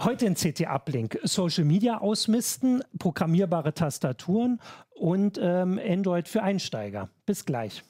Heute 0.00 0.26
in 0.26 0.34
CT 0.34 0.68
Uplink 0.68 1.18
Social 1.24 1.64
Media 1.64 1.98
ausmisten, 1.98 2.84
programmierbare 3.00 3.74
Tastaturen 3.74 4.60
und 4.94 5.40
ähm, 5.42 5.80
Android 5.84 6.28
für 6.28 6.40
Einsteiger. 6.40 7.10
Bis 7.26 7.44
gleich. 7.44 7.82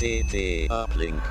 CT 0.00 0.68
Uplink. 0.68 1.22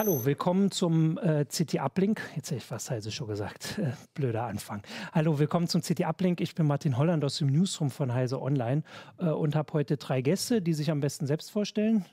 Hallo, 0.00 0.24
willkommen 0.24 0.70
zum 0.70 1.18
äh, 1.18 1.44
CT 1.44 1.78
Uplink. 1.78 2.22
Jetzt 2.34 2.46
hätte 2.46 2.56
ich 2.56 2.64
fast 2.64 2.90
Heise 2.90 3.12
schon 3.12 3.28
gesagt. 3.28 3.78
Äh, 3.78 3.92
blöder 4.14 4.44
Anfang. 4.44 4.82
Hallo, 5.12 5.38
willkommen 5.38 5.68
zum 5.68 5.82
CT 5.82 6.06
Uplink. 6.06 6.40
Ich 6.40 6.54
bin 6.54 6.66
Martin 6.66 6.96
Holland 6.96 7.22
aus 7.22 7.36
dem 7.36 7.48
Newsroom 7.48 7.90
von 7.90 8.14
Heise 8.14 8.40
Online 8.40 8.82
äh, 9.18 9.26
und 9.26 9.54
habe 9.54 9.74
heute 9.74 9.98
drei 9.98 10.22
Gäste, 10.22 10.62
die 10.62 10.72
sich 10.72 10.90
am 10.90 11.00
besten 11.00 11.26
selbst 11.26 11.50
vorstellen. 11.50 12.06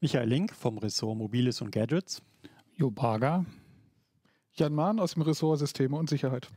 Michael 0.00 0.30
Link 0.30 0.54
vom 0.54 0.78
Ressort 0.78 1.18
Mobiles 1.18 1.60
und 1.60 1.72
Gadgets. 1.72 2.22
Jo 2.74 2.90
Baga. 2.90 3.44
Jan 4.54 4.72
Mahn 4.72 4.98
aus 4.98 5.12
dem 5.12 5.20
Ressort 5.20 5.58
Systeme 5.58 5.98
und 5.98 6.08
Sicherheit. 6.08 6.48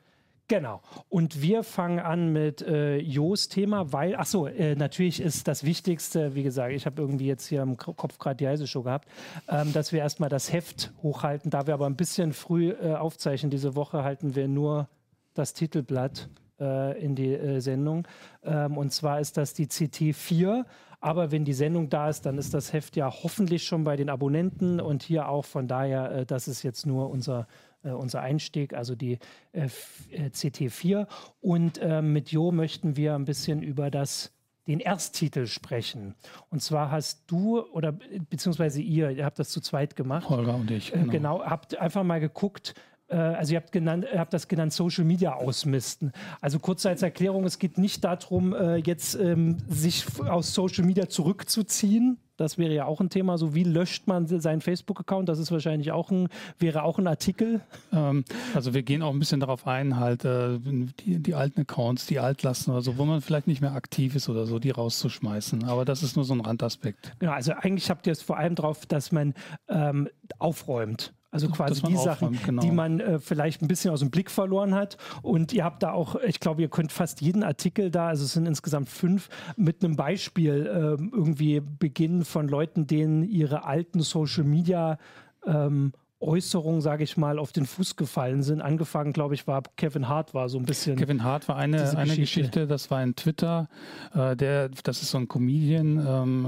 Genau. 0.49 0.81
Und 1.07 1.41
wir 1.41 1.63
fangen 1.63 1.99
an 1.99 2.33
mit 2.33 2.61
äh, 2.61 2.97
Jos 2.97 3.47
Thema, 3.47 3.93
weil, 3.93 4.15
ach 4.17 4.25
so, 4.25 4.45
äh, 4.47 4.75
natürlich 4.75 5.21
ist 5.21 5.47
das 5.47 5.63
Wichtigste, 5.63 6.35
wie 6.35 6.43
gesagt, 6.43 6.73
ich 6.73 6.85
habe 6.85 7.01
irgendwie 7.01 7.27
jetzt 7.27 7.47
hier 7.47 7.61
im 7.61 7.77
Kopf 7.77 8.17
gerade 8.19 8.35
die 8.35 8.47
heiße 8.47 8.67
Show 8.67 8.83
gehabt, 8.83 9.07
ähm, 9.47 9.71
dass 9.71 9.93
wir 9.93 9.99
erstmal 9.99 10.29
das 10.29 10.51
Heft 10.51 10.91
hochhalten. 11.01 11.49
Da 11.49 11.65
wir 11.65 11.73
aber 11.73 11.85
ein 11.85 11.95
bisschen 11.95 12.33
früh 12.33 12.71
äh, 12.71 12.93
aufzeichnen 12.93 13.51
diese 13.51 13.75
Woche, 13.75 14.03
halten 14.03 14.35
wir 14.35 14.49
nur 14.49 14.89
das 15.33 15.53
Titelblatt 15.53 16.29
äh, 16.59 17.01
in 17.01 17.15
die 17.15 17.33
äh, 17.33 17.59
Sendung. 17.61 18.05
Ähm, 18.43 18.77
und 18.77 18.91
zwar 18.91 19.21
ist 19.21 19.37
das 19.37 19.53
die 19.53 19.67
CT 19.67 20.13
4. 20.13 20.65
Aber 20.99 21.31
wenn 21.31 21.43
die 21.43 21.53
Sendung 21.53 21.89
da 21.89 22.09
ist, 22.09 22.25
dann 22.25 22.37
ist 22.37 22.53
das 22.53 22.71
Heft 22.71 22.95
ja 22.95 23.11
hoffentlich 23.11 23.65
schon 23.65 23.83
bei 23.83 23.97
den 23.97 24.09
Abonnenten 24.09 24.79
und 24.79 25.03
hier 25.03 25.27
auch. 25.27 25.45
Von 25.45 25.67
daher, 25.67 26.11
äh, 26.11 26.25
das 26.25 26.47
ist 26.47 26.63
jetzt 26.63 26.85
nur 26.85 27.09
unser 27.09 27.47
unser 27.91 28.21
Einstieg, 28.21 28.73
also 28.73 28.95
die 28.95 29.19
äh, 29.51 29.67
äh 30.11 30.29
CT4. 30.29 31.07
Und 31.41 31.77
äh, 31.79 32.01
mit 32.01 32.31
Jo 32.31 32.51
möchten 32.51 32.95
wir 32.95 33.15
ein 33.15 33.25
bisschen 33.25 33.61
über 33.63 33.91
das 33.91 34.31
den 34.67 34.79
Ersttitel 34.79 35.45
sprechen. 35.45 36.15
Und 36.49 36.61
zwar 36.61 36.89
hast 36.89 37.23
du 37.27 37.59
oder 37.59 37.91
beziehungsweise 38.29 38.81
ihr, 38.81 39.09
ihr 39.09 39.25
habt 39.25 39.39
das 39.39 39.49
zu 39.49 39.59
zweit 39.59 39.95
gemacht. 39.95 40.29
Holger 40.29 40.55
und 40.55 40.71
ich. 40.71 40.93
Äh, 40.93 40.99
genau, 40.99 41.11
genau 41.11 41.43
habt 41.43 41.77
einfach 41.77 42.03
mal 42.03 42.19
geguckt, 42.19 42.73
also 43.15 43.53
ihr 43.53 43.59
habt, 43.59 43.71
genannt, 43.71 44.05
habt 44.15 44.33
das 44.33 44.47
genannt 44.47 44.73
Social 44.73 45.05
Media 45.05 45.33
ausmisten. 45.33 46.11
Also 46.41 46.59
kurz 46.59 46.85
als 46.85 47.01
Erklärung, 47.01 47.45
es 47.45 47.59
geht 47.59 47.77
nicht 47.77 48.03
darum, 48.03 48.55
jetzt 48.83 49.15
ähm, 49.15 49.57
sich 49.67 50.05
aus 50.19 50.53
Social 50.53 50.85
Media 50.85 51.07
zurückzuziehen, 51.07 52.17
das 52.37 52.57
wäre 52.57 52.73
ja 52.73 52.85
auch 52.85 52.99
ein 52.99 53.09
Thema. 53.09 53.37
So 53.37 53.53
wie 53.53 53.63
löscht 53.63 54.07
man 54.07 54.27
seinen 54.27 54.61
Facebook-Account? 54.61 55.29
Das 55.29 55.39
ist 55.39 55.51
wahrscheinlich 55.51 55.91
auch 55.91 56.09
ein, 56.09 56.29
wäre 56.57 56.83
auch 56.83 56.97
ein 56.97 57.07
Artikel. 57.07 57.61
Ähm, 57.91 58.25
also 58.53 58.73
wir 58.73 58.83
gehen 58.83 59.01
auch 59.01 59.13
ein 59.13 59.19
bisschen 59.19 59.39
darauf 59.39 59.67
ein, 59.67 59.99
halt 59.99 60.25
äh, 60.25 60.59
die, 60.59 61.19
die 61.19 61.35
alten 61.35 61.61
Accounts, 61.61 62.07
die 62.07 62.19
Altlasten 62.19 62.73
oder 62.73 62.81
so, 62.81 62.97
wo 62.97 63.05
man 63.05 63.21
vielleicht 63.21 63.47
nicht 63.47 63.61
mehr 63.61 63.73
aktiv 63.73 64.15
ist 64.15 64.29
oder 64.29 64.45
so, 64.45 64.59
die 64.59 64.71
rauszuschmeißen. 64.71 65.63
Aber 65.65 65.85
das 65.85 66.01
ist 66.01 66.15
nur 66.15 66.25
so 66.25 66.33
ein 66.33 66.41
Randaspekt. 66.41 67.13
Genau, 67.19 67.33
also 67.33 67.53
eigentlich 67.53 67.89
habt 67.89 68.07
ihr 68.07 68.13
es 68.13 68.21
vor 68.21 68.37
allem 68.37 68.55
darauf, 68.55 68.85
dass 68.85 69.11
man 69.11 69.35
ähm, 69.69 70.09
aufräumt. 70.39 71.13
Also 71.33 71.49
quasi 71.49 71.81
die 71.81 71.97
Sachen, 71.97 72.39
genau. 72.45 72.61
die 72.61 72.69
man 72.69 72.99
äh, 72.99 73.19
vielleicht 73.19 73.63
ein 73.63 73.67
bisschen 73.67 73.89
aus 73.89 74.01
dem 74.01 74.11
Blick 74.11 74.29
verloren 74.29 74.75
hat. 74.75 74.97
Und 75.23 75.51
ihr 75.51 75.63
habt 75.63 75.81
da 75.81 75.91
auch, 75.91 76.15
ich 76.15 76.39
glaube, 76.39 76.61
ihr 76.61 76.69
könnt 76.69 76.91
fast 76.91 77.21
jeden 77.21 77.41
Artikel 77.41 77.89
da, 77.89 78.09
also 78.09 78.23
es 78.23 78.33
sind 78.33 78.45
insgesamt 78.45 78.87
fünf, 78.87 79.29
mit 79.57 79.83
einem 79.83 79.95
Beispiel 79.95 80.67
äh, 80.67 81.03
irgendwie 81.15 81.59
beginnen 81.59 82.23
von 82.23 82.47
Leuten, 82.47 82.85
denen 82.85 83.23
ihre 83.23 83.65
alten 83.65 84.01
Social 84.01 84.43
Media 84.43 84.99
ähm, 85.47 85.93
Äußerungen, 86.19 86.81
sage 86.81 87.03
ich 87.03 87.17
mal, 87.17 87.39
auf 87.39 87.51
den 87.51 87.65
Fuß 87.65 87.95
gefallen 87.95 88.43
sind. 88.43 88.61
Angefangen, 88.61 89.11
glaube 89.11 89.33
ich, 89.33 89.47
war 89.47 89.63
Kevin 89.75 90.07
Hart 90.07 90.35
war 90.35 90.49
so 90.49 90.59
ein 90.59 90.65
bisschen. 90.65 90.97
Kevin 90.97 91.23
Hart 91.23 91.47
war 91.47 91.55
eine, 91.55 91.77
eine 91.77 92.03
Geschichte. 92.03 92.21
Geschichte. 92.21 92.67
das 92.67 92.91
war 92.91 92.99
ein 92.99 93.15
Twitter, 93.15 93.67
äh, 94.13 94.35
der, 94.35 94.69
das 94.69 95.01
ist 95.01 95.09
so 95.09 95.17
ein 95.17 95.27
Comedian, 95.27 95.97
ähm, 95.97 96.45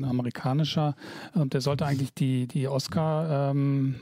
ein 0.00 0.04
amerikanischer, 0.04 0.96
und 1.34 1.54
der 1.54 1.60
sollte 1.60 1.86
eigentlich 1.86 2.12
die, 2.14 2.48
die 2.48 2.66
Oscar 2.68 3.50
ähm, 3.50 3.94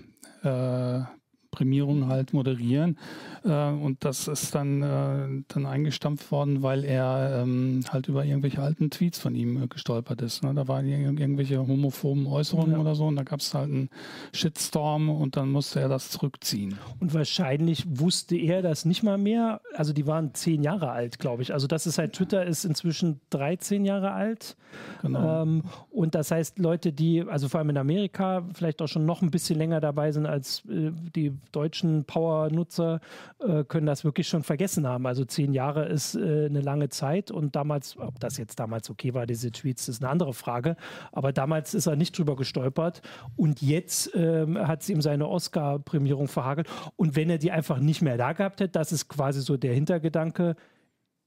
äh, 0.43 1.22
Prämierung 1.53 2.09
halt 2.09 2.33
moderieren. 2.33 2.99
Äh, 3.45 3.69
und 3.69 4.05
das 4.05 4.27
ist 4.27 4.55
dann, 4.57 4.83
äh, 4.83 5.45
dann 5.47 5.67
eingestampft 5.67 6.33
worden, 6.33 6.63
weil 6.63 6.85
er 6.85 7.43
ähm, 7.43 7.85
halt 7.91 8.09
über 8.09 8.25
irgendwelche 8.25 8.61
alten 8.61 8.91
Tweets 8.91 9.21
von 9.21 9.37
ihm 9.37 9.63
äh, 9.63 9.67
gestolpert 9.69 10.21
ist. 10.23 10.43
Ne? 10.43 10.53
Da 10.55 10.67
waren 10.67 10.89
irgendwelche 10.89 11.59
homophoben 11.59 12.27
Äußerungen 12.27 12.73
ja. 12.73 12.79
oder 12.79 12.97
so 12.97 13.07
und 13.07 13.17
da 13.17 13.23
gab 13.23 13.41
es 13.41 13.55
halt 13.55 13.71
einen 13.71 13.91
Shitstorm 14.33 15.11
und 15.11 15.37
dann 15.37 15.51
musste 15.51 15.79
er 15.79 15.89
das 15.89 16.11
zurückziehen. 16.11 16.79
Und 16.99 17.15
wahrscheinlich 17.15 17.85
wusste 17.87 18.37
er 18.37 18.63
das 18.63 18.85
nicht 18.85 19.03
mal 19.03 19.19
mehr. 19.19 19.61
Also 19.75 19.93
die 19.93 20.07
waren 20.07 20.35
zehn 20.35 20.63
Jahre 20.63 20.91
alt, 20.91 21.19
glaube 21.19 21.43
ich. 21.43 21.53
Also 21.53 21.67
das 21.67 21.87
ist 21.87 21.99
halt, 21.99 22.15
Twitter 22.15 22.45
ist 22.45 22.65
inzwischen 22.65 23.21
13 23.31 23.85
Jahre 23.85 24.13
alt. 24.13 24.57
Genau. 25.03 25.43
Ähm, 25.43 25.63
und 25.91 26.15
das 26.15 26.31
heißt, 26.31 26.59
Leute, 26.59 26.93
die, 26.93 27.23
also 27.23 27.49
vor 27.49 27.61
allem 27.61 27.71
in 27.71 27.77
Amerika, 27.77 28.43
vielleicht 28.55 28.81
auch 28.81 28.89
schon 28.89 29.05
noch 29.05 29.21
ein 29.21 29.31
bisschen 29.31 29.59
länger 29.59 29.81
dabei 29.81 30.13
sind 30.13 30.25
als 30.27 30.65
äh, 30.69 30.93
die 31.15 31.33
deutschen 31.51 32.05
Power-Nutzer 32.05 33.01
äh, 33.41 33.65
können 33.65 33.87
das 33.87 34.05
wirklich 34.05 34.29
schon 34.29 34.43
vergessen 34.43 34.87
haben. 34.87 35.07
Also 35.07 35.25
zehn 35.25 35.53
Jahre 35.53 35.87
ist 35.87 36.15
äh, 36.15 36.47
eine 36.47 36.61
lange 36.61 36.89
Zeit 36.89 37.31
und 37.31 37.57
damals, 37.57 37.97
ob 37.99 38.21
das 38.21 38.37
jetzt 38.37 38.61
damals 38.61 38.91
okay 38.91 39.15
war, 39.15 39.27
diese 39.27 39.51
Tweets, 39.51 39.89
ist 39.89 40.03
eine 40.03 40.11
andere 40.11 40.33
Frage. 40.33 40.77
Aber 41.13 41.33
damals 41.33 41.75
ist 41.75 41.87
er 41.87 41.97
nicht 41.97 42.17
drüber 42.17 42.37
gestolpert 42.37 43.03
und 43.37 43.61
jetzt 43.63 44.11
ähm, 44.15 44.59
hat 44.59 44.83
sie 44.83 44.93
ihm 44.93 45.03
seine 45.03 45.29
Oscar-Prämierung 45.29 46.29
verhagelt. 46.29 46.69
Und 46.97 47.17
wenn 47.17 47.31
er 47.31 47.39
die 47.39 47.51
einfach 47.51 47.79
nicht 47.79 48.03
mehr 48.03 48.17
da 48.17 48.33
gehabt 48.33 48.61
hätte, 48.61 48.73
das 48.73 48.93
ist 48.93 49.09
quasi 49.09 49.41
so 49.41 49.57
der 49.57 49.75
Hintergedanke, 49.75 50.57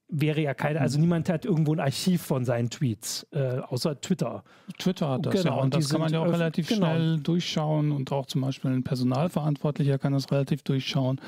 wäre 0.08 0.42
ja 0.42 0.54
keine, 0.54 0.82
also 0.82 1.00
niemand 1.00 1.30
hat 1.30 1.46
irgendwo 1.46 1.74
ein 1.74 1.80
Archiv 1.80 2.22
von 2.22 2.46
seinen 2.46 2.70
Tweets, 2.70 3.26
äh, 3.32 3.60
außer 3.60 4.00
Twitter. 4.02 4.44
Twitter 4.78 5.10
hat 5.10 5.26
das, 5.26 5.44
genau, 5.44 5.58
ja. 5.58 5.64
Und 5.64 5.74
das 5.74 5.90
kann 5.90 6.02
man 6.02 6.14
ja 6.14 6.20
auch 6.20 6.32
relativ 6.32 6.68
genau. 6.68 6.88
schnell 6.88 7.20
durchschauen 7.20 7.92
und 7.92 8.12
auch 8.12 8.28
zum 8.28 8.42
Beispiel 8.42 8.72
ein 8.72 8.84
Personalverantwortlicher 8.84 9.98
kann 9.98 10.14
das 10.14 10.32
relativ 10.32 10.62
durchschauen. 10.64 11.20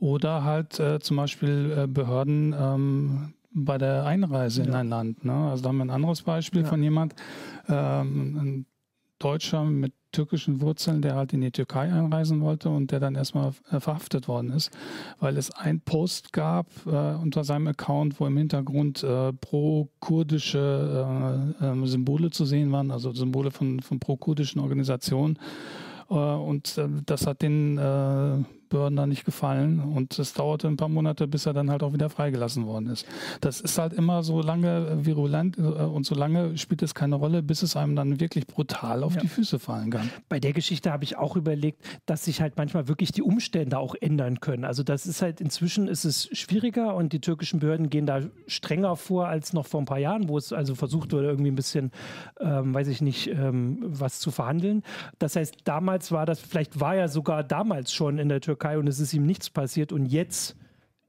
Oder 0.00 0.44
halt 0.44 0.78
äh, 0.80 0.98
zum 1.00 1.16
Beispiel 1.16 1.74
äh, 1.76 1.86
Behörden 1.86 2.54
ähm, 2.58 3.34
bei 3.52 3.78
der 3.78 4.04
Einreise 4.04 4.62
ja. 4.62 4.68
in 4.68 4.74
ein 4.74 4.88
Land. 4.88 5.24
Ne? 5.24 5.32
Also 5.32 5.62
da 5.62 5.68
haben 5.68 5.78
wir 5.78 5.84
ein 5.84 5.90
anderes 5.90 6.22
Beispiel 6.22 6.62
ja. 6.62 6.68
von 6.68 6.82
jemand, 6.82 7.14
ähm, 7.68 8.36
ein 8.36 8.66
Deutscher 9.18 9.64
mit 9.64 9.92
türkischen 10.14 10.60
Wurzeln, 10.60 11.02
der 11.02 11.16
halt 11.16 11.32
in 11.32 11.40
die 11.40 11.50
Türkei 11.50 11.92
einreisen 11.92 12.40
wollte 12.40 12.70
und 12.70 12.90
der 12.90 13.00
dann 13.00 13.14
erstmal 13.14 13.52
äh, 13.70 13.80
verhaftet 13.80 14.28
worden 14.28 14.50
ist, 14.50 14.70
weil 15.20 15.36
es 15.36 15.50
ein 15.50 15.80
Post 15.80 16.32
gab 16.32 16.66
äh, 16.86 17.14
unter 17.14 17.44
seinem 17.44 17.68
Account, 17.68 18.20
wo 18.20 18.26
im 18.26 18.36
Hintergrund 18.36 19.02
äh, 19.02 19.32
pro-kurdische 19.32 21.54
äh, 21.60 21.66
ähm, 21.66 21.86
Symbole 21.86 22.30
zu 22.30 22.44
sehen 22.44 22.72
waren, 22.72 22.90
also 22.90 23.12
Symbole 23.12 23.50
von, 23.50 23.80
von 23.80 24.00
pro-kurdischen 24.00 24.60
Organisationen. 24.60 25.38
Äh, 26.08 26.14
und 26.14 26.78
äh, 26.78 26.88
das 27.04 27.26
hat 27.26 27.42
den 27.42 27.78
Behörden 28.74 28.96
da 28.96 29.06
nicht 29.06 29.24
gefallen 29.24 29.78
und 29.78 30.18
es 30.18 30.32
dauerte 30.32 30.66
ein 30.66 30.76
paar 30.76 30.88
Monate, 30.88 31.28
bis 31.28 31.46
er 31.46 31.52
dann 31.52 31.70
halt 31.70 31.84
auch 31.84 31.92
wieder 31.92 32.10
freigelassen 32.10 32.66
worden 32.66 32.88
ist. 32.88 33.06
Das 33.40 33.60
ist 33.60 33.78
halt 33.78 33.92
immer 33.92 34.24
so 34.24 34.42
lange 34.42 35.06
virulent 35.06 35.56
äh, 35.58 35.60
und 35.60 36.04
so 36.04 36.16
lange 36.16 36.58
spielt 36.58 36.82
es 36.82 36.92
keine 36.92 37.14
Rolle, 37.14 37.44
bis 37.44 37.62
es 37.62 37.76
einem 37.76 37.94
dann 37.94 38.18
wirklich 38.18 38.48
brutal 38.48 39.04
auf 39.04 39.14
ja. 39.14 39.20
die 39.20 39.28
Füße 39.28 39.60
fallen 39.60 39.90
kann. 39.90 40.10
Bei 40.28 40.40
der 40.40 40.52
Geschichte 40.52 40.90
habe 40.90 41.04
ich 41.04 41.16
auch 41.16 41.36
überlegt, 41.36 41.84
dass 42.06 42.24
sich 42.24 42.40
halt 42.40 42.56
manchmal 42.56 42.88
wirklich 42.88 43.12
die 43.12 43.22
Umstände 43.22 43.78
auch 43.78 43.94
ändern 43.94 44.40
können. 44.40 44.64
Also 44.64 44.82
das 44.82 45.06
ist 45.06 45.22
halt 45.22 45.40
inzwischen 45.40 45.86
ist 45.86 46.04
es 46.04 46.28
schwieriger 46.32 46.96
und 46.96 47.12
die 47.12 47.20
türkischen 47.20 47.60
Behörden 47.60 47.90
gehen 47.90 48.06
da 48.06 48.22
strenger 48.48 48.96
vor 48.96 49.28
als 49.28 49.52
noch 49.52 49.66
vor 49.66 49.80
ein 49.82 49.86
paar 49.86 50.00
Jahren, 50.00 50.28
wo 50.28 50.36
es 50.36 50.52
also 50.52 50.74
versucht 50.74 51.12
wurde, 51.12 51.28
irgendwie 51.28 51.52
ein 51.52 51.54
bisschen, 51.54 51.92
ähm, 52.40 52.74
weiß 52.74 52.88
ich 52.88 53.00
nicht, 53.00 53.28
ähm, 53.28 53.78
was 53.82 54.18
zu 54.18 54.32
verhandeln. 54.32 54.82
Das 55.20 55.36
heißt, 55.36 55.58
damals 55.62 56.10
war 56.10 56.26
das, 56.26 56.40
vielleicht 56.40 56.80
war 56.80 56.96
ja 56.96 57.06
sogar 57.06 57.44
damals 57.44 57.92
schon 57.92 58.18
in 58.18 58.28
der 58.28 58.40
Türkei 58.40 58.63
Türkei 58.64 58.78
und 58.78 58.86
es 58.86 59.00
ist 59.00 59.12
ihm 59.12 59.26
nichts 59.26 59.50
passiert. 59.50 59.92
Und 59.92 60.06
jetzt 60.06 60.56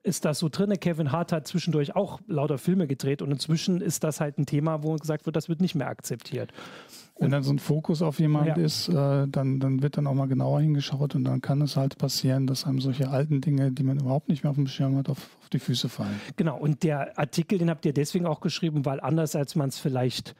ist 0.03 0.25
das 0.25 0.39
so 0.39 0.49
drin. 0.49 0.73
Kevin 0.79 1.11
Hart 1.11 1.31
hat 1.31 1.47
zwischendurch 1.47 1.95
auch 1.95 2.19
lauter 2.27 2.57
Filme 2.57 2.85
gedreht 2.85 3.21
und 3.21 3.31
inzwischen 3.31 3.81
ist 3.81 4.03
das 4.03 4.19
halt 4.19 4.37
ein 4.37 4.45
Thema, 4.45 4.83
wo 4.83 4.95
gesagt 4.95 5.25
wird, 5.25 5.35
das 5.35 5.49
wird 5.49 5.61
nicht 5.61 5.73
mehr 5.73 5.87
akzeptiert. 5.87 6.51
Wenn 7.17 7.31
dann 7.31 7.43
so 7.43 7.51
ein 7.51 7.59
Fokus 7.59 8.01
auf 8.01 8.19
jemand 8.19 8.47
ja. 8.47 8.55
ist, 8.55 8.89
äh, 8.89 9.25
dann, 9.27 9.61
dann 9.61 9.81
wird 9.81 9.97
dann 9.97 10.05
auch 10.05 10.13
mal 10.13 10.27
genauer 10.27 10.59
hingeschaut 10.59 11.15
und 11.15 11.23
dann 11.23 11.41
kann 11.41 11.61
es 11.61 11.77
halt 11.77 11.97
passieren, 11.97 12.45
dass 12.45 12.65
einem 12.65 12.81
solche 12.81 13.09
alten 13.09 13.39
Dinge, 13.39 13.71
die 13.71 13.83
man 13.83 13.97
überhaupt 13.99 14.27
nicht 14.27 14.43
mehr 14.43 14.51
auf 14.51 14.57
dem 14.57 14.67
Schirm 14.67 14.97
hat, 14.97 15.07
auf, 15.07 15.37
auf 15.41 15.49
die 15.49 15.59
Füße 15.59 15.87
fallen. 15.87 16.19
Genau, 16.35 16.57
und 16.57 16.83
der 16.83 17.17
Artikel, 17.17 17.57
den 17.57 17.69
habt 17.69 17.85
ihr 17.85 17.93
deswegen 17.93 18.25
auch 18.25 18.41
geschrieben, 18.41 18.85
weil 18.85 18.99
anders 18.99 19.35
als 19.35 19.55
man 19.55 19.69
es 19.69 19.79
vielleicht 19.79 20.35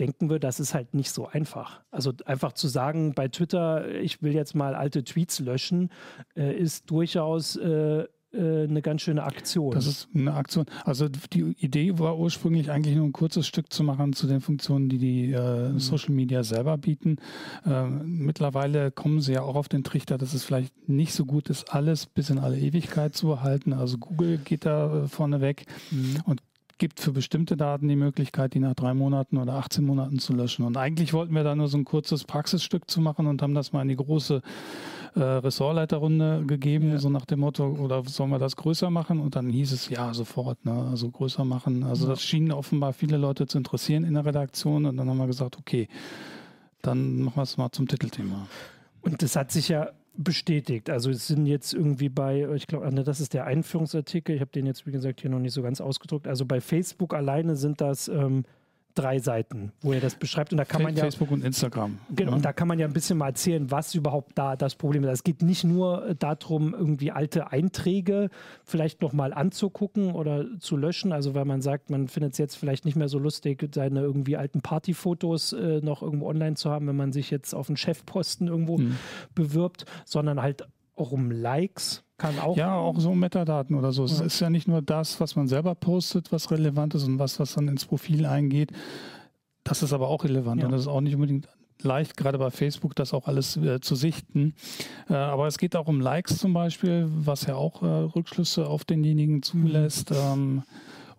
denken 0.00 0.30
würde, 0.30 0.40
das 0.40 0.60
ist 0.60 0.74
halt 0.74 0.94
nicht 0.94 1.10
so 1.10 1.26
einfach. 1.26 1.80
Also 1.90 2.12
einfach 2.24 2.52
zu 2.52 2.68
sagen, 2.68 3.14
bei 3.14 3.28
Twitter, 3.28 3.88
ich 4.00 4.22
will 4.22 4.32
jetzt 4.32 4.54
mal 4.54 4.74
alte 4.74 5.04
Tweets 5.04 5.40
löschen, 5.40 5.90
äh, 6.34 6.54
ist 6.54 6.90
durchaus 6.90 7.56
äh, 7.56 8.06
äh, 8.32 8.64
eine 8.64 8.80
ganz 8.80 9.02
schöne 9.02 9.24
Aktion. 9.24 9.72
Das 9.72 9.86
ist 9.86 10.08
eine 10.14 10.34
Aktion. 10.34 10.66
Also 10.84 11.08
die 11.08 11.54
Idee 11.58 11.98
war 11.98 12.16
ursprünglich 12.18 12.70
eigentlich 12.70 12.94
nur 12.94 13.06
ein 13.06 13.12
kurzes 13.12 13.46
Stück 13.46 13.72
zu 13.72 13.82
machen 13.82 14.12
zu 14.12 14.26
den 14.28 14.40
Funktionen, 14.40 14.88
die 14.88 14.98
die 14.98 15.32
äh, 15.32 15.70
mhm. 15.70 15.78
Social 15.80 16.14
Media 16.14 16.44
selber 16.44 16.78
bieten. 16.78 17.16
Äh, 17.66 17.86
mittlerweile 17.86 18.92
kommen 18.92 19.20
sie 19.20 19.32
ja 19.32 19.42
auch 19.42 19.56
auf 19.56 19.68
den 19.68 19.82
Trichter, 19.82 20.16
dass 20.16 20.34
es 20.34 20.44
vielleicht 20.44 20.88
nicht 20.88 21.12
so 21.12 21.24
gut 21.24 21.50
ist, 21.50 21.74
alles 21.74 22.06
bis 22.06 22.30
in 22.30 22.38
alle 22.38 22.58
Ewigkeit 22.58 23.16
zu 23.16 23.30
erhalten. 23.30 23.72
Also 23.72 23.98
Google 23.98 24.38
geht 24.38 24.64
da 24.64 25.04
äh, 25.04 25.08
vorne 25.08 25.40
weg 25.40 25.66
mhm. 25.90 26.18
und 26.24 26.40
gibt 26.80 26.98
für 26.98 27.12
bestimmte 27.12 27.56
Daten 27.56 27.86
die 27.86 27.94
Möglichkeit, 27.94 28.54
die 28.54 28.58
nach 28.58 28.74
drei 28.74 28.94
Monaten 28.94 29.36
oder 29.36 29.52
18 29.52 29.84
Monaten 29.84 30.18
zu 30.18 30.32
löschen. 30.32 30.64
Und 30.64 30.76
eigentlich 30.76 31.12
wollten 31.12 31.34
wir 31.34 31.44
da 31.44 31.54
nur 31.54 31.68
so 31.68 31.78
ein 31.78 31.84
kurzes 31.84 32.24
Praxisstück 32.24 32.90
zu 32.90 33.00
machen 33.00 33.28
und 33.28 33.42
haben 33.42 33.54
das 33.54 33.72
mal 33.72 33.82
in 33.82 33.88
die 33.88 33.96
große 33.96 34.40
äh, 35.14 35.20
Ressortleiterrunde 35.20 36.44
gegeben, 36.46 36.92
ja. 36.92 36.98
so 36.98 37.10
nach 37.10 37.26
dem 37.26 37.40
Motto, 37.40 37.66
oder 37.66 38.02
sollen 38.04 38.30
wir 38.30 38.38
das 38.38 38.56
größer 38.56 38.90
machen? 38.90 39.20
Und 39.20 39.36
dann 39.36 39.50
hieß 39.50 39.72
es, 39.72 39.90
ja, 39.90 40.12
sofort, 40.14 40.64
ne? 40.64 40.88
also 40.90 41.10
größer 41.10 41.44
machen. 41.44 41.84
Also 41.84 42.06
ja. 42.06 42.10
das 42.10 42.22
schien 42.22 42.50
offenbar 42.50 42.94
viele 42.94 43.18
Leute 43.18 43.46
zu 43.46 43.58
interessieren 43.58 44.04
in 44.04 44.14
der 44.14 44.24
Redaktion 44.24 44.86
und 44.86 44.96
dann 44.96 45.08
haben 45.08 45.18
wir 45.18 45.26
gesagt, 45.26 45.58
okay, 45.58 45.86
dann 46.80 47.20
machen 47.20 47.36
wir 47.36 47.42
es 47.42 47.58
mal 47.58 47.70
zum 47.70 47.86
Titelthema. 47.88 48.48
Und 49.02 49.22
das 49.22 49.36
hat 49.36 49.52
sich 49.52 49.68
ja 49.68 49.90
bestätigt. 50.16 50.90
Also 50.90 51.10
es 51.10 51.26
sind 51.26 51.46
jetzt 51.46 51.72
irgendwie 51.72 52.08
bei, 52.08 52.48
ich 52.54 52.66
glaube, 52.66 52.90
das 53.02 53.20
ist 53.20 53.34
der 53.34 53.46
Einführungsartikel, 53.46 54.34
ich 54.34 54.40
habe 54.40 54.50
den 54.50 54.66
jetzt, 54.66 54.86
wie 54.86 54.92
gesagt, 54.92 55.20
hier 55.20 55.30
noch 55.30 55.38
nicht 55.38 55.54
so 55.54 55.62
ganz 55.62 55.80
ausgedruckt. 55.80 56.26
Also 56.26 56.44
bei 56.44 56.60
Facebook 56.60 57.14
alleine 57.14 57.56
sind 57.56 57.80
das 57.80 58.08
ähm, 58.08 58.44
drei 58.94 59.18
Seiten, 59.18 59.72
wo 59.80 59.92
er 59.92 60.00
das 60.00 60.14
beschreibt. 60.14 60.52
Und 60.52 60.58
da 60.58 60.64
kann 60.64 60.82
man 60.82 60.94
ja. 60.94 61.02
Facebook 61.02 61.30
und 61.30 61.44
Instagram. 61.44 61.98
Genau, 62.10 62.30
ja. 62.30 62.36
und 62.36 62.44
da 62.44 62.52
kann 62.52 62.68
man 62.68 62.78
ja 62.78 62.86
ein 62.86 62.92
bisschen 62.92 63.18
mal 63.18 63.28
erzählen, 63.28 63.70
was 63.70 63.94
überhaupt 63.94 64.36
da 64.36 64.56
das 64.56 64.74
Problem 64.74 65.04
ist. 65.04 65.10
Es 65.10 65.24
geht 65.24 65.42
nicht 65.42 65.64
nur 65.64 66.14
darum, 66.18 66.74
irgendwie 66.74 67.10
alte 67.10 67.50
Einträge 67.52 68.30
vielleicht 68.64 69.02
nochmal 69.02 69.32
anzugucken 69.32 70.12
oder 70.12 70.46
zu 70.58 70.76
löschen. 70.76 71.12
Also, 71.12 71.34
weil 71.34 71.44
man 71.44 71.62
sagt, 71.62 71.90
man 71.90 72.08
findet 72.08 72.32
es 72.32 72.38
jetzt 72.38 72.56
vielleicht 72.56 72.84
nicht 72.84 72.96
mehr 72.96 73.08
so 73.08 73.18
lustig, 73.18 73.68
seine 73.74 74.00
irgendwie 74.00 74.36
alten 74.36 74.60
Partyfotos 74.60 75.52
äh, 75.52 75.80
noch 75.82 76.02
irgendwo 76.02 76.28
online 76.28 76.56
zu 76.56 76.70
haben, 76.70 76.86
wenn 76.86 76.96
man 76.96 77.12
sich 77.12 77.30
jetzt 77.30 77.54
auf 77.54 77.68
einen 77.68 77.76
Chefposten 77.76 78.48
irgendwo 78.48 78.78
hm. 78.78 78.96
bewirbt, 79.34 79.84
sondern 80.04 80.42
halt 80.42 80.66
auch 80.96 81.12
um 81.12 81.30
Likes 81.30 82.04
kann 82.20 82.38
auch. 82.38 82.56
Ja, 82.56 82.76
auch 82.76 83.00
so 83.00 83.14
Metadaten 83.14 83.76
oder 83.76 83.92
so. 83.92 84.04
Ja. 84.04 84.12
Es 84.12 84.20
ist 84.20 84.40
ja 84.40 84.50
nicht 84.50 84.68
nur 84.68 84.82
das, 84.82 85.20
was 85.20 85.36
man 85.36 85.48
selber 85.48 85.74
postet, 85.74 86.30
was 86.30 86.50
relevant 86.50 86.94
ist 86.94 87.04
und 87.04 87.18
was, 87.18 87.40
was 87.40 87.54
dann 87.54 87.66
ins 87.66 87.86
Profil 87.86 88.26
eingeht. 88.26 88.70
Das 89.64 89.82
ist 89.82 89.92
aber 89.92 90.08
auch 90.08 90.24
relevant 90.24 90.60
ja. 90.60 90.66
und 90.66 90.72
das 90.72 90.82
ist 90.82 90.86
auch 90.86 91.00
nicht 91.00 91.14
unbedingt 91.14 91.48
leicht, 91.82 92.16
gerade 92.18 92.38
bei 92.38 92.50
Facebook, 92.50 92.94
das 92.94 93.14
auch 93.14 93.26
alles 93.26 93.56
äh, 93.56 93.80
zu 93.80 93.94
sichten. 93.94 94.54
Äh, 95.08 95.14
aber 95.14 95.46
es 95.46 95.56
geht 95.56 95.74
auch 95.76 95.88
um 95.88 96.00
Likes 96.00 96.38
zum 96.38 96.52
Beispiel, 96.52 97.06
was 97.08 97.46
ja 97.46 97.54
auch 97.54 97.82
äh, 97.82 97.86
Rückschlüsse 97.86 98.66
auf 98.66 98.84
denjenigen 98.84 99.42
zulässt. 99.42 100.10
Ähm, 100.12 100.62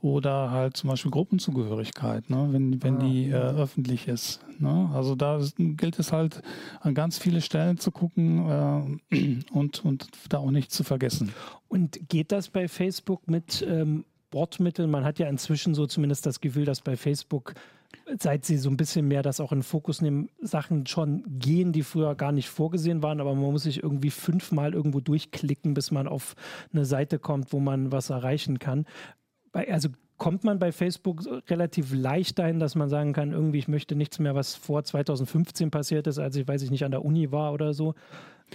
oder 0.01 0.51
halt 0.51 0.77
zum 0.77 0.89
Beispiel 0.89 1.12
Gruppenzugehörigkeit, 1.12 2.30
ne, 2.30 2.50
wenn, 2.51 2.81
wenn 2.83 2.98
ah, 2.98 3.00
die 3.00 3.30
äh, 3.30 3.36
öffentlich 3.36 4.07
ist. 4.07 4.39
Ne? 4.59 4.89
Also 4.94 5.15
da 5.15 5.38
ist, 5.38 5.56
gilt 5.57 6.00
es 6.00 6.12
halt 6.12 6.42
an 6.80 6.95
ganz 6.95 7.18
viele 7.18 7.42
Stellen 7.42 7.77
zu 7.77 7.92
gucken 7.92 9.00
äh, 9.12 9.39
und, 9.51 9.86
und 9.86 10.07
da 10.30 10.39
auch 10.39 10.51
nicht 10.51 10.71
zu 10.71 10.83
vergessen. 10.83 11.33
Und 11.68 12.09
geht 12.09 12.31
das 12.31 12.50
bei 12.50 12.68
Facebook 12.68 13.27
mit 13.27 13.65
ähm, 13.68 14.06
Bordmitteln? 14.31 14.89
Man 14.89 15.06
hat 15.06 15.19
ja 15.19 15.27
inzwischen 15.27 15.75
so 15.75 15.86
zumindest 15.86 16.25
das 16.25 16.42
Gefühl, 16.42 16.65
dass 16.65 16.81
bei 16.81 16.98
Facebook 16.98 17.53
seit 18.18 18.45
sie 18.45 18.57
so 18.57 18.69
ein 18.69 18.77
bisschen 18.77 19.07
mehr 19.07 19.21
das 19.21 19.39
auch 19.39 19.51
in 19.51 19.59
den 19.59 19.63
Fokus 19.63 20.01
nehmen, 20.01 20.30
Sachen 20.42 20.88
schon 20.88 21.24
gehen, 21.27 21.71
die 21.71 21.83
früher 21.83 22.15
gar 22.15 22.31
nicht 22.31 22.50
vorgesehen 22.50 23.03
waren, 23.03 23.19
aber 23.19 23.36
man 23.36 23.51
muss 23.51 23.63
sich 23.63 23.83
irgendwie 23.83 24.09
fünfmal 24.09 24.74
irgendwo 24.74 25.00
durchklicken, 25.01 25.74
bis 25.74 25.92
man 25.92 26.07
auf 26.07 26.36
eine 26.74 26.86
Seite 26.86 27.19
kommt, 27.19 27.53
wo 27.53 27.59
man 27.59 27.92
was 27.92 28.09
erreichen 28.09 28.59
kann 28.59 28.86
bei, 29.51 29.71
also 29.71 29.89
kommt 30.18 30.44
man 30.44 30.59
bei 30.59 30.71
Facebook 30.71 31.24
relativ 31.50 31.94
leicht 31.94 32.38
dahin, 32.38 32.59
dass 32.59 32.75
man 32.75 32.89
sagen 32.89 33.12
kann, 33.12 33.31
irgendwie, 33.31 33.57
ich 33.57 33.68
möchte 33.68 33.95
nichts 33.95 34.19
mehr, 34.19 34.36
was 34.36 34.56
vor 34.56 34.83
2015 34.83 35.71
passiert 35.71 36.06
ist, 36.06 36.19
als 36.19 36.36
ich, 36.36 36.48
weiß 36.48 36.62
ich 36.62 36.69
nicht, 36.69 36.86
an 36.86 36.92
der 36.92 37.03
Uni 37.03 37.31
war 37.31 37.53
oder 37.53 37.74
so. 37.74 37.95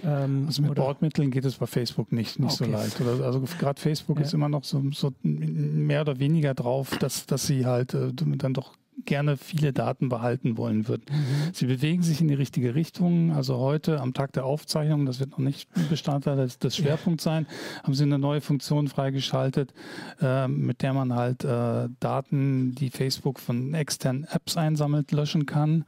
Ähm, 0.03 0.45
also 0.47 0.61
mit 0.61 0.71
oder? 0.71 0.83
Bordmitteln 0.83 1.31
geht 1.31 1.43
es 1.43 1.55
bei 1.57 1.65
Facebook 1.65 2.11
nicht, 2.11 2.39
nicht 2.39 2.53
okay. 2.61 2.71
so 2.71 2.71
leicht. 2.71 3.01
Oder, 3.01 3.25
also 3.25 3.43
gerade 3.59 3.81
Facebook 3.81 4.17
ja. 4.17 4.23
ist 4.23 4.33
immer 4.33 4.47
noch 4.47 4.63
so, 4.63 4.81
so, 4.91 5.11
mehr 5.23 6.01
oder 6.01 6.19
weniger 6.19 6.53
drauf, 6.53 6.97
dass, 6.99 7.25
dass 7.25 7.47
sie 7.47 7.65
halt 7.65 7.93
äh, 7.93 8.13
dann 8.13 8.53
doch 8.53 8.73
gerne 9.05 9.37
viele 9.37 9.73
Daten 9.73 10.09
behalten 10.09 10.57
wollen 10.57 10.87
wird. 10.87 11.09
Mhm. 11.09 11.53
Sie 11.53 11.65
bewegen 11.65 12.03
sich 12.03 12.21
in 12.21 12.27
die 12.27 12.33
richtige 12.33 12.75
Richtung. 12.75 13.31
Also 13.31 13.57
heute 13.57 14.01
am 14.01 14.13
Tag 14.13 14.33
der 14.33 14.45
Aufzeichnung, 14.45 15.05
das 15.05 15.19
wird 15.19 15.31
noch 15.31 15.39
nicht 15.39 15.69
Bestandteil 15.89 16.37
des, 16.37 16.59
des 16.59 16.75
Schwerpunkts 16.75 17.23
sein, 17.23 17.45
haben 17.83 17.93
Sie 17.93 18.03
eine 18.03 18.19
neue 18.19 18.41
Funktion 18.41 18.87
freigeschaltet, 18.87 19.73
äh, 20.21 20.47
mit 20.47 20.81
der 20.81 20.93
man 20.93 21.13
halt 21.13 21.43
äh, 21.43 21.89
Daten, 21.99 22.75
die 22.75 22.89
Facebook 22.89 23.39
von 23.39 23.73
externen 23.73 24.25
Apps 24.25 24.57
einsammelt, 24.57 25.11
löschen 25.11 25.45
kann. 25.45 25.77
Mhm. 25.77 25.85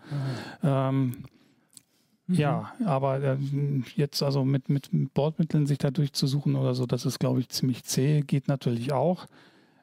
Ähm, 0.64 1.14
Mhm. 2.30 2.36
Ja, 2.36 2.74
aber 2.86 3.24
äh, 3.24 3.38
jetzt 3.96 4.22
also 4.22 4.46
mit, 4.46 4.70
mit 4.70 4.90
Bordmitteln 5.16 5.66
sich 5.66 5.80
da 5.80 5.90
durchzusuchen 5.90 6.56
oder 6.56 6.76
so, 6.76 6.86
das 6.86 7.06
ist, 7.06 7.20
glaube 7.20 7.40
ich, 7.40 7.50
ziemlich 7.50 7.84
zäh, 7.84 8.22
geht 8.22 8.48
natürlich 8.48 8.92
auch. 8.92 9.26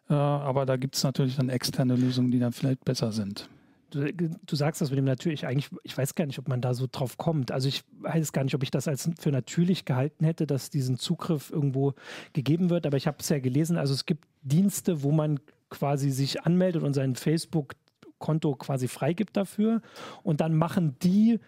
Äh, 0.09 0.15
aber 0.15 0.67
da 0.67 0.77
gibt 0.77 0.97
es 0.97 1.05
natürlich 1.05 1.37
dann 1.37 1.49
externe 1.49 1.97
Lösungen, 1.97 2.31
die 2.31 2.39
dann 2.39 2.53
vielleicht 2.53 2.85
besser 2.85 3.13
sind. 3.13 3.49
Du, 3.91 4.13
du, 4.13 4.57
sagst 4.57 4.81
das 4.81 4.91
mit 4.91 4.99
dem 4.99 5.05
natürlich, 5.05 5.47
eigentlich, 5.47 5.71
ich 5.85 5.97
weiß 5.97 6.17
gar 6.17 6.27
nicht, 6.27 6.39
ob 6.39 6.49
man 6.49 6.61
da 6.61 6.75
so 6.75 6.87
drauf 6.91 7.19
kommt. 7.19 7.53
Also 7.53 7.69
ich 7.69 7.85
weiß 8.01 8.33
gar 8.33 8.43
nicht, 8.43 8.55
ob 8.55 8.63
ich 8.63 8.71
das 8.71 8.89
als 8.89 9.09
für 9.19 9.31
natürlich 9.31 9.85
gehalten 9.85 10.25
hätte, 10.25 10.47
dass 10.47 10.71
diesen 10.71 10.99
Zugriff 10.99 11.51
irgendwo 11.51 11.95
gegeben 12.33 12.69
wird, 12.69 12.85
aber 12.87 12.97
ich 12.97 13.07
habe 13.07 13.19
es 13.21 13.29
ja 13.29 13.39
gelesen, 13.39 13.77
also 13.77 13.95
es 13.95 14.05
gibt 14.05 14.25
Dienste, 14.43 15.03
wo 15.03 15.13
man 15.13 15.39
quasi 15.71 16.11
sich 16.11 16.43
anmeldet 16.43 16.83
und 16.83 16.95
sein 16.95 17.15
Facebook-Konto 17.15 18.57
quasi 18.57 18.89
freigibt 18.89 19.37
dafür 19.37 19.83
und 20.25 20.41
dann 20.41 20.57
machen 20.57 20.97
die 21.03 21.39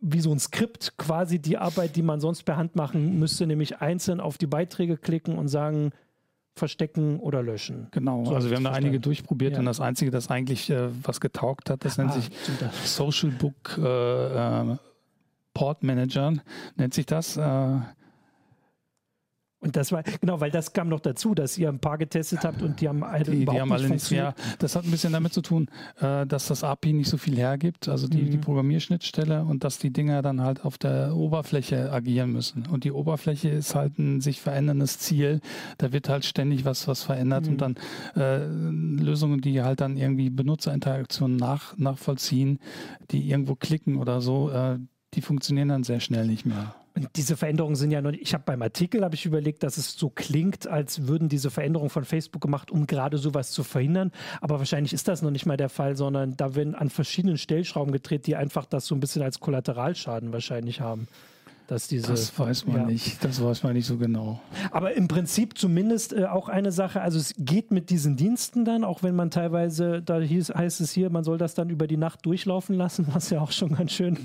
wie 0.00 0.20
so 0.20 0.32
ein 0.32 0.38
Skript 0.38 0.98
quasi 0.98 1.38
die 1.38 1.56
Arbeit, 1.56 1.96
die 1.96 2.02
man 2.02 2.20
sonst 2.20 2.42
per 2.44 2.56
Hand 2.56 2.76
machen 2.76 3.18
müsste, 3.18 3.46
nämlich 3.46 3.80
einzeln 3.80 4.20
auf 4.20 4.38
die 4.38 4.46
Beiträge 4.46 4.96
klicken 4.96 5.38
und 5.38 5.48
sagen, 5.48 5.92
verstecken 6.56 7.20
oder 7.20 7.42
löschen. 7.42 7.88
Genau, 7.90 8.24
so 8.24 8.34
also 8.34 8.48
wir 8.48 8.56
haben 8.56 8.64
da 8.64 8.72
einige 8.72 8.98
durchprobiert 8.98 9.52
ja. 9.52 9.58
und 9.58 9.66
das 9.66 9.78
Einzige, 9.78 10.10
das 10.10 10.30
eigentlich 10.30 10.70
äh, 10.70 10.88
was 11.02 11.20
getaugt 11.20 11.68
hat, 11.68 11.84
das 11.84 11.98
nennt 11.98 12.10
ah, 12.10 12.14
sich 12.14 12.30
Social 12.84 13.30
Book 13.30 13.78
äh, 13.78 14.72
äh, 14.72 14.76
Port 15.52 15.82
Manager, 15.82 16.32
nennt 16.76 16.94
sich 16.94 17.06
das. 17.06 17.38
Und 19.66 19.74
das 19.74 19.90
war, 19.90 20.04
genau, 20.20 20.40
weil 20.40 20.52
das 20.52 20.72
kam 20.72 20.88
noch 20.88 21.00
dazu, 21.00 21.34
dass 21.34 21.58
ihr 21.58 21.68
ein 21.68 21.80
paar 21.80 21.98
getestet 21.98 22.44
habt 22.44 22.62
und 22.62 22.80
die 22.80 22.88
haben 22.88 23.02
alle 23.02 23.24
die, 23.24 23.42
überhaupt 23.42 23.56
die 23.56 23.60
haben 23.60 23.72
alle 23.72 23.88
nicht 23.88 24.10
mehr. 24.12 24.34
Das 24.60 24.76
hat 24.76 24.84
ein 24.84 24.92
bisschen 24.92 25.12
damit 25.12 25.32
zu 25.32 25.42
tun, 25.42 25.68
äh, 26.00 26.24
dass 26.24 26.46
das 26.46 26.62
API 26.62 26.92
nicht 26.92 27.08
so 27.08 27.16
viel 27.16 27.36
hergibt, 27.36 27.88
also 27.88 28.06
die, 28.06 28.22
mhm. 28.22 28.30
die 28.30 28.38
Programmierschnittstelle 28.38 29.42
und 29.42 29.64
dass 29.64 29.78
die 29.78 29.92
Dinger 29.92 30.22
dann 30.22 30.40
halt 30.40 30.64
auf 30.64 30.78
der 30.78 31.16
Oberfläche 31.16 31.90
agieren 31.92 32.32
müssen. 32.32 32.66
Und 32.66 32.84
die 32.84 32.92
Oberfläche 32.92 33.48
ist 33.48 33.74
halt 33.74 33.98
ein 33.98 34.20
sich 34.20 34.40
veränderndes 34.40 35.00
Ziel. 35.00 35.40
Da 35.78 35.92
wird 35.92 36.08
halt 36.08 36.24
ständig 36.24 36.64
was, 36.64 36.86
was 36.86 37.02
verändert 37.02 37.46
mhm. 37.46 37.52
und 37.52 37.60
dann 37.60 37.76
äh, 38.14 38.46
Lösungen, 39.02 39.40
die 39.40 39.62
halt 39.62 39.80
dann 39.80 39.96
irgendwie 39.96 40.30
Benutzerinteraktionen 40.30 41.36
nach, 41.36 41.76
nachvollziehen, 41.76 42.60
die 43.10 43.28
irgendwo 43.28 43.56
klicken 43.56 43.96
oder 43.96 44.20
so, 44.20 44.48
äh, 44.50 44.78
die 45.14 45.22
funktionieren 45.22 45.68
dann 45.68 45.82
sehr 45.82 45.98
schnell 45.98 46.28
nicht 46.28 46.46
mehr. 46.46 46.74
Und 46.96 47.10
diese 47.16 47.36
Veränderungen 47.36 47.76
sind 47.76 47.90
ja 47.90 48.00
noch 48.00 48.10
nicht, 48.10 48.22
ich 48.22 48.32
habe 48.32 48.44
beim 48.46 48.62
Artikel 48.62 49.04
habe 49.04 49.14
ich 49.14 49.26
überlegt, 49.26 49.62
dass 49.62 49.76
es 49.76 49.92
so 49.92 50.08
klingt, 50.08 50.66
als 50.66 51.06
würden 51.06 51.28
diese 51.28 51.50
Veränderungen 51.50 51.90
von 51.90 52.06
Facebook 52.06 52.40
gemacht, 52.40 52.70
um 52.70 52.86
gerade 52.86 53.18
sowas 53.18 53.50
zu 53.50 53.64
verhindern. 53.64 54.12
Aber 54.40 54.58
wahrscheinlich 54.58 54.94
ist 54.94 55.06
das 55.06 55.20
noch 55.20 55.30
nicht 55.30 55.44
mal 55.44 55.58
der 55.58 55.68
Fall, 55.68 55.94
sondern 55.94 56.38
da 56.38 56.54
werden 56.54 56.74
an 56.74 56.88
verschiedenen 56.88 57.36
Stellschrauben 57.36 57.92
gedreht, 57.92 58.26
die 58.26 58.34
einfach 58.34 58.64
das 58.64 58.86
so 58.86 58.94
ein 58.94 59.00
bisschen 59.00 59.22
als 59.22 59.40
Kollateralschaden 59.40 60.32
wahrscheinlich 60.32 60.80
haben 60.80 61.06
dass 61.66 61.88
diese. 61.88 62.08
Das 62.08 62.38
weiß 62.38 62.66
man 62.66 62.76
ja. 62.76 62.86
nicht. 62.86 63.24
Das 63.24 63.42
weiß 63.42 63.62
man 63.62 63.72
nicht 63.74 63.86
so 63.86 63.96
genau. 63.96 64.40
Aber 64.70 64.94
im 64.94 65.08
Prinzip 65.08 65.58
zumindest 65.58 66.12
äh, 66.12 66.26
auch 66.26 66.48
eine 66.48 66.72
Sache. 66.72 67.00
Also 67.00 67.18
es 67.18 67.34
geht 67.38 67.70
mit 67.70 67.90
diesen 67.90 68.16
Diensten 68.16 68.64
dann, 68.64 68.84
auch 68.84 69.02
wenn 69.02 69.14
man 69.14 69.30
teilweise, 69.30 70.02
da 70.02 70.18
hieß, 70.18 70.50
heißt 70.50 70.80
es 70.80 70.92
hier, 70.92 71.10
man 71.10 71.24
soll 71.24 71.38
das 71.38 71.54
dann 71.54 71.70
über 71.70 71.86
die 71.86 71.96
Nacht 71.96 72.24
durchlaufen 72.24 72.76
lassen, 72.76 73.06
was 73.12 73.30
ja 73.30 73.40
auch 73.40 73.52
schon 73.52 73.74
ganz 73.74 73.92
schön 73.92 74.16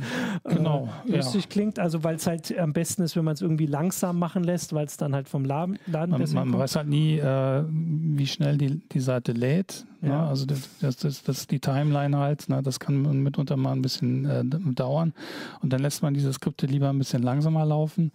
äh, 0.43 0.55
genau, 0.55 0.89
lustig 1.05 1.43
ja. 1.43 1.49
klingt. 1.49 1.79
Also 1.79 2.03
weil 2.03 2.15
es 2.15 2.27
halt 2.27 2.57
am 2.57 2.73
besten 2.73 3.01
ist, 3.03 3.15
wenn 3.15 3.25
man 3.25 3.33
es 3.33 3.41
irgendwie 3.41 3.65
langsam 3.65 4.19
machen 4.19 4.43
lässt, 4.43 4.73
weil 4.73 4.85
es 4.85 4.97
dann 4.97 5.15
halt 5.15 5.29
vom 5.29 5.45
Laden, 5.45 5.79
Laden 5.87 6.11
man, 6.11 6.33
man 6.33 6.59
weiß 6.59 6.75
halt 6.75 6.87
nie, 6.87 7.17
äh, 7.17 7.63
wie 7.69 8.27
schnell 8.27 8.57
die, 8.57 8.81
die 8.89 8.99
Seite 8.99 9.31
lädt. 9.31 9.85
Ne? 10.01 10.09
Ja. 10.09 10.27
Also 10.27 10.45
das, 10.45 10.69
das, 10.79 10.97
das, 10.97 11.23
das 11.23 11.47
die 11.47 11.59
Timeline 11.59 12.17
halt, 12.17 12.49
ne? 12.49 12.61
das 12.61 12.79
kann 12.79 13.23
mitunter 13.23 13.57
mal 13.57 13.71
ein 13.71 13.81
bisschen 13.81 14.25
äh, 14.25 14.43
dauern. 14.73 15.13
Und 15.61 15.71
dann 15.71 15.81
lässt 15.81 16.01
man 16.01 16.13
diese 16.13 16.33
Skripte 16.33 16.65
lieber 16.65 16.89
ein 16.89 16.97
bisschen 16.97 17.23
langsamer 17.23 17.65
laufen 17.65 18.11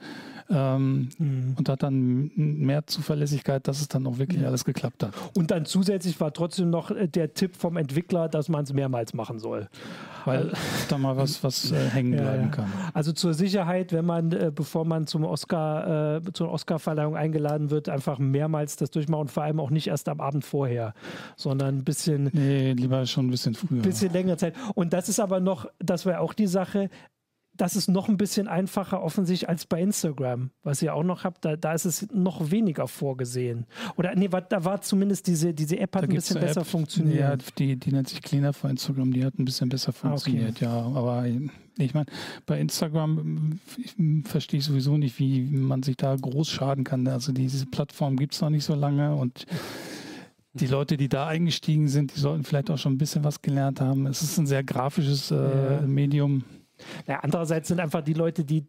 ähm, 0.50 1.08
mhm. 1.18 1.54
und 1.56 1.68
hat 1.68 1.82
dann 1.82 2.30
mehr 2.34 2.86
Zuverlässigkeit, 2.86 3.66
dass 3.66 3.80
es 3.80 3.88
dann 3.88 4.06
auch 4.06 4.18
wirklich 4.18 4.42
ja. 4.42 4.48
alles 4.48 4.64
geklappt 4.64 5.02
hat. 5.02 5.12
Und 5.34 5.50
dann 5.50 5.64
zusätzlich 5.64 6.20
war 6.20 6.32
trotzdem 6.32 6.70
noch 6.70 6.90
äh, 6.90 7.08
der 7.08 7.34
Tipp 7.34 7.56
vom 7.56 7.76
Entwickler, 7.76 8.28
dass 8.28 8.48
man 8.48 8.64
es 8.64 8.72
mehrmals 8.72 9.14
machen 9.14 9.38
soll. 9.38 9.68
Weil 10.24 10.52
da 10.88 10.98
mal 10.98 11.16
was, 11.16 11.42
was 11.42 11.72
äh, 11.72 11.88
hängen 11.90 12.12
bleiben 12.12 12.44
ja, 12.44 12.48
kann. 12.48 12.72
Also 12.94 13.12
zur 13.12 13.34
Sicherheit, 13.34 13.92
wenn 13.92 14.04
man, 14.04 14.32
äh, 14.32 14.52
bevor 14.54 14.84
man 14.84 15.06
zum 15.06 15.24
Oscar, 15.24 16.16
äh, 16.16 16.32
zur 16.32 16.50
Oscarverleihung 16.50 17.16
eingeladen 17.16 17.70
wird, 17.70 17.88
einfach 17.88 18.18
mehrmals 18.18 18.76
das 18.76 18.90
durchmachen 18.90 19.22
und 19.22 19.30
vor 19.30 19.42
allem 19.42 19.60
auch 19.60 19.70
nicht 19.70 19.88
erst 19.88 20.08
am 20.08 20.20
Abend 20.20 20.44
vorher, 20.44 20.94
sondern 21.36 21.78
ein 21.78 21.84
bisschen. 21.84 22.30
Nee, 22.32 22.72
lieber 22.72 23.06
schon 23.06 23.26
ein 23.26 23.30
bisschen 23.30 23.54
früher. 23.54 23.78
Ein 23.78 23.82
bisschen 23.82 24.12
längere 24.12 24.36
Zeit. 24.36 24.54
Und 24.74 24.92
das 24.92 25.08
ist 25.08 25.20
aber 25.20 25.40
noch, 25.40 25.66
das 25.78 26.06
war 26.06 26.20
auch 26.20 26.34
die 26.34 26.46
Sache, 26.46 26.90
das 27.56 27.76
ist 27.76 27.88
noch 27.88 28.08
ein 28.08 28.16
bisschen 28.16 28.48
einfacher 28.48 29.02
offensichtlich 29.02 29.48
als 29.48 29.66
bei 29.66 29.80
Instagram, 29.80 30.50
was 30.62 30.82
ihr 30.82 30.94
auch 30.94 31.02
noch 31.02 31.24
habt. 31.24 31.44
Da, 31.44 31.56
da 31.56 31.72
ist 31.72 31.84
es 31.84 32.08
noch 32.12 32.50
weniger 32.50 32.88
vorgesehen. 32.88 33.66
Oder 33.96 34.14
nee, 34.14 34.28
da 34.28 34.64
war 34.64 34.80
zumindest 34.80 35.26
diese, 35.26 35.54
diese 35.54 35.78
App 35.78 35.96
hat 35.96 36.02
da 36.02 36.08
ein 36.08 36.14
bisschen 36.14 36.40
besser 36.40 36.62
App, 36.62 36.66
funktioniert. 36.66 37.18
Ja, 37.18 37.36
die, 37.58 37.76
die 37.76 37.92
nennt 37.92 38.08
sich 38.08 38.22
Cleaner 38.22 38.52
für 38.52 38.68
Instagram, 38.68 39.12
die 39.12 39.24
hat 39.24 39.38
ein 39.38 39.44
bisschen 39.44 39.68
besser 39.68 39.92
funktioniert, 39.92 40.62
ah, 40.62 40.66
okay. 40.80 40.92
ja. 40.92 40.98
Aber 40.98 41.26
ich 41.78 41.94
meine, 41.94 42.06
bei 42.46 42.60
Instagram 42.60 43.58
ich, 43.76 43.94
verstehe 44.24 44.58
ich 44.58 44.66
sowieso 44.66 44.96
nicht, 44.96 45.18
wie 45.18 45.42
man 45.42 45.82
sich 45.82 45.96
da 45.96 46.14
groß 46.14 46.48
schaden 46.48 46.84
kann. 46.84 47.06
Also 47.08 47.32
diese 47.32 47.66
Plattform 47.66 48.16
gibt 48.16 48.34
es 48.34 48.40
noch 48.40 48.50
nicht 48.50 48.64
so 48.64 48.74
lange 48.74 49.14
und 49.14 49.46
die 50.54 50.66
Leute, 50.66 50.96
die 50.96 51.08
da 51.08 51.26
eingestiegen 51.26 51.88
sind, 51.88 52.14
die 52.16 52.20
sollten 52.20 52.44
vielleicht 52.44 52.70
auch 52.70 52.78
schon 52.78 52.94
ein 52.94 52.98
bisschen 52.98 53.24
was 53.24 53.42
gelernt 53.42 53.80
haben. 53.80 54.06
Es 54.06 54.22
ist 54.22 54.38
ein 54.38 54.46
sehr 54.46 54.64
grafisches 54.64 55.30
äh, 55.30 55.34
ja. 55.34 55.80
Medium. 55.82 56.44
Naja, 57.06 57.20
andererseits 57.22 57.68
sind 57.68 57.80
einfach 57.80 58.02
die 58.02 58.14
Leute, 58.14 58.44
die 58.44 58.66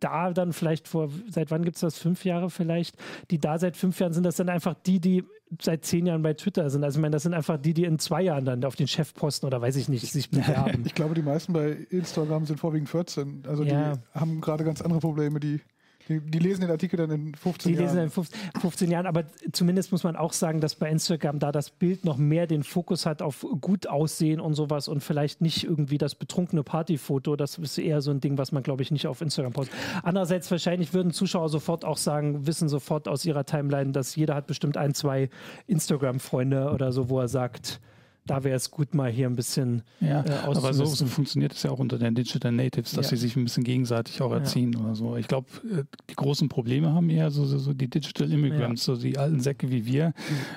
da 0.00 0.32
dann 0.32 0.52
vielleicht 0.52 0.86
vor, 0.86 1.08
seit 1.30 1.50
wann 1.50 1.64
gibt 1.64 1.76
es 1.76 1.80
das? 1.80 1.98
Fünf 1.98 2.24
Jahre 2.24 2.50
vielleicht? 2.50 2.96
Die 3.30 3.40
da 3.40 3.58
seit 3.58 3.76
fünf 3.76 3.98
Jahren 4.00 4.12
sind 4.12 4.24
das 4.24 4.36
dann 4.36 4.50
einfach 4.50 4.74
die, 4.74 5.00
die 5.00 5.24
seit 5.60 5.84
zehn 5.84 6.06
Jahren 6.06 6.22
bei 6.22 6.34
Twitter 6.34 6.68
sind. 6.68 6.84
Also 6.84 6.98
ich 6.98 7.02
meine, 7.02 7.12
das 7.12 7.22
sind 7.22 7.32
einfach 7.32 7.58
die, 7.58 7.74
die 7.74 7.84
in 7.84 7.98
zwei 7.98 8.22
Jahren 8.22 8.44
dann 8.44 8.64
auf 8.64 8.76
den 8.76 8.88
Chefposten 8.88 9.46
oder 9.46 9.60
weiß 9.62 9.76
ich 9.76 9.88
nicht, 9.88 10.10
sich 10.10 10.30
bewerben. 10.30 10.84
Ich 10.86 10.94
glaube, 10.94 11.14
die 11.14 11.22
meisten 11.22 11.52
bei 11.52 11.70
Instagram 11.90 12.44
sind 12.44 12.60
vorwiegend 12.60 12.88
14. 12.88 13.44
Also 13.46 13.62
ja. 13.64 13.94
die 13.94 14.18
haben 14.18 14.40
gerade 14.40 14.64
ganz 14.64 14.82
andere 14.82 15.00
Probleme, 15.00 15.40
die 15.40 15.60
die, 16.08 16.20
die, 16.20 16.38
lesen 16.38 16.62
den 16.62 16.70
Artikel 16.70 16.96
dann 16.96 17.10
in 17.10 17.34
15 17.34 17.72
die 17.72 17.78
Jahren. 17.78 17.88
Die 17.88 17.96
lesen 17.96 18.04
in 18.04 18.10
15, 18.10 18.60
15 18.60 18.90
Jahren, 18.90 19.06
aber 19.06 19.24
zumindest 19.52 19.92
muss 19.92 20.04
man 20.04 20.16
auch 20.16 20.32
sagen, 20.32 20.60
dass 20.60 20.74
bei 20.74 20.90
Instagram 20.90 21.38
da 21.38 21.52
das 21.52 21.70
Bild 21.70 22.04
noch 22.04 22.16
mehr 22.16 22.46
den 22.46 22.62
Fokus 22.62 23.06
hat 23.06 23.22
auf 23.22 23.46
gut 23.60 23.86
aussehen 23.86 24.40
und 24.40 24.54
sowas 24.54 24.88
und 24.88 25.02
vielleicht 25.02 25.40
nicht 25.40 25.64
irgendwie 25.64 25.98
das 25.98 26.14
betrunkene 26.14 26.62
Partyfoto. 26.62 27.36
Das 27.36 27.58
ist 27.58 27.78
eher 27.78 28.00
so 28.00 28.10
ein 28.10 28.20
Ding, 28.20 28.38
was 28.38 28.52
man, 28.52 28.62
glaube 28.62 28.82
ich, 28.82 28.90
nicht 28.90 29.06
auf 29.06 29.20
Instagram 29.20 29.52
postet. 29.52 29.76
Andererseits 30.02 30.50
wahrscheinlich 30.50 30.92
würden 30.92 31.12
Zuschauer 31.12 31.48
sofort 31.48 31.84
auch 31.84 31.98
sagen, 31.98 32.46
wissen 32.46 32.68
sofort 32.68 33.08
aus 33.08 33.24
ihrer 33.24 33.44
Timeline, 33.44 33.92
dass 33.92 34.14
jeder 34.16 34.34
hat 34.34 34.46
bestimmt 34.46 34.76
ein, 34.76 34.94
zwei 34.94 35.30
Instagram-Freunde 35.66 36.70
oder 36.70 36.92
so, 36.92 37.08
wo 37.08 37.20
er 37.20 37.28
sagt, 37.28 37.80
da 38.26 38.42
wäre 38.42 38.56
es 38.56 38.70
gut, 38.70 38.94
mal 38.94 39.10
hier 39.10 39.26
ein 39.26 39.36
bisschen 39.36 39.82
ja, 40.00 40.24
äh, 40.24 40.30
Aber 40.44 40.72
so, 40.72 40.84
so, 40.86 41.06
funktioniert 41.06 41.52
es 41.52 41.62
ja 41.62 41.70
auch 41.70 41.78
unter 41.78 41.98
den 41.98 42.14
Digital 42.14 42.52
Natives, 42.52 42.92
dass 42.92 43.06
ja. 43.06 43.16
sie 43.16 43.16
sich 43.16 43.36
ein 43.36 43.44
bisschen 43.44 43.64
gegenseitig 43.64 44.22
auch 44.22 44.32
erziehen 44.32 44.72
ja. 44.72 44.80
oder 44.80 44.94
so. 44.94 45.16
Ich 45.16 45.28
glaube, 45.28 45.48
äh, 45.70 45.84
die 46.08 46.14
großen 46.14 46.48
Probleme 46.48 46.92
haben 46.94 47.10
eher 47.10 47.30
so, 47.30 47.44
so, 47.44 47.58
so 47.58 47.74
die 47.74 47.88
Digital 47.88 48.32
Immigrants, 48.32 48.86
ja. 48.86 48.94
so 48.94 49.00
die 49.00 49.18
alten 49.18 49.40
Säcke 49.40 49.70
wie 49.70 49.84
wir, 49.84 50.14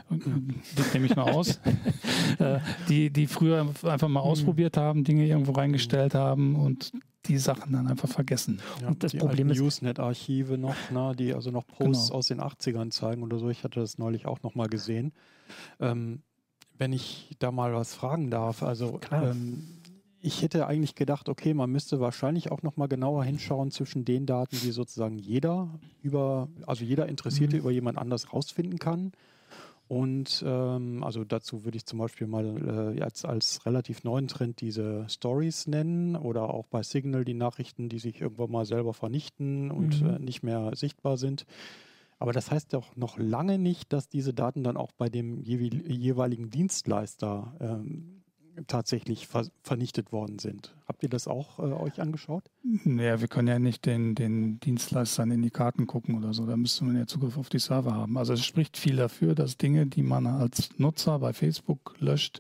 mhm. 0.10 0.62
die 0.78 0.94
nehme 0.94 1.06
ich 1.08 1.16
mal 1.16 1.32
aus, 1.32 1.60
äh, 2.40 2.60
die, 2.88 3.10
die 3.10 3.28
früher 3.28 3.62
einfach 3.62 4.08
mal 4.08 4.22
mhm. 4.22 4.28
ausprobiert 4.28 4.78
haben, 4.78 5.04
Dinge 5.04 5.26
irgendwo 5.26 5.52
reingestellt 5.52 6.16
haben 6.16 6.56
und 6.56 6.92
die 7.28 7.38
Sachen 7.38 7.74
dann 7.74 7.88
einfach 7.88 8.08
vergessen. 8.08 8.62
Ja, 8.82 8.88
und 8.88 9.04
das 9.04 9.14
Problem 9.14 9.50
ist. 9.50 9.60
Usenet-Archive 9.60 10.58
noch, 10.58 10.76
ne, 10.92 11.14
die 11.18 11.34
also 11.34 11.52
noch 11.52 11.68
Posts 11.68 12.08
genau. 12.08 12.18
aus 12.18 12.28
den 12.28 12.40
80ern 12.40 12.92
zeigen 12.92 13.24
oder 13.24 13.38
so. 13.40 13.50
Ich 13.50 13.66
hatte 13.66 13.80
das 13.82 13.98
neulich 13.98 14.26
auch 14.26 14.42
noch 14.44 14.56
mal 14.56 14.68
gesehen. 14.68 15.12
Ähm, 15.80 16.22
wenn 16.78 16.94
ich 16.94 17.36
da 17.40 17.52
mal 17.52 17.74
was 17.74 17.94
fragen 17.94 18.30
darf. 18.30 18.64
Also 18.64 19.00
ähm, 19.12 19.78
ich 20.20 20.42
hätte 20.42 20.68
eigentlich 20.68 20.96
gedacht, 20.96 21.30
okay, 21.30 21.54
man 21.54 21.72
müsste 21.72 22.00
wahrscheinlich 22.00 22.52
auch 22.52 22.64
noch 22.64 22.78
mal 22.78 22.88
genauer 22.88 23.24
hinschauen 23.24 23.72
zwischen 23.72 24.06
den 24.06 24.26
Daten, 24.26 24.58
die 24.62 24.72
sozusagen 24.72 25.18
jeder 25.18 25.70
über, 26.02 26.50
also 26.66 26.84
jeder 26.84 27.08
Interessierte 27.08 27.56
mhm. 27.56 27.62
über 27.62 27.72
jemand 27.72 27.98
anders 27.98 28.34
rausfinden 28.34 28.80
kann. 28.80 29.12
Und 29.88 30.44
ähm, 30.46 31.02
also 31.04 31.24
dazu 31.24 31.64
würde 31.64 31.78
ich 31.78 31.86
zum 31.86 32.00
Beispiel 32.00 32.28
mal 32.28 32.92
äh, 32.94 33.00
jetzt 33.00 33.26
als 33.26 33.66
relativ 33.66 34.04
neuen 34.04 34.28
Trend 34.28 34.60
diese 34.60 35.06
Stories 35.08 35.66
nennen 35.68 36.18
oder 36.18 36.54
auch 36.54 36.68
bei 36.68 36.84
Signal 36.84 37.24
die 37.24 37.34
Nachrichten, 37.34 37.88
die 37.88 38.00
sich 38.00 38.20
irgendwann 38.20 38.52
mal 38.52 38.66
selber 38.66 38.94
vernichten 38.94 39.72
und 39.72 40.02
mhm. 40.02 40.10
äh, 40.10 40.20
nicht 40.20 40.44
mehr 40.44 40.72
sichtbar 40.76 41.16
sind. 41.16 41.46
Aber 42.20 42.34
das 42.34 42.50
heißt 42.50 42.74
doch 42.74 42.96
noch 42.96 43.18
lange 43.18 43.60
nicht, 43.60 43.94
dass 43.94 44.10
diese 44.10 44.34
Daten 44.34 44.64
dann 44.64 44.78
auch 44.78 44.92
bei 44.92 45.10
dem 45.10 45.42
jeweiligen 45.42 46.50
Dienstleister 46.50 47.56
ähm, 47.60 48.24
tatsächlich 48.66 49.28
ver 49.28 49.46
vernichtet 49.62 50.12
worden 50.12 50.40
sind. 50.40 50.76
Habt 50.88 51.04
ihr 51.04 51.10
das 51.10 51.28
auch 51.28 51.60
äh, 51.60 51.74
euch 51.74 52.02
angeschaut? 52.02 52.50
Naja, 52.64 53.22
wir 53.22 53.28
können 53.28 53.48
ja 53.48 53.60
nicht 53.60 53.86
den, 53.86 54.16
den 54.16 54.60
Dienstleistern 54.60 55.30
in 55.30 55.44
die 55.44 55.52
Karten 55.52 55.86
gucken 55.86 56.16
oder 56.18 56.34
so. 56.34 56.46
Da 56.48 56.58
müsste 56.58 56.86
man 56.86 56.98
ja 56.98 57.06
Zugriff 57.06 57.38
auf 57.38 57.50
die 57.50 57.60
Server 57.60 57.94
haben. 57.94 58.18
Also 58.18 58.34
es 58.34 58.44
spricht 58.44 58.78
viel 58.78 58.96
dafür, 58.96 59.36
dass 59.36 59.58
Dinge, 59.58 59.86
die 59.86 60.02
man 60.02 60.26
als 60.26 60.72
Nutzer 60.80 61.20
bei 61.20 61.34
Facebook 61.34 61.96
löscht, 62.00 62.40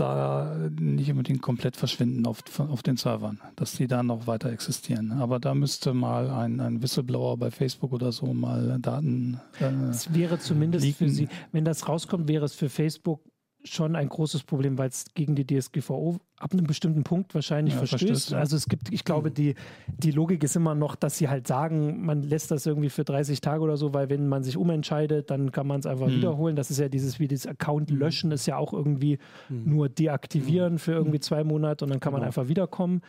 da 0.00 0.56
nicht 0.78 1.10
unbedingt 1.10 1.42
komplett 1.42 1.76
verschwinden 1.76 2.26
auf, 2.26 2.42
auf 2.58 2.82
den 2.82 2.96
Servern, 2.96 3.40
dass 3.56 3.72
die 3.72 3.86
da 3.86 4.02
noch 4.02 4.26
weiter 4.26 4.50
existieren. 4.50 5.12
Aber 5.12 5.38
da 5.38 5.54
müsste 5.54 5.94
mal 5.94 6.30
ein, 6.30 6.60
ein 6.60 6.82
Whistleblower 6.82 7.36
bei 7.36 7.50
Facebook 7.50 7.92
oder 7.92 8.12
so 8.12 8.32
mal 8.32 8.78
Daten. 8.80 9.40
Äh, 9.60 9.66
es 9.90 10.12
wäre 10.14 10.38
zumindest 10.38 10.84
leaken. 10.84 11.06
für 11.06 11.12
Sie, 11.12 11.28
wenn 11.52 11.64
das 11.64 11.88
rauskommt, 11.88 12.28
wäre 12.28 12.44
es 12.44 12.54
für 12.54 12.68
Facebook 12.68 13.20
schon 13.64 13.94
ein 13.96 14.08
großes 14.08 14.44
Problem, 14.44 14.78
weil 14.78 14.88
es 14.88 15.04
gegen 15.14 15.34
die 15.34 15.46
DSGVO 15.46 16.18
ab 16.38 16.52
einem 16.52 16.66
bestimmten 16.66 17.04
Punkt 17.04 17.34
wahrscheinlich 17.34 17.74
ja, 17.74 17.78
verstößt. 17.78 18.06
verstößt 18.06 18.30
ja. 18.30 18.38
Also 18.38 18.56
es 18.56 18.68
gibt, 18.68 18.92
ich 18.92 19.04
glaube, 19.04 19.30
die, 19.30 19.54
die 19.86 20.10
Logik 20.10 20.42
ist 20.42 20.56
immer 20.56 20.74
noch, 20.74 20.96
dass 20.96 21.18
sie 21.18 21.28
halt 21.28 21.46
sagen, 21.46 22.04
man 22.04 22.22
lässt 22.22 22.50
das 22.50 22.64
irgendwie 22.64 22.88
für 22.88 23.04
30 23.04 23.40
Tage 23.40 23.62
oder 23.62 23.76
so, 23.76 23.92
weil 23.92 24.08
wenn 24.08 24.28
man 24.28 24.42
sich 24.42 24.56
umentscheidet, 24.56 25.30
dann 25.30 25.52
kann 25.52 25.66
man 25.66 25.80
es 25.80 25.86
einfach 25.86 26.06
mhm. 26.06 26.16
wiederholen. 26.16 26.56
Das 26.56 26.70
ist 26.70 26.78
ja 26.78 26.88
dieses, 26.88 27.20
wie 27.20 27.28
dieses 27.28 27.46
Account 27.46 27.90
mhm. 27.90 27.98
löschen, 27.98 28.32
ist 28.32 28.46
ja 28.46 28.56
auch 28.56 28.72
irgendwie 28.72 29.18
mhm. 29.48 29.74
nur 29.74 29.88
deaktivieren 29.88 30.78
für 30.78 30.92
irgendwie 30.92 31.18
mhm. 31.18 31.22
zwei 31.22 31.44
Monate 31.44 31.84
und 31.84 31.90
dann 31.90 32.00
kann 32.00 32.12
genau. 32.12 32.20
man 32.20 32.26
einfach 32.26 32.48
wiederkommen. 32.48 33.02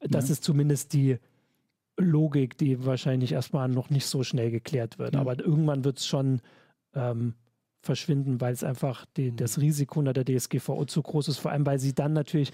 Das 0.00 0.28
ja. 0.28 0.32
ist 0.32 0.44
zumindest 0.44 0.94
die 0.94 1.18
Logik, 1.98 2.56
die 2.56 2.86
wahrscheinlich 2.86 3.32
erstmal 3.32 3.68
noch 3.68 3.90
nicht 3.90 4.06
so 4.06 4.22
schnell 4.22 4.50
geklärt 4.50 4.98
wird. 4.98 5.16
Aber 5.16 5.38
irgendwann 5.38 5.84
wird 5.84 5.98
es 5.98 6.06
schon 6.06 6.40
ähm, 6.94 7.34
verschwinden, 7.80 8.40
weil 8.40 8.52
es 8.52 8.64
einfach 8.64 9.06
die, 9.16 9.34
das 9.34 9.58
Risiko 9.58 10.00
unter 10.00 10.12
der 10.12 10.24
DSGVO 10.24 10.84
zu 10.86 11.02
groß 11.02 11.28
ist. 11.28 11.38
Vor 11.38 11.50
allem, 11.50 11.66
weil 11.66 11.78
sie 11.78 11.94
dann 11.94 12.12
natürlich 12.12 12.52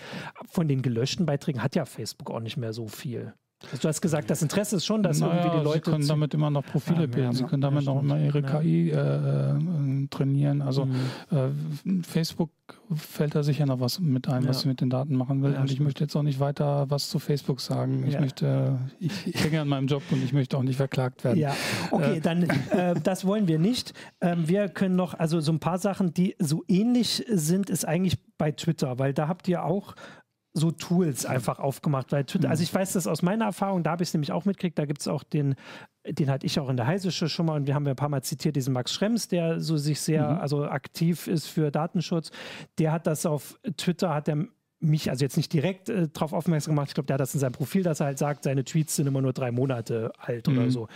von 0.51 0.69
den 0.69 0.83
gelöschten 0.83 1.27
Beiträgen 1.27 1.63
hat 1.63 1.75
ja 1.75 1.85
Facebook 1.85 2.31
auch 2.31 2.41
nicht 2.41 2.57
mehr 2.57 2.73
so 2.73 2.89
viel. 2.89 3.35
Also 3.71 3.83
du 3.83 3.89
hast 3.89 4.01
gesagt, 4.01 4.31
das 4.31 4.43
Interesse 4.43 4.77
ist 4.77 4.87
schon, 4.87 5.03
dass 5.03 5.21
naja, 5.21 5.35
irgendwie 5.35 5.59
die 5.59 5.65
Leute. 5.65 5.85
Sie 5.85 5.91
können 5.91 6.07
damit 6.07 6.35
immer 6.35 6.51
noch 6.51 6.65
Profile 6.65 7.05
ah, 7.05 7.07
bilden. 7.07 7.33
Sie 7.33 7.45
können 7.45 7.63
damit 7.63 7.85
ja, 7.85 7.93
auch 7.93 8.01
immer 8.01 8.19
ihre 8.19 8.41
ja. 8.41 8.61
KI 8.61 8.91
äh, 8.91 8.97
äh, 8.97 10.07
trainieren. 10.09 10.63
Also 10.63 10.87
mhm. 10.87 10.95
äh, 11.31 12.03
Facebook 12.03 12.51
fällt 12.97 13.35
da 13.35 13.43
sicher 13.43 13.67
noch 13.67 13.81
was 13.81 14.01
mit 14.01 14.29
ein, 14.29 14.47
was 14.49 14.61
sie 14.61 14.69
mit 14.69 14.81
den 14.81 14.89
Daten 14.89 15.17
machen 15.17 15.43
will. 15.43 15.55
und 15.55 15.71
ich 15.71 15.81
möchte 15.81 16.05
jetzt 16.05 16.17
auch 16.17 16.23
nicht 16.23 16.41
weiter 16.41 16.87
was 16.89 17.11
zu 17.11 17.19
Facebook 17.19 17.61
sagen. 17.61 18.05
Ich 18.07 18.19
möchte, 18.19 18.79
ich, 18.99 19.27
ich 19.27 19.45
hänge 19.45 19.61
an 19.61 19.69
meinem 19.69 19.87
Job 19.87 20.03
und 20.11 20.23
ich 20.23 20.33
möchte 20.33 20.57
auch 20.57 20.63
nicht 20.63 20.77
verklagt 20.77 21.25
werden. 21.25 21.39
Ja, 21.39 21.55
okay, 21.91 22.17
äh, 22.17 22.21
dann 22.21 22.43
äh, 22.71 22.95
das 23.03 23.27
wollen 23.27 23.49
wir 23.49 23.59
nicht. 23.59 23.93
Ähm, 24.21 24.49
wir 24.49 24.69
können 24.69 24.97
noch, 24.97 25.15
also 25.15 25.41
so 25.41 25.53
ein 25.53 25.61
paar 25.61 25.79
Sachen, 25.79 26.15
die 26.15 26.37
so 26.39 26.63
ähnlich 26.69 27.25
sind, 27.29 27.71
ist 27.71 27.85
eigentlich 27.87 28.19
bei 28.39 28.53
Twitter, 28.53 28.99
weil 28.99 29.13
da 29.13 29.29
habt 29.29 29.49
ihr 29.49 29.65
auch 29.65 29.95
so 30.55 30.71
Tools 30.71 31.27
einfach 31.27 31.59
aufgemacht. 31.59 32.13
Weil 32.13 32.25
also 32.25 32.61
mhm. 32.61 32.63
ich 32.63 32.73
weiß 32.73 32.93
das 32.95 33.07
aus 33.07 33.23
meiner 33.23 33.47
Erfahrung, 33.47 33.83
da 33.83 33.91
habe 33.91 34.03
ich 34.03 34.11
es 34.11 34.15
nämlich 34.15 34.33
auch 34.33 34.45
mitgekriegt, 34.45 34.79
da 34.79 34.87
gibt 34.87 35.01
es 35.01 35.09
auch 35.09 35.25
den, 35.25 35.57
den 36.07 36.31
hatte 36.31 36.47
ich 36.47 36.59
auch 36.61 36.69
in 36.69 36.77
der 36.77 36.87
Heisische 36.87 37.29
schon 37.29 37.47
mal 37.47 37.57
und 37.57 37.67
wir 37.67 37.75
haben 37.75 37.85
ja 37.85 37.93
ein 37.93 37.97
paar 37.97 38.09
Mal 38.09 38.23
zitiert, 38.23 38.57
diesen 38.57 38.73
Max 38.73 38.93
Schrems, 38.93 39.29
der 39.29 39.61
so 39.61 39.77
sich 39.77 40.01
sehr, 40.01 40.31
mhm. 40.31 40.39
also 40.39 40.65
aktiv 40.65 41.27
ist 41.27 41.49
für 41.49 41.71
Datenschutz. 41.71 42.31
Der 42.79 42.93
hat 42.93 43.07
das 43.07 43.27
auf 43.27 43.59
Twitter, 43.77 44.15
hat 44.15 44.29
er 44.29 44.47
mich 44.85 45.11
also 45.11 45.25
jetzt 45.25 45.37
nicht 45.37 45.53
direkt 45.53 45.89
äh, 45.89 46.09
darauf 46.13 46.33
aufmerksam 46.33 46.75
gemacht. 46.75 46.89
Ich 46.89 46.95
glaube, 46.95 47.07
der 47.07 47.15
hat 47.15 47.21
das 47.21 47.35
in 47.35 47.41
seinem 47.41 47.53
Profil, 47.53 47.83
dass 47.83 48.01
er 48.01 48.07
halt 48.07 48.19
sagt, 48.19 48.45
seine 48.45 48.65
Tweets 48.65 48.97
sind 48.97 49.07
immer 49.07 49.23
nur 49.23 49.33
drei 49.33 49.51
Monate 49.51 50.13
alt 50.19 50.47
mhm. 50.47 50.59
oder 50.59 50.71
so. 50.71 50.89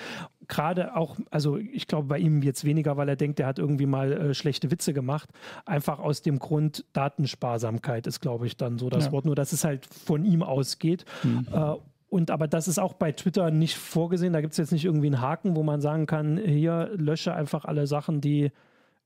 Gerade 0.46 0.96
auch, 0.96 1.16
also 1.30 1.56
ich 1.56 1.86
glaube 1.86 2.08
bei 2.08 2.18
ihm 2.18 2.42
jetzt 2.42 2.64
weniger, 2.64 2.96
weil 2.96 3.08
er 3.08 3.16
denkt, 3.16 3.40
er 3.40 3.46
hat 3.46 3.58
irgendwie 3.58 3.86
mal 3.86 4.12
äh, 4.12 4.34
schlechte 4.34 4.70
Witze 4.70 4.92
gemacht. 4.92 5.28
Einfach 5.66 5.98
aus 5.98 6.22
dem 6.22 6.38
Grund 6.38 6.84
Datensparsamkeit 6.92 8.06
ist, 8.06 8.20
glaube 8.20 8.46
ich, 8.46 8.56
dann 8.56 8.78
so 8.78 8.90
das 8.90 9.06
ja. 9.06 9.12
Wort. 9.12 9.24
Nur, 9.24 9.34
dass 9.34 9.52
es 9.52 9.64
halt 9.64 9.86
von 9.86 10.24
ihm 10.24 10.42
ausgeht. 10.42 11.04
Mhm. 11.22 11.46
Äh, 11.52 11.74
und 12.10 12.30
aber 12.30 12.48
das 12.48 12.68
ist 12.68 12.78
auch 12.78 12.94
bei 12.94 13.12
Twitter 13.12 13.50
nicht 13.50 13.76
vorgesehen. 13.76 14.32
Da 14.32 14.40
gibt 14.40 14.52
es 14.52 14.58
jetzt 14.58 14.72
nicht 14.72 14.84
irgendwie 14.84 15.08
einen 15.08 15.20
Haken, 15.20 15.56
wo 15.56 15.62
man 15.62 15.80
sagen 15.80 16.06
kann, 16.06 16.38
hier 16.38 16.90
lösche 16.94 17.34
einfach 17.34 17.64
alle 17.66 17.86
Sachen, 17.86 18.20
die 18.20 18.50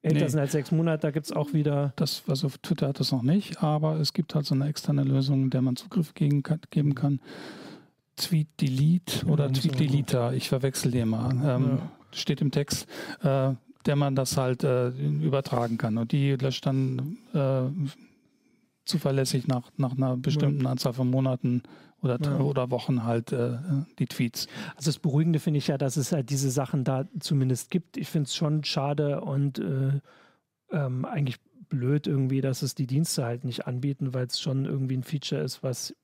Älter 0.03 0.21
nee. 0.21 0.29
sind 0.29 0.41
als 0.41 0.53
sechs 0.53 0.73
Monate, 0.73 1.03
da 1.03 1.11
gibt 1.13 1.27
es 1.27 1.33
auch 1.33 1.53
wieder. 1.53 1.93
Das, 1.97 2.25
also 2.27 2.49
Twitter 2.63 2.89
hat 2.89 2.99
das 2.99 3.13
noch 3.13 3.23
nicht, 3.23 3.63
aber 3.63 4.01
es 4.01 4.13
gibt 4.13 4.35
halt 4.35 4.47
so 4.47 4.55
eine 4.55 4.67
externe 4.69 5.05
Lösung, 5.05 5.49
der 5.51 5.63
man 5.63 5.77
Zugriff 5.77 6.15
gegen, 6.15 6.43
geben 6.71 6.95
kann. 6.95 7.21
Tweet 8.17 8.49
Delete 8.61 9.25
oder 9.27 9.47
ja, 9.47 9.53
Tweet 9.53 9.79
Deleter. 9.79 10.35
Ich 10.35 10.49
verwechsel 10.49 10.91
den 10.91 11.09
mal. 11.09 11.31
Ähm, 11.31 11.79
ja. 11.79 11.93
Steht 12.11 12.41
im 12.41 12.51
Text, 12.51 12.87
äh, 13.23 13.53
der 13.87 13.97
man 13.97 14.17
das 14.17 14.37
halt 14.37 14.65
äh, 14.65 14.89
übertragen 14.89 15.79
kann. 15.79 15.97
Und 15.97 16.13
die 16.13 16.33
löscht 16.33 16.67
dann 16.67 17.19
äh, 17.33 17.63
zuverlässig 18.85 19.47
nach, 19.47 19.71
nach 19.77 19.97
einer 19.97 20.17
bestimmten. 20.17 20.67
Anzahl 20.67 20.93
von 20.93 21.09
Monaten 21.09 21.63
oder, 22.03 22.19
ja. 22.21 22.39
oder 22.41 22.71
Wochen 22.71 23.05
halt 23.05 23.33
äh, 23.33 23.59
die 23.99 24.07
Tweets. 24.07 24.49
Also 24.77 24.91
das 24.91 24.99
Beruhigende 24.99 25.39
finde 25.39 25.59
ich 25.59 25.69
ja, 25.69 25.79
dass 25.79 25.97
es 25.97 26.13
halt 26.13 26.31
diese 26.31 26.51
Sachen 26.51 26.85
da 26.85 27.07
zumindest 27.21 27.71
gibt. 27.71 27.97
Ich 27.97 28.09
finde 28.09 28.27
es 28.27 28.35
schon 28.35 28.65
schade 28.65 29.21
und 29.21 29.59
äh, 29.59 30.01
ähm, 30.73 31.05
eigentlich 31.05 31.39
blöd 31.69 32.07
irgendwie, 32.07 32.41
dass 32.41 32.63
es 32.63 32.75
die 32.75 32.87
Dienste 32.87 33.25
halt 33.25 33.45
nicht 33.45 33.67
anbieten, 33.67 34.13
weil 34.13 34.27
es 34.27 34.41
schon 34.41 34.67
irgendwie 34.67 34.97
ein 34.97 35.05
Feature 35.05 35.41
ist, 35.41 35.63
was 35.63 35.95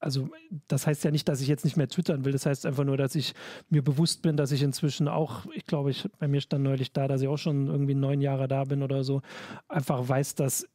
also 0.00 0.28
das 0.68 0.86
heißt 0.86 1.02
ja 1.04 1.10
nicht, 1.10 1.28
dass 1.30 1.40
ich 1.40 1.48
jetzt 1.48 1.64
nicht 1.64 1.78
mehr 1.78 1.88
twittern 1.88 2.26
will. 2.26 2.32
Das 2.32 2.44
heißt 2.44 2.66
einfach 2.66 2.84
nur, 2.84 2.98
dass 2.98 3.14
ich 3.14 3.32
mir 3.70 3.82
bewusst 3.82 4.20
bin, 4.20 4.36
dass 4.36 4.52
ich 4.52 4.62
inzwischen 4.62 5.08
auch, 5.08 5.46
ich 5.54 5.64
glaube, 5.64 5.90
ich, 5.90 6.06
bei 6.18 6.28
mir 6.28 6.42
stand 6.42 6.62
neulich 6.62 6.92
da, 6.92 7.08
dass 7.08 7.22
ich 7.22 7.28
auch 7.28 7.38
schon 7.38 7.68
irgendwie 7.68 7.94
neun 7.94 8.20
Jahre 8.20 8.46
da 8.46 8.64
bin 8.64 8.82
oder 8.82 9.02
so, 9.02 9.22
einfach 9.66 10.06
weiß, 10.06 10.34
dass 10.34 10.68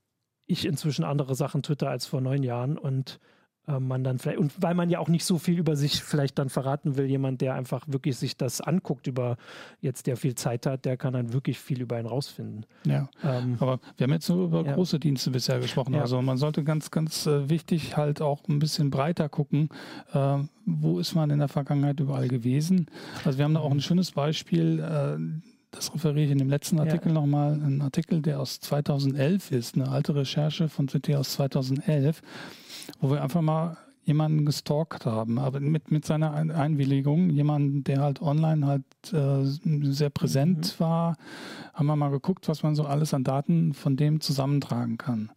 ich 0.47 0.65
inzwischen 0.65 1.05
andere 1.05 1.35
Sachen 1.35 1.61
twitter 1.61 1.91
als 1.91 2.07
vor 2.07 2.21
neun 2.21 2.41
Jahren 2.41 2.75
und 2.79 3.19
äh, 3.67 3.79
man 3.79 4.03
dann 4.03 4.19
vielleicht, 4.19 4.39
und 4.39 4.53
weil 4.61 4.73
man 4.73 4.89
ja 4.89 4.99
auch 4.99 5.07
nicht 5.07 5.25
so 5.25 5.37
viel 5.37 5.57
über 5.57 5.75
sich 5.75 6.03
vielleicht 6.03 6.39
dann 6.39 6.49
verraten 6.49 6.97
will, 6.97 7.05
jemand, 7.05 7.41
der 7.41 7.55
einfach 7.55 7.85
wirklich 7.87 8.17
sich 8.17 8.37
das 8.37 8.61
anguckt, 8.61 9.07
über 9.07 9.37
jetzt 9.81 10.07
der 10.07 10.17
viel 10.17 10.35
Zeit 10.35 10.65
hat, 10.65 10.85
der 10.85 10.97
kann 10.97 11.13
dann 11.13 11.33
wirklich 11.33 11.59
viel 11.59 11.81
über 11.81 11.99
ihn 11.99 12.05
rausfinden. 12.05 12.65
Ja, 12.85 13.09
ähm, 13.23 13.57
aber 13.59 13.79
wir 13.97 14.05
haben 14.05 14.13
jetzt 14.13 14.29
nur 14.29 14.45
über 14.45 14.65
ja. 14.65 14.73
große 14.73 14.99
Dienste 14.99 15.31
bisher 15.31 15.59
gesprochen. 15.59 15.93
Ja. 15.93 16.01
Also 16.01 16.21
man 16.21 16.37
sollte 16.37 16.63
ganz, 16.63 16.91
ganz 16.91 17.25
äh, 17.27 17.49
wichtig 17.49 17.97
halt 17.97 18.21
auch 18.21 18.47
ein 18.47 18.59
bisschen 18.59 18.89
breiter 18.89 19.29
gucken, 19.29 19.69
äh, 20.13 20.37
wo 20.65 20.99
ist 20.99 21.15
man 21.15 21.29
in 21.29 21.39
der 21.39 21.47
Vergangenheit 21.47 21.99
überall 21.99 22.27
gewesen. 22.27 22.87
Also 23.25 23.37
wir 23.37 23.45
haben 23.45 23.53
da 23.53 23.59
auch 23.59 23.71
ein 23.71 23.81
schönes 23.81 24.11
Beispiel, 24.11 24.79
äh, 24.79 25.17
das 25.71 25.93
referiere 25.93 26.25
ich 26.25 26.31
in 26.31 26.37
dem 26.39 26.49
letzten 26.49 26.79
Artikel 26.79 27.09
ja. 27.09 27.13
nochmal, 27.13 27.53
ein 27.53 27.81
Artikel, 27.81 28.21
der 28.21 28.39
aus 28.39 28.59
2011 28.59 29.51
ist, 29.51 29.75
eine 29.75 29.89
alte 29.89 30.15
Recherche 30.15 30.69
von 30.69 30.87
CT 30.87 31.15
aus 31.15 31.33
2011, 31.33 32.21
wo 32.99 33.11
wir 33.11 33.21
einfach 33.21 33.41
mal 33.41 33.77
jemanden 34.03 34.43
gestalkt 34.45 35.05
haben, 35.05 35.37
aber 35.37 35.59
mit, 35.59 35.91
mit 35.91 36.03
seiner 36.03 36.33
Einwilligung, 36.33 37.29
jemanden, 37.29 37.83
der 37.83 38.01
halt 38.01 38.21
online 38.21 38.65
halt 38.65 38.83
äh, 39.13 39.45
sehr 39.91 40.09
präsent 40.09 40.75
mhm. 40.75 40.83
war, 40.83 41.17
haben 41.75 41.85
wir 41.85 41.95
mal 41.95 42.09
geguckt, 42.09 42.47
was 42.49 42.63
man 42.63 42.73
so 42.73 42.85
alles 42.85 43.13
an 43.13 43.23
Daten 43.23 43.73
von 43.73 43.95
dem 43.97 44.19
zusammentragen 44.19 44.97
kann. 44.97 45.29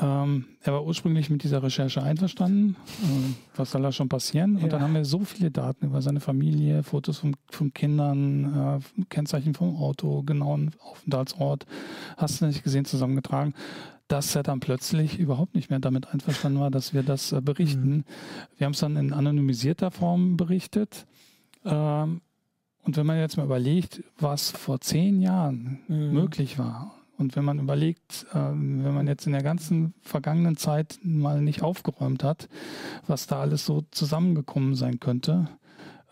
Ähm, 0.00 0.46
er 0.62 0.72
war 0.72 0.86
ursprünglich 0.86 1.28
mit 1.28 1.42
dieser 1.42 1.62
Recherche 1.62 2.02
einverstanden. 2.02 2.76
Äh, 3.02 3.34
was 3.56 3.72
soll 3.72 3.82
da 3.82 3.92
schon 3.92 4.08
passieren? 4.08 4.56
Und 4.56 4.62
ja. 4.62 4.68
dann 4.68 4.80
haben 4.80 4.94
wir 4.94 5.04
so 5.04 5.20
viele 5.20 5.50
Daten 5.50 5.86
über 5.86 6.00
seine 6.00 6.20
Familie, 6.20 6.82
Fotos 6.82 7.18
von, 7.18 7.36
von 7.50 7.74
Kindern, 7.74 8.80
äh, 8.98 9.04
Kennzeichen 9.10 9.54
vom 9.54 9.76
Auto, 9.76 10.22
genauen 10.22 10.70
Aufenthaltsort, 10.80 11.66
hast 12.16 12.40
du 12.40 12.46
nicht 12.46 12.64
gesehen, 12.64 12.86
zusammengetragen, 12.86 13.54
dass 14.08 14.34
er 14.34 14.42
dann 14.42 14.60
plötzlich 14.60 15.18
überhaupt 15.18 15.54
nicht 15.54 15.68
mehr 15.68 15.78
damit 15.78 16.08
einverstanden 16.08 16.60
war, 16.60 16.70
dass 16.70 16.94
wir 16.94 17.02
das 17.02 17.32
äh, 17.32 17.42
berichten. 17.42 17.96
Mhm. 17.96 18.04
Wir 18.56 18.64
haben 18.64 18.72
es 18.72 18.80
dann 18.80 18.96
in 18.96 19.12
anonymisierter 19.12 19.90
Form 19.90 20.38
berichtet. 20.38 21.06
Ähm, 21.66 22.22
und 22.84 22.96
wenn 22.96 23.06
man 23.06 23.18
jetzt 23.18 23.36
mal 23.36 23.44
überlegt, 23.44 24.02
was 24.18 24.50
vor 24.50 24.80
zehn 24.80 25.20
Jahren 25.20 25.80
mhm. 25.86 26.12
möglich 26.12 26.58
war 26.58 26.94
und 27.22 27.36
wenn 27.36 27.44
man 27.44 27.60
überlegt, 27.60 28.26
äh, 28.32 28.34
wenn 28.34 28.94
man 28.94 29.06
jetzt 29.06 29.26
in 29.26 29.32
der 29.32 29.44
ganzen 29.44 29.94
vergangenen 30.02 30.56
Zeit 30.56 30.98
mal 31.04 31.40
nicht 31.40 31.62
aufgeräumt 31.62 32.24
hat, 32.24 32.48
was 33.06 33.28
da 33.28 33.40
alles 33.40 33.64
so 33.64 33.84
zusammengekommen 33.92 34.74
sein 34.74 34.98
könnte, 34.98 35.48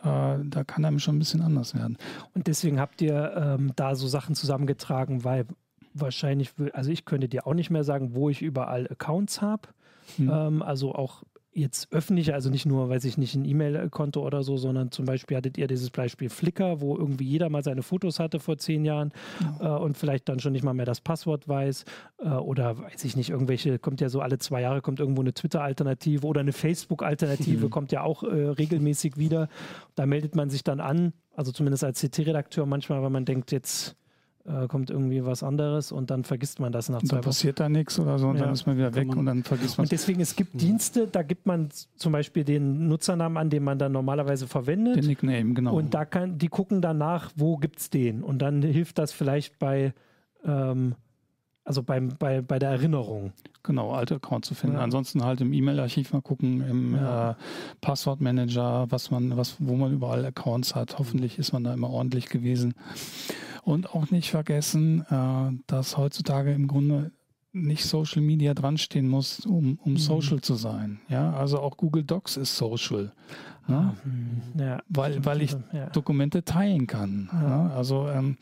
äh, 0.02 0.38
da 0.44 0.64
kann 0.64 0.84
einem 0.84 1.00
schon 1.00 1.16
ein 1.16 1.18
bisschen 1.18 1.42
anders 1.42 1.74
werden. 1.74 1.98
Und 2.32 2.46
deswegen 2.46 2.78
habt 2.78 3.02
ihr 3.02 3.34
ähm, 3.36 3.72
da 3.74 3.96
so 3.96 4.06
Sachen 4.06 4.36
zusammengetragen, 4.36 5.24
weil 5.24 5.46
wahrscheinlich, 5.94 6.52
also 6.74 6.90
ich 6.92 7.04
könnte 7.04 7.28
dir 7.28 7.44
auch 7.44 7.54
nicht 7.54 7.70
mehr 7.70 7.82
sagen, 7.82 8.14
wo 8.14 8.30
ich 8.30 8.40
überall 8.40 8.86
Accounts 8.88 9.42
habe. 9.42 9.68
Hm. 10.16 10.30
Ähm, 10.32 10.62
also 10.62 10.94
auch 10.94 11.24
jetzt 11.52 11.92
öffentlich, 11.92 12.32
also 12.32 12.48
nicht 12.48 12.66
nur, 12.66 12.88
weiß 12.88 13.04
ich 13.04 13.18
nicht, 13.18 13.34
ein 13.34 13.44
E-Mail-Konto 13.44 14.24
oder 14.24 14.42
so, 14.42 14.56
sondern 14.56 14.92
zum 14.92 15.04
Beispiel 15.04 15.36
hattet 15.36 15.58
ihr 15.58 15.66
dieses 15.66 15.90
Beispiel 15.90 16.28
Flickr, 16.28 16.80
wo 16.80 16.96
irgendwie 16.96 17.24
jeder 17.24 17.48
mal 17.50 17.64
seine 17.64 17.82
Fotos 17.82 18.20
hatte 18.20 18.38
vor 18.38 18.56
zehn 18.58 18.84
Jahren 18.84 19.12
ja. 19.60 19.76
äh, 19.76 19.80
und 19.80 19.96
vielleicht 19.96 20.28
dann 20.28 20.38
schon 20.38 20.52
nicht 20.52 20.62
mal 20.62 20.74
mehr 20.74 20.86
das 20.86 21.00
Passwort 21.00 21.48
weiß 21.48 21.84
äh, 22.18 22.28
oder 22.28 22.78
weiß 22.78 23.04
ich 23.04 23.16
nicht, 23.16 23.30
irgendwelche, 23.30 23.78
kommt 23.78 24.00
ja 24.00 24.08
so 24.08 24.20
alle 24.20 24.38
zwei 24.38 24.60
Jahre 24.60 24.80
kommt 24.80 25.00
irgendwo 25.00 25.22
eine 25.22 25.34
Twitter-Alternative 25.34 26.24
oder 26.24 26.40
eine 26.40 26.52
Facebook-Alternative, 26.52 27.66
mhm. 27.66 27.70
kommt 27.70 27.90
ja 27.90 28.02
auch 28.02 28.22
äh, 28.22 28.26
regelmäßig 28.28 29.16
wieder. 29.16 29.48
Da 29.96 30.06
meldet 30.06 30.36
man 30.36 30.50
sich 30.50 30.62
dann 30.62 30.78
an, 30.78 31.12
also 31.34 31.50
zumindest 31.50 31.82
als 31.82 32.00
CT-Redakteur 32.00 32.64
manchmal, 32.64 33.02
weil 33.02 33.10
man 33.10 33.24
denkt, 33.24 33.50
jetzt 33.50 33.96
äh, 34.44 34.66
kommt 34.68 34.90
irgendwie 34.90 35.24
was 35.24 35.42
anderes 35.42 35.92
und 35.92 36.10
dann 36.10 36.24
vergisst 36.24 36.60
man 36.60 36.72
das 36.72 36.88
nach 36.88 37.02
zwei 37.02 37.16
Wochen. 37.16 37.24
passiert 37.24 37.60
da 37.60 37.68
nichts 37.68 37.98
oder 37.98 38.18
so 38.18 38.28
und 38.28 38.36
ja. 38.36 38.44
dann 38.44 38.52
ist 38.52 38.66
man 38.66 38.76
wieder 38.76 38.94
weg 38.94 39.08
man 39.08 39.18
und 39.18 39.26
dann 39.26 39.44
vergisst 39.44 39.78
man 39.78 39.84
Und 39.84 39.92
deswegen, 39.92 40.20
es 40.20 40.36
gibt 40.36 40.54
mhm. 40.54 40.58
Dienste, 40.58 41.06
da 41.06 41.22
gibt 41.22 41.46
man 41.46 41.68
zum 41.96 42.12
Beispiel 42.12 42.44
den 42.44 42.88
Nutzernamen 42.88 43.36
an, 43.36 43.50
den 43.50 43.62
man 43.64 43.78
dann 43.78 43.92
normalerweise 43.92 44.46
verwendet. 44.46 44.96
Den 44.96 45.06
Nickname, 45.06 45.54
genau. 45.54 45.74
Und 45.74 45.94
da 45.94 46.04
kann, 46.04 46.38
die 46.38 46.48
gucken 46.48 46.80
danach, 46.80 47.30
wo 47.36 47.56
gibt 47.56 47.80
es 47.80 47.90
den. 47.90 48.22
Und 48.22 48.40
dann 48.40 48.62
hilft 48.62 48.98
das 48.98 49.12
vielleicht 49.12 49.58
bei 49.58 49.92
ähm, 50.44 50.94
also 51.70 51.84
beim, 51.84 52.08
bei, 52.18 52.40
bei 52.40 52.58
der 52.58 52.70
Erinnerung. 52.70 53.32
Genau, 53.62 53.92
alte 53.92 54.16
Account 54.16 54.44
zu 54.44 54.54
finden. 54.54 54.76
Ja. 54.76 54.82
Ansonsten 54.82 55.24
halt 55.24 55.40
im 55.40 55.52
E-Mail-Archiv 55.52 56.12
mal 56.12 56.22
gucken, 56.22 56.68
im 56.68 56.94
ja. 56.96 57.32
äh, 57.32 57.34
Passwortmanager, 57.80 58.86
was 58.90 59.10
man, 59.10 59.36
was, 59.36 59.56
wo 59.60 59.76
man 59.76 59.92
überall 59.92 60.24
Accounts 60.24 60.74
hat. 60.74 60.98
Hoffentlich 60.98 61.38
ist 61.38 61.52
man 61.52 61.62
da 61.62 61.72
immer 61.72 61.90
ordentlich 61.90 62.28
gewesen. 62.28 62.74
Und 63.62 63.94
auch 63.94 64.10
nicht 64.10 64.30
vergessen, 64.30 65.04
äh, 65.10 65.58
dass 65.66 65.96
heutzutage 65.96 66.52
im 66.52 66.66
Grunde 66.66 67.12
nicht 67.52 67.84
Social 67.84 68.22
Media 68.22 68.54
dran 68.54 68.78
stehen 68.78 69.08
muss, 69.08 69.40
um, 69.40 69.78
um 69.82 69.92
mhm. 69.92 69.96
Social 69.96 70.40
zu 70.40 70.54
sein. 70.54 71.00
Ja, 71.08 71.32
also 71.32 71.58
auch 71.58 71.76
Google 71.76 72.04
Docs 72.04 72.36
ist 72.36 72.56
Social. 72.56 73.12
Ne? 73.66 73.96
Mhm. 74.04 74.60
Ja, 74.60 74.82
weil, 74.88 75.24
weil 75.24 75.42
ich 75.42 75.56
ja. 75.72 75.90
Dokumente 75.90 76.44
teilen 76.44 76.86
kann. 76.86 77.28
Ja. 77.32 77.64
Ne? 77.64 77.72
Also 77.72 78.08
ähm, 78.08 78.36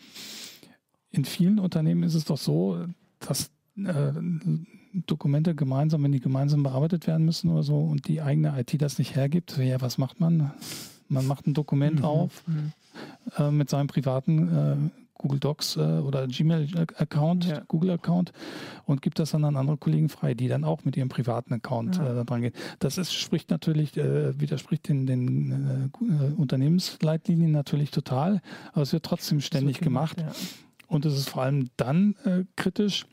in 1.10 1.24
vielen 1.24 1.58
Unternehmen 1.58 2.02
ist 2.02 2.14
es 2.14 2.24
doch 2.24 2.36
so, 2.36 2.84
dass 3.20 3.50
äh, 3.76 4.12
Dokumente 5.06 5.54
gemeinsam, 5.54 6.02
wenn 6.02 6.12
die 6.12 6.20
gemeinsam 6.20 6.62
bearbeitet 6.62 7.06
werden 7.06 7.24
müssen 7.24 7.50
oder 7.50 7.62
so 7.62 7.80
und 7.80 8.08
die 8.08 8.20
eigene 8.20 8.58
IT 8.58 8.80
das 8.80 8.98
nicht 8.98 9.16
hergibt, 9.16 9.56
ja, 9.58 9.80
was 9.80 9.98
macht 9.98 10.20
man? 10.20 10.52
Man 11.08 11.26
macht 11.26 11.46
ein 11.46 11.54
Dokument 11.54 12.00
mhm. 12.00 12.04
auf 12.04 12.46
mhm. 12.46 12.72
Äh, 13.36 13.50
mit 13.50 13.70
seinem 13.70 13.86
privaten 13.86 14.48
äh, 14.48 14.76
Google 15.18 15.40
Docs 15.40 15.76
äh, 15.76 15.80
oder 15.80 16.26
Gmail-Account, 16.26 17.44
ja. 17.44 17.62
Google-Account 17.68 18.32
und 18.84 19.02
gibt 19.02 19.18
das 19.18 19.32
dann 19.32 19.44
an 19.44 19.56
andere 19.56 19.76
Kollegen 19.76 20.08
frei, 20.08 20.34
die 20.34 20.48
dann 20.48 20.64
auch 20.64 20.84
mit 20.84 20.96
ihrem 20.96 21.08
privaten 21.08 21.52
Account 21.52 21.96
ja. 21.96 22.20
äh, 22.20 22.24
dran 22.24 22.40
gehen. 22.40 22.52
Das 22.78 22.96
ist, 22.98 23.12
spricht 23.12 23.50
natürlich, 23.50 23.96
äh, 23.96 24.40
widerspricht 24.40 24.88
den, 24.88 25.06
den 25.06 25.90
äh, 26.00 26.40
Unternehmensleitlinien 26.40 27.50
natürlich 27.50 27.90
total, 27.90 28.40
aber 28.72 28.82
es 28.82 28.92
wird 28.92 29.04
trotzdem 29.04 29.40
ständig 29.40 29.80
gemacht. 29.80 30.20
Ja. 30.20 30.32
Und 30.86 31.04
es 31.04 31.14
ist 31.14 31.28
vor 31.28 31.42
allem 31.42 31.68
dann 31.76 32.14
äh, 32.24 32.44
kritisch, 32.56 33.06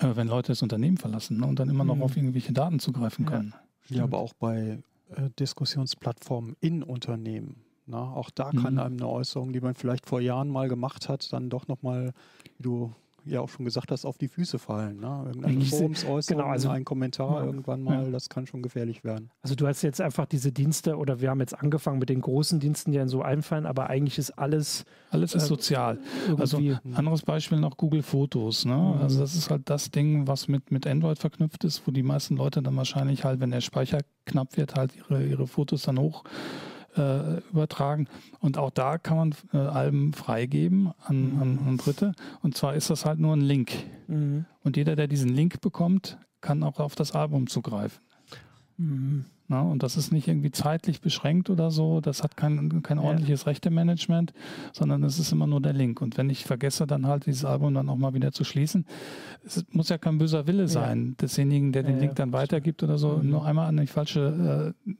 äh, 0.00 0.16
wenn 0.16 0.26
Leute 0.26 0.48
das 0.48 0.62
Unternehmen 0.62 0.96
verlassen 0.96 1.38
ne, 1.38 1.46
und 1.46 1.58
dann 1.60 1.68
immer 1.68 1.84
noch 1.84 1.96
mhm. 1.96 2.02
auf 2.02 2.16
irgendwelche 2.16 2.52
Daten 2.52 2.80
zugreifen 2.80 3.26
können. 3.26 3.54
Ja, 3.88 4.04
aber 4.04 4.18
auch 4.18 4.32
bei 4.34 4.82
äh, 5.10 5.30
Diskussionsplattformen 5.38 6.56
in 6.60 6.82
Unternehmen. 6.82 7.64
Na, 7.90 8.04
ne? 8.04 8.16
auch 8.16 8.30
da 8.30 8.50
kann 8.50 8.74
mhm. 8.74 8.80
einem 8.80 8.96
eine 8.96 9.08
Äußerung, 9.08 9.52
die 9.52 9.60
man 9.60 9.74
vielleicht 9.74 10.06
vor 10.06 10.20
Jahren 10.20 10.48
mal 10.48 10.68
gemacht 10.68 11.08
hat, 11.08 11.32
dann 11.32 11.50
doch 11.50 11.68
nochmal, 11.68 12.12
wie 12.56 12.62
du 12.62 12.92
ja 13.24 13.40
auch 13.40 13.48
schon 13.48 13.64
gesagt 13.64 13.90
hast, 13.90 14.04
auf 14.04 14.18
die 14.18 14.28
Füße 14.28 14.58
fallen. 14.58 15.00
Ne? 15.00 15.24
Irgendeine 15.26 15.64
Forumsäußerung, 15.64 16.38
genau, 16.38 16.50
also, 16.50 16.68
ein 16.70 16.84
Kommentar 16.84 17.40
ja, 17.40 17.46
irgendwann 17.46 17.82
mal, 17.82 18.04
ja. 18.04 18.10
das 18.10 18.28
kann 18.28 18.46
schon 18.46 18.62
gefährlich 18.62 19.04
werden. 19.04 19.30
Also 19.42 19.54
du 19.54 19.66
hast 19.66 19.82
jetzt 19.82 20.00
einfach 20.00 20.26
diese 20.26 20.52
Dienste 20.52 20.96
oder 20.96 21.20
wir 21.20 21.30
haben 21.30 21.40
jetzt 21.40 21.58
angefangen 21.58 21.98
mit 21.98 22.08
den 22.08 22.20
großen 22.20 22.60
Diensten, 22.60 22.92
die 22.92 22.98
dann 22.98 23.08
so 23.08 23.22
einfallen, 23.22 23.66
aber 23.66 23.90
eigentlich 23.90 24.18
ist 24.18 24.30
alles... 24.32 24.84
Alles 25.10 25.34
ist 25.34 25.44
äh, 25.44 25.46
sozial. 25.46 25.98
Also 26.38 26.60
anderes 26.94 27.22
Beispiel 27.22 27.58
noch 27.60 27.76
Google 27.76 28.02
Fotos. 28.02 28.64
Ne? 28.64 28.74
Mhm. 28.74 29.02
Also 29.02 29.20
das 29.20 29.34
ist 29.34 29.50
halt 29.50 29.68
das 29.68 29.90
Ding, 29.90 30.26
was 30.26 30.48
mit, 30.48 30.70
mit 30.70 30.86
Android 30.86 31.18
verknüpft 31.18 31.64
ist, 31.64 31.86
wo 31.86 31.90
die 31.90 32.02
meisten 32.02 32.36
Leute 32.36 32.62
dann 32.62 32.76
wahrscheinlich 32.76 33.24
halt, 33.24 33.40
wenn 33.40 33.50
der 33.50 33.60
Speicher 33.60 33.98
knapp 34.24 34.56
wird, 34.56 34.76
halt 34.76 34.92
ihre, 34.96 35.24
ihre 35.24 35.46
Fotos 35.46 35.82
dann 35.82 35.98
hoch 35.98 36.24
äh, 36.96 37.38
übertragen. 37.50 38.08
Und 38.40 38.58
auch 38.58 38.70
da 38.70 38.98
kann 38.98 39.16
man 39.16 39.34
äh, 39.52 39.58
Alben 39.58 40.12
freigeben 40.12 40.92
an, 41.04 41.34
mhm. 41.34 41.42
an, 41.42 41.58
an, 41.66 41.76
Dritte. 41.76 42.12
Und 42.42 42.56
zwar 42.56 42.74
ist 42.74 42.90
das 42.90 43.04
halt 43.04 43.18
nur 43.18 43.34
ein 43.34 43.40
Link. 43.40 43.72
Mhm. 44.08 44.46
Und 44.62 44.76
jeder, 44.76 44.96
der 44.96 45.08
diesen 45.08 45.30
Link 45.30 45.60
bekommt, 45.60 46.18
kann 46.40 46.62
auch 46.62 46.80
auf 46.80 46.94
das 46.94 47.12
Album 47.12 47.46
zugreifen. 47.46 48.00
Mhm. 48.76 49.24
Na, 49.50 49.62
und 49.62 49.82
das 49.82 49.96
ist 49.96 50.12
nicht 50.12 50.28
irgendwie 50.28 50.52
zeitlich 50.52 51.00
beschränkt 51.00 51.50
oder 51.50 51.72
so. 51.72 52.00
Das 52.00 52.22
hat 52.22 52.36
kein, 52.36 52.84
kein 52.84 53.00
ordentliches 53.00 53.42
ja. 53.42 53.48
Rechtemanagement, 53.48 54.32
sondern 54.72 55.02
es 55.02 55.18
ist 55.18 55.32
immer 55.32 55.48
nur 55.48 55.60
der 55.60 55.72
Link. 55.72 56.00
Und 56.00 56.16
wenn 56.16 56.30
ich 56.30 56.44
vergesse, 56.44 56.86
dann 56.86 57.08
halt 57.08 57.26
dieses 57.26 57.44
Album 57.44 57.74
dann 57.74 57.88
auch 57.88 57.96
mal 57.96 58.14
wieder 58.14 58.30
zu 58.30 58.44
schließen, 58.44 58.86
es 59.44 59.64
muss 59.72 59.88
ja 59.88 59.98
kein 59.98 60.18
böser 60.18 60.46
Wille 60.46 60.68
sein, 60.68 61.08
ja. 61.08 61.14
desjenigen, 61.22 61.72
der 61.72 61.82
den 61.82 61.96
ja, 61.96 62.02
Link 62.02 62.14
dann 62.14 62.32
weitergibt 62.32 62.84
oder 62.84 62.96
so, 62.96 63.16
mhm. 63.16 63.28
nur 63.28 63.44
einmal 63.44 63.66
an 63.66 63.76
die 63.76 63.88
falsche 63.88 64.72
äh, 64.86 64.92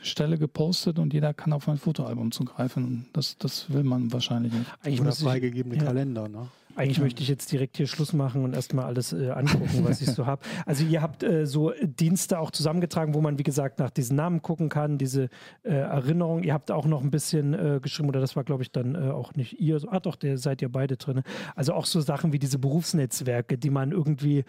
Stelle 0.00 0.38
gepostet 0.38 0.98
und 0.98 1.12
jeder 1.12 1.34
kann 1.34 1.52
auf 1.52 1.68
ein 1.68 1.76
Fotoalbum 1.76 2.32
zugreifen. 2.32 3.08
Das, 3.12 3.36
das 3.36 3.70
will 3.70 3.84
man 3.84 4.10
wahrscheinlich 4.10 4.54
nicht. 4.54 4.64
Eigentlich 4.82 5.02
Oder 5.02 5.12
freigegebene. 5.12 5.84
Kalender, 5.84 6.28
ne? 6.28 6.48
Eigentlich 6.78 7.00
möchte 7.00 7.22
ich 7.22 7.28
jetzt 7.28 7.50
direkt 7.50 7.76
hier 7.76 7.86
Schluss 7.86 8.12
machen 8.12 8.44
und 8.44 8.54
erstmal 8.54 8.84
alles 8.84 9.12
äh, 9.12 9.30
angucken, 9.30 9.84
was 9.84 10.00
ich 10.00 10.10
so 10.10 10.26
habe. 10.26 10.42
Also 10.66 10.84
ihr 10.84 11.02
habt 11.02 11.22
äh, 11.22 11.46
so 11.46 11.72
Dienste 11.82 12.38
auch 12.38 12.50
zusammengetragen, 12.50 13.14
wo 13.14 13.20
man, 13.20 13.38
wie 13.38 13.42
gesagt, 13.42 13.78
nach 13.78 13.90
diesen 13.90 14.16
Namen 14.16 14.42
gucken 14.42 14.68
kann, 14.68 14.98
diese 14.98 15.28
äh, 15.62 15.70
Erinnerung. 15.70 16.42
Ihr 16.42 16.52
habt 16.52 16.70
auch 16.70 16.86
noch 16.86 17.02
ein 17.02 17.10
bisschen 17.10 17.54
äh, 17.54 17.80
geschrieben, 17.80 18.08
oder 18.08 18.20
das 18.20 18.36
war, 18.36 18.44
glaube 18.44 18.62
ich, 18.62 18.70
dann 18.70 18.94
äh, 18.94 19.10
auch 19.10 19.34
nicht 19.34 19.60
ihr. 19.60 19.80
Ah 19.88 20.00
doch, 20.00 20.16
der 20.16 20.38
seid 20.38 20.62
ihr 20.62 20.70
beide 20.70 20.96
drin. 20.96 21.22
Also 21.56 21.72
auch 21.72 21.86
so 21.86 22.00
Sachen 22.00 22.32
wie 22.32 22.38
diese 22.38 22.58
Berufsnetzwerke, 22.58 23.58
die 23.58 23.70
man 23.70 23.92
irgendwie 23.92 24.44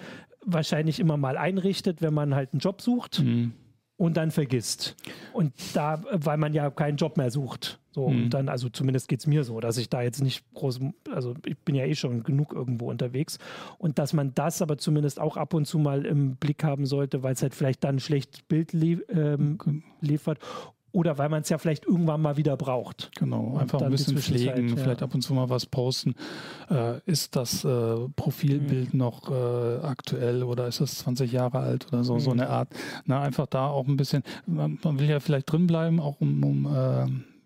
wahrscheinlich 0.46 1.00
immer 1.00 1.18
mal 1.18 1.38
einrichtet, 1.38 2.02
wenn 2.02 2.14
man 2.14 2.36
halt 2.36 2.54
einen 2.54 2.60
Job 2.60 2.82
sucht. 2.82 3.24
Mhm 3.24 3.54
und 4.00 4.16
dann 4.16 4.32
vergisst. 4.32 4.96
Und 5.34 5.54
da, 5.74 6.02
weil 6.12 6.38
man 6.38 6.54
ja 6.54 6.70
keinen 6.70 6.96
Job 6.96 7.18
mehr 7.18 7.32
sucht. 7.32 7.79
So, 8.00 8.08
mhm. 8.08 8.24
und 8.24 8.30
dann, 8.30 8.48
also 8.48 8.70
zumindest 8.70 9.10
geht 9.10 9.20
es 9.20 9.28
mir 9.28 9.44
so, 9.44 9.60
dass 9.60 9.78
ich 9.78 9.90
da 9.90 10.02
jetzt 10.02 10.24
nicht 10.24 10.46
groß, 10.54 10.80
also 11.14 11.34
ich 11.46 11.58
bin 11.58 11.76
ja 11.76 11.84
eh 11.84 11.96
schon 11.96 12.24
genug 12.24 12.54
irgendwo 12.54 12.90
unterwegs. 12.90 13.40
Und 13.78 14.00
dass 14.00 14.14
man 14.14 14.34
das 14.36 14.62
aber 14.62 14.78
zumindest 14.78 15.20
auch 15.20 15.36
ab 15.36 15.54
und 15.54 15.66
zu 15.66 15.80
mal 15.80 16.06
im 16.06 16.38
Blick 16.38 16.64
haben 16.64 16.86
sollte, 16.86 17.24
weil 17.24 17.34
es 17.34 17.42
halt 17.42 17.54
vielleicht 17.54 17.84
dann 17.84 17.98
ein 17.98 18.00
schlechtes 18.00 18.42
Bild 18.44 18.72
lie 18.72 19.02
ähm, 19.10 19.58
liefert 20.00 20.40
oder 20.94 21.18
weil 21.18 21.28
man 21.28 21.42
es 21.42 21.50
ja 21.50 21.58
vielleicht 21.58 21.86
irgendwann 21.86 22.22
mal 22.22 22.38
wieder 22.38 22.56
braucht. 22.56 23.12
Genau, 23.20 23.58
einfach 23.58 23.82
ein 23.82 23.92
bisschen 23.92 24.18
pflegen, 24.18 24.70
ja. 24.70 24.76
vielleicht 24.78 25.04
ab 25.04 25.14
und 25.14 25.22
zu 25.22 25.34
mal 25.34 25.50
was 25.50 25.66
posten. 25.66 26.16
Äh, 26.70 27.00
ist 27.06 27.36
das 27.36 27.66
äh, 27.66 27.96
Profilbild 28.16 28.94
mhm. 28.94 28.98
noch 28.98 29.30
äh, 29.30 29.86
aktuell 29.86 30.42
oder 30.44 30.68
ist 30.68 30.80
das 30.80 31.00
20 31.00 31.34
Jahre 31.34 31.60
alt 31.60 31.88
oder 31.90 32.06
so, 32.06 32.16
mhm. 32.16 32.20
so 32.22 32.32
eine 32.32 32.50
Art. 32.50 32.70
Na, 33.06 33.22
einfach 33.22 33.46
da 33.46 33.68
auch 33.68 33.88
ein 33.88 33.98
bisschen, 33.98 34.24
man, 34.48 34.80
man 34.84 35.00
will 35.00 35.10
ja 35.10 35.20
vielleicht 35.20 35.52
drinbleiben, 35.52 36.00
auch 36.00 36.22
um, 36.22 36.44
um 36.44 36.66
äh, 36.66 37.06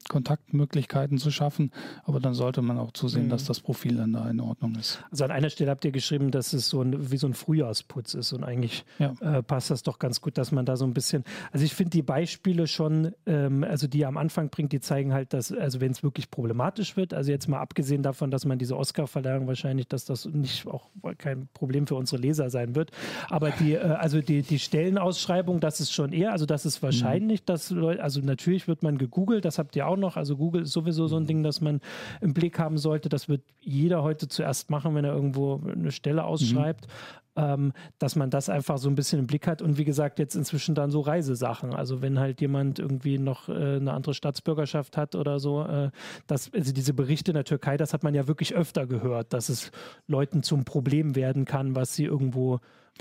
Kontaktmöglichkeiten 0.10 1.18
zu 1.18 1.32
schaffen. 1.32 1.72
Aber 2.04 2.20
dann 2.20 2.34
sollte 2.34 2.62
man 2.62 2.78
auch 2.78 2.92
zusehen, 2.92 3.26
mhm. 3.26 3.30
dass 3.30 3.46
das 3.46 3.60
Profil 3.60 3.98
dann 3.98 4.14
da 4.14 4.30
in 4.30 4.40
Ordnung 4.40 4.76
ist. 4.76 5.04
Also 5.12 5.24
an 5.24 5.32
einer 5.32 5.50
Stelle 5.50 5.72
habt 5.72 5.86
ihr 5.86 5.92
geschrieben, 5.92 6.32
dass 6.32 6.54
es 6.54 6.70
so 6.70 6.82
ein, 6.82 7.12
wie 7.12 7.18
so 7.18 7.28
ein 7.28 7.34
Frühjahrsputz 7.34 8.14
ist. 8.14 8.34
Und 8.34 8.44
eigentlich 8.44 8.86
ja. 9.00 9.14
äh, 9.22 9.44
passt 9.44 9.70
das 9.70 9.84
doch 9.84 10.00
ganz 10.00 10.22
gut, 10.22 10.38
dass 10.38 10.52
man 10.52 10.66
da 10.66 10.78
so 10.78 10.86
ein 10.86 10.94
bisschen. 10.94 11.24
Also 11.52 11.66
ich 11.66 11.74
finde 11.74 11.92
die 11.92 12.02
Beispiele 12.02 12.68
schon, 12.68 13.14
ähm, 13.26 13.64
also 13.64 13.88
die 13.88 14.00
ihr 14.00 14.08
am 14.08 14.18
Anfang 14.18 14.50
bringt, 14.50 14.72
die 14.72 14.80
zeigen 14.80 15.14
halt, 15.14 15.34
dass, 15.34 15.52
also 15.52 15.82
wenn 15.82 15.92
es 15.92 16.04
wirklich 16.04 16.30
problematisch 16.30 16.98
wird, 16.98 17.14
also 17.14 17.32
jetzt 17.32 17.48
mal 17.48 17.60
abgesehen 17.60 18.04
davon, 18.04 18.32
dass 18.32 18.46
man 18.46 18.60
diese 18.60 18.78
Oscar-Verleihung 18.78 19.48
wahrscheinlich, 19.48 19.88
dass 19.88 20.06
das 20.06 20.26
nicht 20.26 20.68
auch 20.68 20.90
kein 21.18 21.48
Problem 21.54 21.88
für 21.88 21.96
unsere 21.96 22.22
Leser 22.22 22.50
sein 22.50 22.76
wird. 22.76 22.92
Aber 23.30 23.52
die, 23.52 23.74
äh, 23.74 23.80
also 23.80 24.22
die, 24.22 24.42
die 24.42 24.60
Stellenausschreibung, 24.60 25.60
das 25.60 25.80
ist 25.80 25.94
schon 25.94 26.14
eher, 26.14 26.32
also 26.32 26.46
das 26.46 26.66
ist 26.66 26.84
wahrscheinlich, 26.84 27.42
mhm. 27.42 27.46
dass 27.46 27.70
Leute, 27.70 28.04
also 28.04 28.20
natürlich 28.22 28.68
wird 28.68 28.84
man 28.84 28.98
gegoogelt, 28.98 29.46
das 29.46 29.58
habt 29.58 29.76
ihr 29.76 29.88
auch 29.88 29.93
noch. 29.98 30.18
Also 30.18 30.38
Google 30.38 30.64
ist 30.64 30.72
sowieso 30.72 31.08
so 31.08 31.18
ein 31.18 31.26
Ding, 31.26 31.44
das 31.44 31.62
man 31.62 31.82
im 32.22 32.34
Blick 32.34 32.60
haben 32.60 32.78
sollte. 32.78 33.10
Das 33.10 33.30
wird 33.30 33.42
jeder 33.60 34.04
heute 34.04 34.28
zuerst 34.28 34.70
machen, 34.70 34.96
wenn 34.96 35.06
er 35.06 35.14
irgendwo 35.14 35.62
eine 35.66 35.92
Stelle 35.92 36.24
ausschreibt. 36.24 36.88
Ähm, 37.36 37.74
dass 37.98 38.16
man 38.16 38.30
das 38.30 38.48
einfach 38.48 38.78
so 38.78 38.90
ein 38.90 38.96
bisschen 38.96 39.18
im 39.18 39.26
Blick 39.26 39.48
hat 39.48 39.64
und 39.64 39.80
wie 39.80 39.86
gesagt 39.86 40.20
jetzt 40.20 40.36
inzwischen 40.36 40.76
dann 40.76 40.92
so 40.92 41.02
Reisesachen. 41.02 41.74
Also 41.74 42.04
wenn 42.04 42.20
halt 42.20 42.42
jemand 42.42 42.78
irgendwie 42.78 43.18
noch 43.18 43.50
äh, 43.50 43.78
eine 43.78 43.92
andere 43.92 44.14
Staatsbürgerschaft 44.14 44.98
hat 44.98 45.16
oder 45.16 45.40
so, 45.40 45.64
äh, 45.64 45.90
dass, 46.28 46.54
also 46.54 46.72
diese 46.72 46.94
Berichte 46.94 47.32
in 47.32 47.36
der 47.36 47.44
Türkei, 47.44 47.76
das 47.76 47.92
hat 47.92 48.04
man 48.04 48.14
ja 48.14 48.28
wirklich 48.28 48.54
öfter 48.54 48.86
gehört, 48.86 49.34
dass 49.34 49.50
es 49.50 49.72
Leuten 50.06 50.44
zum 50.44 50.64
Problem 50.64 51.16
werden 51.16 51.46
kann, 51.46 51.76
was 51.76 51.96
sie 51.96 52.06
irgendwo 52.06 52.60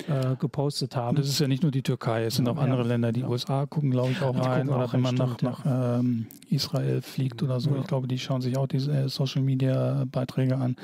äh, 0.08 0.36
gepostet 0.36 0.96
haben. 0.96 1.16
Das 1.16 1.28
ist 1.28 1.38
ja 1.38 1.46
nicht 1.46 1.62
nur 1.62 1.70
die 1.70 1.82
Türkei, 1.82 2.24
es 2.24 2.36
sind 2.36 2.48
auch 2.48 2.56
andere 2.56 2.82
Länder. 2.82 3.12
Die 3.12 3.20
ja. 3.20 3.28
USA 3.28 3.66
gucken, 3.66 3.90
glaube 3.90 4.12
ich, 4.12 4.22
auch 4.22 4.34
die 4.34 4.40
rein. 4.40 4.68
Oder 4.68 4.84
auch 4.84 4.92
wenn 4.94 5.02
man 5.02 5.14
nach, 5.14 5.40
nach 5.42 5.66
ähm, 5.66 6.26
Israel 6.48 7.02
fliegt 7.02 7.42
oder 7.42 7.60
so. 7.60 7.76
Ich 7.76 7.86
glaube, 7.86 8.08
die 8.08 8.18
schauen 8.18 8.40
sich 8.40 8.56
auch 8.56 8.66
diese 8.66 8.90
äh, 8.92 9.08
Social 9.08 9.42
Media 9.42 10.04
Beiträge 10.10 10.56
an. 10.56 10.76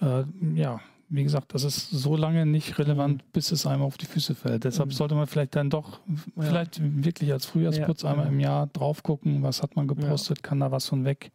Äh, 0.00 0.24
ja, 0.54 0.80
wie 1.10 1.22
gesagt, 1.22 1.54
das 1.54 1.64
ist 1.64 1.90
so 1.90 2.16
lange 2.16 2.44
nicht 2.44 2.78
relevant, 2.78 3.22
mhm. 3.22 3.28
bis 3.32 3.50
es 3.52 3.66
einem 3.66 3.82
auf 3.82 3.96
die 3.96 4.06
Füße 4.06 4.34
fällt. 4.34 4.64
Deshalb 4.64 4.90
mhm. 4.90 4.94
sollte 4.94 5.14
man 5.14 5.26
vielleicht 5.26 5.56
dann 5.56 5.70
doch, 5.70 6.00
ja. 6.36 6.42
vielleicht 6.42 6.80
wirklich 7.04 7.32
als 7.32 7.46
Frühjahrsputz 7.46 8.02
ja, 8.02 8.10
einmal 8.10 8.28
im 8.28 8.40
Jahr 8.40 8.66
drauf 8.68 9.02
gucken, 9.02 9.42
was 9.42 9.62
hat 9.62 9.76
man 9.76 9.88
gepostet, 9.88 10.42
kann 10.42 10.60
da 10.60 10.70
was 10.70 10.86
von 10.86 11.04
weg. 11.04 11.30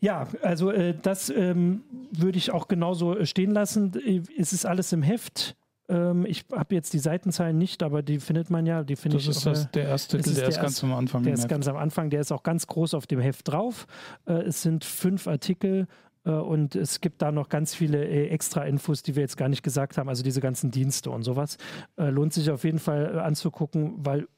Ja, 0.00 0.28
also 0.42 0.70
äh, 0.70 0.94
das 1.00 1.28
ähm, 1.28 1.82
würde 2.12 2.38
ich 2.38 2.52
auch 2.52 2.68
genauso 2.68 3.24
stehen 3.24 3.50
lassen. 3.50 3.92
Es 4.38 4.52
ist 4.52 4.64
alles 4.64 4.92
im 4.92 5.02
Heft. 5.02 5.56
Ähm, 5.88 6.24
ich 6.26 6.44
habe 6.52 6.74
jetzt 6.74 6.92
die 6.92 6.98
Seitenzahlen 6.98 7.58
nicht, 7.58 7.82
aber 7.82 8.02
die 8.02 8.20
findet 8.20 8.48
man 8.50 8.64
ja. 8.64 8.84
Die 8.84 8.94
finde 8.94 9.16
das 9.16 9.26
ist 9.26 9.44
das, 9.44 9.70
der 9.72 9.84
erste 9.88 10.18
Titel, 10.18 10.34
der 10.36 10.48
ist 10.48 10.60
ganz 10.60 10.84
am 10.84 10.92
Anfang. 10.92 11.24
Der 11.24 11.34
ist 11.34 11.40
Heft. 11.40 11.50
ganz 11.50 11.66
am 11.66 11.76
Anfang, 11.76 12.10
der 12.10 12.20
ist 12.20 12.30
auch 12.30 12.42
ganz 12.42 12.66
groß 12.66 12.94
auf 12.94 13.06
dem 13.06 13.20
Heft 13.20 13.48
drauf. 13.48 13.86
Äh, 14.26 14.34
es 14.42 14.62
sind 14.62 14.84
fünf 14.84 15.26
Artikel 15.26 15.80
äh, 15.80 15.86
und 16.32 16.74
es 16.74 17.00
gibt 17.00 17.22
da 17.22 17.32
noch 17.32 17.48
ganz 17.48 17.74
viele 17.74 18.04
äh, 18.04 18.28
extra 18.28 18.64
Infos, 18.64 19.02
die 19.02 19.16
wir 19.16 19.22
jetzt 19.22 19.36
gar 19.36 19.48
nicht 19.48 19.62
gesagt 19.62 19.98
haben, 19.98 20.08
also 20.08 20.22
diese 20.22 20.40
ganzen 20.40 20.70
Dienste 20.70 21.10
und 21.10 21.22
sowas. 21.22 21.56
Äh, 21.96 22.10
lohnt 22.10 22.32
sich 22.32 22.50
auf 22.50 22.64
jeden 22.64 22.78
Fall 22.78 23.14
äh, 23.14 23.18
anzugucken, 23.18 23.94
weil, 23.98 24.28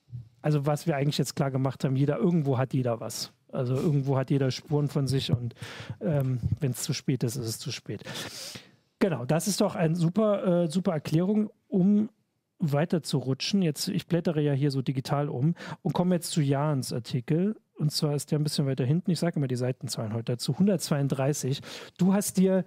also 0.43 0.67
was 0.67 0.87
wir 0.87 0.97
eigentlich 0.97 1.19
jetzt 1.19 1.37
klar 1.37 1.51
gemacht 1.51 1.85
haben, 1.85 1.97
jeder, 1.97 2.19
irgendwo 2.19 2.59
hat 2.59 2.75
jeder 2.75 3.01
was. 3.01 3.33
Also 3.53 3.75
irgendwo 3.75 4.17
hat 4.17 4.31
jeder 4.31 4.51
Spuren 4.51 4.89
von 4.89 5.09
sich 5.09 5.33
und 5.33 5.55
ähm, 6.01 6.39
wenn 6.61 6.71
es 6.71 6.83
zu 6.83 6.93
spät 6.93 7.25
ist, 7.25 7.37
ist 7.37 7.47
es 7.47 7.59
zu 7.59 7.73
spät. 7.73 8.03
Genau, 9.01 9.25
das 9.25 9.49
ist 9.49 9.61
doch 9.61 9.75
eine 9.75 9.97
super, 9.97 10.65
äh, 10.65 10.71
super 10.71 10.93
Erklärung, 10.93 11.51
um 11.69 12.11
weiter 12.61 13.03
zu 13.03 13.19
rutschen. 13.19 13.63
Jetzt, 13.63 13.89
ich 13.89 14.07
blättere 14.07 14.41
ja 14.43 14.53
hier 14.53 14.71
so 14.71 14.83
digital 14.83 15.29
um 15.29 15.55
und 15.83 15.95
komme 15.95 16.15
jetzt 16.15 16.31
zu 16.31 16.43
Jans 16.43 16.93
Artikel. 16.93 17.57
Und 17.81 17.91
zwar 17.91 18.15
ist 18.15 18.31
der 18.31 18.39
ein 18.39 18.45
bisschen 18.45 18.67
weiter 18.67 18.85
hinten. 18.85 19.11
Ich 19.11 19.19
sage 19.19 19.37
immer 19.37 19.49
die 19.49 19.57
Seitenzahlen 19.57 20.13
heute 20.13 20.33
dazu. 20.33 20.53
132. 20.53 21.63
Du 21.97 22.13
hast 22.13 22.37
dir 22.37 22.65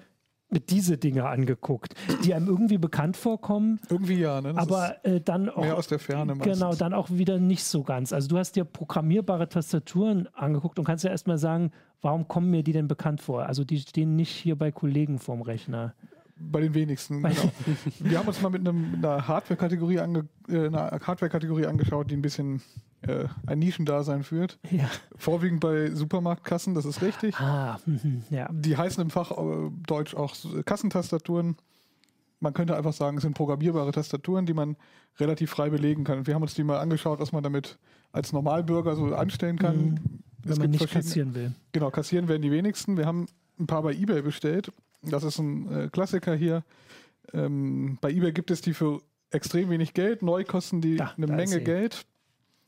diese 0.69 0.97
Dinge 0.97 1.25
angeguckt, 1.27 1.93
die 2.23 2.33
einem 2.33 2.47
irgendwie 2.47 2.77
bekannt 2.77 3.15
vorkommen. 3.17 3.79
Irgendwie 3.89 4.19
ja, 4.19 4.41
ne? 4.41 4.53
Das 4.53 4.63
aber 4.63 5.05
äh, 5.05 5.21
dann 5.21 5.49
auch. 5.49 5.61
Mehr 5.61 5.77
aus 5.77 5.87
der 5.87 5.99
Ferne. 5.99 6.35
Meistens. 6.35 6.59
Genau, 6.59 6.73
dann 6.75 6.93
auch 6.93 7.09
wieder 7.11 7.39
nicht 7.39 7.63
so 7.63 7.83
ganz. 7.83 8.11
Also 8.11 8.27
du 8.27 8.37
hast 8.37 8.55
dir 8.55 8.65
programmierbare 8.65 9.49
Tastaturen 9.49 10.27
angeguckt 10.33 10.79
und 10.79 10.85
kannst 10.85 11.03
ja 11.03 11.11
erstmal 11.11 11.37
sagen, 11.37 11.71
warum 12.01 12.27
kommen 12.27 12.49
mir 12.49 12.63
die 12.63 12.73
denn 12.73 12.87
bekannt 12.87 13.21
vor? 13.21 13.45
Also 13.45 13.63
die 13.63 13.79
stehen 13.79 14.15
nicht 14.15 14.31
hier 14.31 14.57
bei 14.57 14.71
Kollegen 14.71 15.19
vorm 15.19 15.41
Rechner. 15.41 15.93
Bei 16.35 16.61
den 16.61 16.73
wenigsten, 16.73 17.21
genau. 17.21 17.51
Wir 17.99 18.17
haben 18.17 18.27
uns 18.27 18.41
mal 18.41 18.49
mit, 18.49 18.67
einem, 18.67 18.91
mit 18.91 19.05
einer 19.05 19.27
Hardware-Kategorie 19.27 19.99
ange, 19.99 20.27
äh, 20.49 20.71
Hardware 20.71 21.67
angeschaut, 21.67 22.09
die 22.09 22.15
ein 22.15 22.23
bisschen 22.23 22.61
äh, 23.07 23.27
ein 23.45 23.59
Nischendasein 23.59 24.23
führt. 24.23 24.59
Ja. 24.71 24.89
Vorwiegend 25.15 25.59
bei 25.59 25.91
Supermarktkassen, 25.91 26.73
das 26.73 26.85
ist 26.85 27.01
richtig. 27.01 27.35
Ah, 27.39 27.79
mhm, 27.85 28.23
ja. 28.29 28.49
Die 28.51 28.77
heißen 28.77 29.01
im 29.01 29.09
Fachdeutsch 29.09 30.13
äh, 30.13 30.17
auch 30.17 30.35
Kassentastaturen. 30.65 31.55
Man 32.39 32.53
könnte 32.53 32.75
einfach 32.75 32.93
sagen, 32.93 33.17
es 33.17 33.23
sind 33.23 33.35
programmierbare 33.35 33.91
Tastaturen, 33.91 34.45
die 34.45 34.53
man 34.53 34.75
relativ 35.19 35.51
frei 35.51 35.69
belegen 35.69 36.03
kann. 36.03 36.27
Wir 36.27 36.35
haben 36.35 36.41
uns 36.41 36.53
die 36.53 36.63
mal 36.63 36.79
angeschaut, 36.79 37.19
was 37.19 37.31
man 37.31 37.43
damit 37.43 37.77
als 38.11 38.33
Normalbürger 38.33 38.95
so 38.95 39.15
anstellen 39.15 39.57
kann. 39.57 39.77
Mhm. 39.77 39.99
Wenn 40.43 40.57
man 40.57 40.69
nicht 40.71 40.91
kassieren 40.91 41.35
will. 41.35 41.53
Genau, 41.71 41.89
kassieren 41.89 42.27
werden 42.27 42.41
die 42.41 42.51
wenigsten. 42.51 42.97
Wir 42.97 43.05
haben 43.05 43.27
ein 43.59 43.67
paar 43.67 43.81
bei 43.81 43.93
eBay 43.93 44.21
bestellt 44.21 44.73
das 45.03 45.23
ist 45.23 45.39
ein 45.39 45.71
äh, 45.71 45.89
Klassiker 45.89 46.35
hier. 46.35 46.63
Ähm, 47.33 47.97
bei 48.01 48.11
eBay 48.11 48.31
gibt 48.31 48.51
es 48.51 48.61
die 48.61 48.73
für 48.73 49.01
extrem 49.31 49.69
wenig 49.69 49.93
Geld. 49.93 50.21
Neu 50.21 50.43
kosten 50.43 50.81
die 50.81 50.95
ja, 50.95 51.13
eine 51.17 51.27
Menge 51.27 51.61
Geld. 51.61 52.05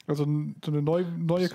Also 0.07 0.25
so 0.25 0.71
eine 0.71 0.81
neu, 0.81 1.03
neue 1.17 1.49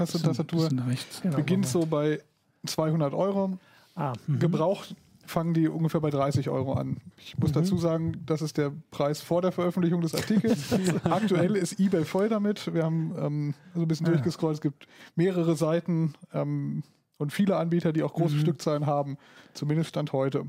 genau, 1.23 1.37
beginnt 1.37 1.67
so 1.67 1.87
bei 1.87 2.21
200 2.67 3.15
Euro. 3.15 3.59
Ah, 3.95 4.15
mhm. 4.27 4.39
Gebraucht 4.39 4.95
fangen 5.27 5.55
die 5.55 5.69
ungefähr 5.69 6.01
bei 6.01 6.11
30 6.11 6.49
Euro 6.49 6.73
an. 6.73 6.97
Ich 7.19 7.39
muss 7.39 7.51
mhm. 7.51 7.55
dazu 7.55 7.79
sagen, 7.79 8.23
das 8.27 8.43
ist 8.43 8.59
der 8.59 8.73
Preis 8.91 9.21
vor 9.21 9.43
der 9.43 9.53
Veröffentlichung 9.53 10.01
des 10.01 10.15
Artikels. 10.15 10.73
Aktuell 11.05 11.55
ist 11.55 11.79
eBay 11.79 12.05
voll 12.05 12.29
damit. 12.29 12.75
Wir 12.75 12.83
haben 12.83 13.15
ähm, 13.17 13.55
so 13.75 13.83
ein 13.83 13.89
bisschen 13.89 14.07
ah. 14.07 14.11
durchgescrollt. 14.11 14.55
Es 14.55 14.61
gibt 14.61 14.89
mehrere 15.15 15.55
Seiten 15.55 16.15
ähm, 16.33 16.83
und 17.19 17.33
viele 17.33 17.57
Anbieter, 17.57 17.93
die 17.93 18.03
auch 18.03 18.15
große 18.15 18.35
mhm. 18.35 18.41
Stückzahlen 18.41 18.87
haben. 18.87 19.17
Zumindest 19.55 19.91
Stand 19.91 20.13
heute 20.13 20.47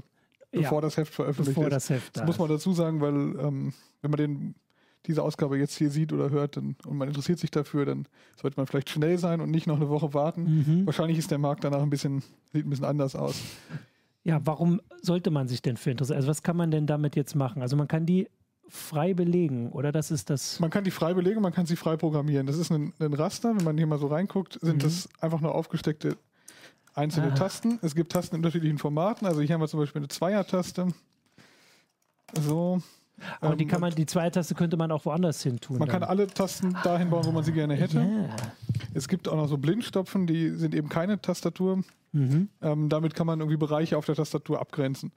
bevor 0.52 0.80
ja, 0.80 0.82
das 0.82 0.98
Heft 0.98 1.14
veröffentlicht 1.14 1.56
bevor 1.56 1.68
ist. 1.68 1.76
Das, 1.76 1.90
Heft 1.90 2.18
das 2.18 2.26
muss 2.26 2.38
man 2.38 2.50
dazu 2.50 2.74
sagen, 2.74 3.02
weil 3.02 3.14
ähm, 3.14 3.74
wenn 4.02 4.12
man 4.12 4.18
den, 4.18 4.56
diese 5.08 5.24
Ausgabe 5.24 5.58
jetzt 5.58 5.76
hier 5.76 5.90
sieht 5.90 6.14
oder 6.14 6.30
hört 6.30 6.58
dann, 6.58 6.76
und 6.86 6.98
man 6.98 7.08
interessiert 7.08 7.40
sich 7.40 7.52
dafür, 7.52 7.86
dann 7.86 8.08
sollte 8.40 8.58
man 8.58 8.68
vielleicht 8.68 8.90
schnell 8.90 9.18
sein 9.18 9.42
und 9.42 9.50
nicht 9.50 9.68
noch 9.68 9.78
eine 9.78 9.90
Woche 9.90 10.14
warten. 10.14 10.44
Mhm. 10.44 10.86
Wahrscheinlich 10.86 11.18
ist 11.18 11.32
der 11.32 11.40
Markt 11.40 11.64
danach 11.64 11.82
ein 11.82 11.90
bisschen, 11.90 12.24
sieht 12.54 12.66
ein 12.66 12.70
bisschen 12.70 12.86
anders 12.86 13.16
aus. 13.16 13.42
Ja, 14.24 14.40
warum 14.44 14.82
sollte 15.02 15.32
man 15.32 15.48
sich 15.48 15.62
denn 15.62 15.78
für 15.78 15.92
interessieren? 15.92 16.18
Also 16.18 16.28
was 16.28 16.44
kann 16.44 16.56
man 16.56 16.70
denn 16.70 16.86
damit 16.86 17.16
jetzt 17.16 17.36
machen? 17.36 17.62
Also 17.62 17.76
man 17.76 17.88
kann 17.88 18.06
die 18.06 18.28
frei 18.68 19.14
belegen, 19.14 19.72
oder? 19.72 19.92
Das 19.92 20.12
ist 20.12 20.30
das. 20.30 20.60
Man 20.60 20.70
kann 20.70 20.84
die 20.84 20.92
frei 20.92 21.14
belegen, 21.14 21.42
man 21.42 21.52
kann 21.52 21.66
sie 21.66 21.76
frei 21.76 21.98
programmieren. 21.98 22.46
Das 22.46 22.58
ist 22.58 22.72
ein, 22.72 22.94
ein 23.00 23.14
Raster, 23.14 23.56
wenn 23.56 23.64
man 23.64 23.78
hier 23.78 23.88
mal 23.88 24.00
so 24.00 24.08
reinguckt, 24.08 24.60
sind 24.62 24.76
mhm. 24.76 24.80
das 24.80 25.10
einfach 25.20 25.42
nur 25.42 25.56
aufgesteckte 25.56 26.18
einzelne 26.94 27.32
ah. 27.32 27.36
Tasten. 27.36 27.80
Es 27.82 27.96
gibt 27.96 28.12
Tasten 28.12 28.36
in 28.36 28.40
unterschiedlichen 28.40 28.78
Formaten. 28.78 29.26
Also 29.26 29.42
hier 29.42 29.54
haben 29.54 29.62
wir 29.62 29.68
zum 29.68 29.80
Beispiel 29.80 30.02
eine 30.02 30.08
Zweier-Taste. 30.08 30.88
So. 32.42 32.82
Aber 33.40 33.54
ähm, 33.54 33.58
die 33.58 33.66
kann 33.66 33.82
man, 33.82 33.94
die 33.94 34.06
Zweiertaste 34.06 34.56
könnte 34.56 34.78
man 34.78 34.92
auch 34.92 35.06
woanders 35.06 35.42
hin 35.44 35.60
tun. 35.60 35.78
Man 35.80 35.88
dann. 35.88 36.02
kann 36.02 36.10
alle 36.10 36.28
Tasten 36.28 36.76
dahin 36.84 37.10
bauen, 37.10 37.26
wo 37.26 37.32
man 37.32 37.44
sie 37.44 37.52
gerne 37.52 37.76
hätte. 37.76 38.00
Yeah. 38.00 38.36
Es 38.94 39.08
gibt 39.08 39.28
auch 39.28 39.36
noch 39.36 39.48
so 39.48 39.58
Blindstopfen, 39.58 40.28
die 40.28 40.52
sind 40.52 40.76
eben 40.76 40.90
keine 40.90 41.22
Tastatur. 41.22 41.84
Mhm. 42.12 42.50
Ähm, 42.62 42.90
damit 42.90 43.16
kann 43.16 43.28
man 43.28 43.40
irgendwie 43.40 43.58
Bereiche 43.58 43.98
auf 43.98 44.06
der 44.06 44.16
Tastatur 44.16 44.60
abgrenzen. 44.60 45.12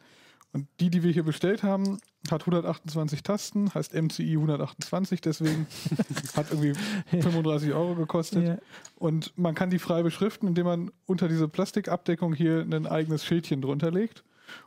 Und 0.53 0.69
die, 0.79 0.88
die 0.88 1.03
wir 1.03 1.11
hier 1.11 1.25
bestellt 1.25 1.64
haben, 1.64 1.99
hat 2.31 2.43
128 2.43 3.25
Tasten, 3.25 3.75
heißt 3.75 3.93
MCI 3.93 4.35
128, 4.35 5.21
deswegen 5.21 5.67
hat 6.37 6.53
irgendwie 6.53 6.75
35 7.11 7.73
Euro 7.73 7.97
gekostet. 7.97 8.45
Yeah. 8.45 8.59
Und 8.95 9.37
man 9.37 9.57
kann 9.57 9.71
die 9.71 9.81
frei 9.81 10.05
beschriften, 10.05 10.47
indem 10.47 10.67
man 10.67 10.90
unter 11.07 11.27
diese 11.27 11.49
Plastikabdeckung 11.49 12.35
hier 12.35 12.61
ein 12.61 12.87
eigenes 12.87 13.25
Schildchen 13.25 13.62
drunter 13.62 13.90
legt. 13.90 14.23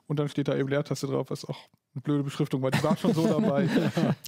Und 0.07 0.19
dann 0.19 0.27
steht 0.27 0.49
da 0.49 0.57
eben 0.57 0.67
Leertaste 0.67 1.07
drauf, 1.07 1.29
was 1.29 1.45
auch 1.45 1.69
eine 1.97 2.01
blöde 2.01 2.23
Beschriftung 2.23 2.61
war. 2.61 2.71
Die 2.71 2.83
war 2.83 2.95
schon 2.97 3.13
so 3.13 3.27
dabei. 3.39 3.67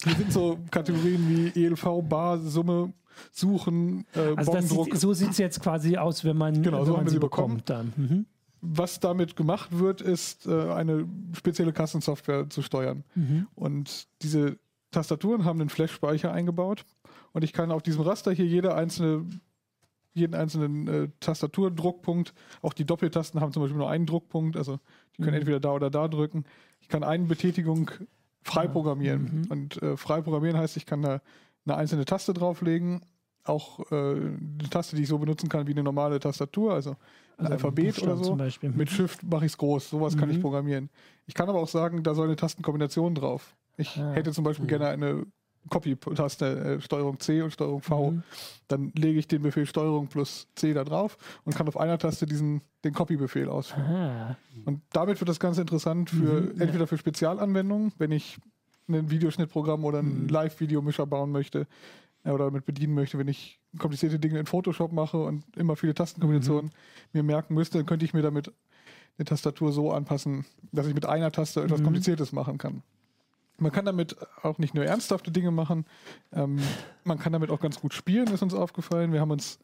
Hier 0.03 0.15
sind 0.15 0.33
so 0.33 0.57
Kategorien 0.71 1.53
wie 1.53 1.65
ELV, 1.65 2.03
Bar, 2.07 2.39
Summe, 2.39 2.93
Suchen, 3.31 4.05
äh, 4.15 4.35
also 4.35 4.59
sieht, 4.61 4.97
so 4.97 5.13
sieht 5.13 5.31
es 5.31 5.37
jetzt 5.37 5.61
quasi 5.61 5.97
aus, 5.97 6.23
wenn 6.23 6.37
man, 6.37 6.61
genau, 6.61 6.79
wenn 6.79 6.85
so 6.85 6.97
man 6.97 7.07
sie 7.07 7.19
bekommt. 7.19 7.69
Dann. 7.69 7.93
Mhm 7.95 8.25
was 8.61 8.99
damit 8.99 9.35
gemacht 9.35 9.79
wird, 9.79 10.01
ist 10.01 10.45
äh, 10.45 10.71
eine 10.71 11.07
spezielle 11.33 11.71
Kassensoftware 11.73 12.49
zu 12.49 12.61
steuern. 12.61 13.03
Mhm. 13.15 13.47
Und 13.55 14.07
diese 14.21 14.59
Tastaturen 14.91 15.45
haben 15.45 15.61
einen 15.61 15.69
Flash-Speicher 15.69 16.31
eingebaut 16.31 16.85
und 17.31 17.43
ich 17.43 17.53
kann 17.53 17.71
auf 17.71 17.83
diesem 17.83 18.01
Raster 18.01 18.31
hier 18.31 18.45
jede 18.45 18.75
einzelne, 18.75 19.25
jeden 20.13 20.35
einzelnen 20.35 20.87
äh, 20.87 21.07
Tastaturdruckpunkt, 21.19 22.33
auch 22.61 22.73
die 22.73 22.85
Doppeltasten 22.85 23.39
haben 23.39 23.53
zum 23.53 23.63
Beispiel 23.63 23.77
nur 23.77 23.89
einen 23.89 24.05
Druckpunkt, 24.05 24.57
also 24.57 24.79
die 25.15 25.21
können 25.21 25.35
mhm. 25.35 25.41
entweder 25.41 25.59
da 25.59 25.71
oder 25.71 25.89
da 25.89 26.07
drücken. 26.07 26.43
Ich 26.81 26.87
kann 26.87 27.03
eine 27.03 27.25
Betätigung 27.25 27.91
frei 28.43 28.67
programmieren. 28.67 29.41
Mhm. 29.41 29.51
Und 29.51 29.81
äh, 29.81 29.97
frei 29.97 30.21
programmieren 30.21 30.57
heißt, 30.57 30.77
ich 30.77 30.85
kann 30.85 31.01
da 31.01 31.21
eine 31.65 31.77
einzelne 31.77 32.05
Taste 32.05 32.33
drauflegen, 32.33 33.01
auch 33.43 33.79
äh, 33.91 33.95
eine 33.95 34.69
Taste, 34.69 34.95
die 34.95 35.03
ich 35.03 35.09
so 35.09 35.17
benutzen 35.17 35.49
kann 35.49 35.67
wie 35.67 35.71
eine 35.71 35.83
normale 35.83 36.19
Tastatur, 36.19 36.73
also 36.73 36.91
ein 37.37 37.45
also 37.45 37.53
Alphabet 37.53 38.01
oder 38.01 38.17
so. 38.17 38.37
Mit 38.61 38.89
Shift 38.89 39.23
mache 39.23 39.45
ich 39.45 39.53
es 39.53 39.57
groß. 39.57 39.89
Sowas 39.89 40.15
mhm. 40.15 40.19
kann 40.19 40.29
ich 40.29 40.37
mhm. 40.37 40.41
programmieren. 40.41 40.89
Ich 41.25 41.33
kann 41.33 41.49
aber 41.49 41.59
auch 41.59 41.67
sagen, 41.67 42.03
da 42.03 42.13
soll 42.13 42.27
eine 42.27 42.35
Tastenkombination 42.35 43.15
drauf. 43.15 43.55
Ich 43.77 43.97
ah, 43.97 44.11
hätte 44.11 44.31
zum 44.31 44.43
Beispiel 44.43 44.65
cool. 44.65 44.69
gerne 44.69 44.87
eine 44.89 45.25
Copy-Taste, 45.69 46.45
äh, 46.45 46.81
Steuerung 46.81 47.19
C 47.19 47.41
und 47.41 47.51
Steuerung 47.51 47.81
V. 47.81 48.11
Mhm. 48.11 48.23
Dann 48.67 48.91
lege 48.95 49.19
ich 49.19 49.27
den 49.27 49.41
Befehl 49.41 49.65
Steuerung 49.65 50.07
plus 50.07 50.47
C 50.55 50.73
da 50.73 50.83
drauf 50.83 51.17
und 51.45 51.55
kann 51.55 51.67
auf 51.67 51.77
einer 51.77 51.97
Taste 51.97 52.25
diesen, 52.25 52.61
den 52.83 52.93
Copy-Befehl 52.93 53.49
ausführen. 53.49 53.85
Aha. 53.85 54.37
Und 54.65 54.81
damit 54.91 55.19
wird 55.19 55.29
das 55.29 55.39
Ganze 55.39 55.61
interessant 55.61 56.09
für 56.09 56.41
mhm, 56.41 56.61
entweder 56.61 56.87
für 56.87 56.97
Spezialanwendungen, 56.97 57.93
wenn 57.97 58.11
ich 58.11 58.37
ein 58.87 59.11
Videoschnittprogramm 59.11 59.85
oder 59.85 59.99
ein 59.99 60.23
mhm. 60.23 60.29
Live-Videomischer 60.29 61.05
bauen 61.05 61.31
möchte, 61.31 61.67
oder 62.25 62.45
damit 62.45 62.65
bedienen 62.65 62.93
möchte, 62.93 63.17
wenn 63.17 63.27
ich 63.27 63.59
komplizierte 63.77 64.19
Dinge 64.19 64.39
in 64.39 64.45
Photoshop 64.45 64.91
mache 64.91 65.17
und 65.17 65.43
immer 65.55 65.75
viele 65.75 65.93
Tastenkombinationen 65.93 66.65
mhm. 66.65 66.71
mir 67.13 67.23
merken 67.23 67.53
müsste, 67.53 67.77
dann 67.77 67.85
könnte 67.85 68.05
ich 68.05 68.13
mir 68.13 68.21
damit 68.21 68.51
eine 69.17 69.25
Tastatur 69.25 69.71
so 69.71 69.91
anpassen, 69.91 70.45
dass 70.71 70.87
ich 70.87 70.93
mit 70.93 71.05
einer 71.05 71.31
Taste 71.31 71.63
etwas 71.63 71.79
mhm. 71.79 71.85
Kompliziertes 71.85 72.31
machen 72.31 72.57
kann. 72.57 72.83
Man 73.59 73.71
kann 73.71 73.85
damit 73.85 74.15
auch 74.41 74.57
nicht 74.57 74.73
nur 74.73 74.85
ernsthafte 74.85 75.31
Dinge 75.31 75.51
machen, 75.51 75.85
ähm, 76.33 76.59
man 77.03 77.19
kann 77.19 77.33
damit 77.33 77.49
auch 77.49 77.59
ganz 77.59 77.79
gut 77.79 77.93
spielen, 77.93 78.27
ist 78.27 78.41
uns 78.41 78.53
aufgefallen. 78.53 79.13
Wir 79.13 79.21
haben 79.21 79.31
uns 79.31 79.59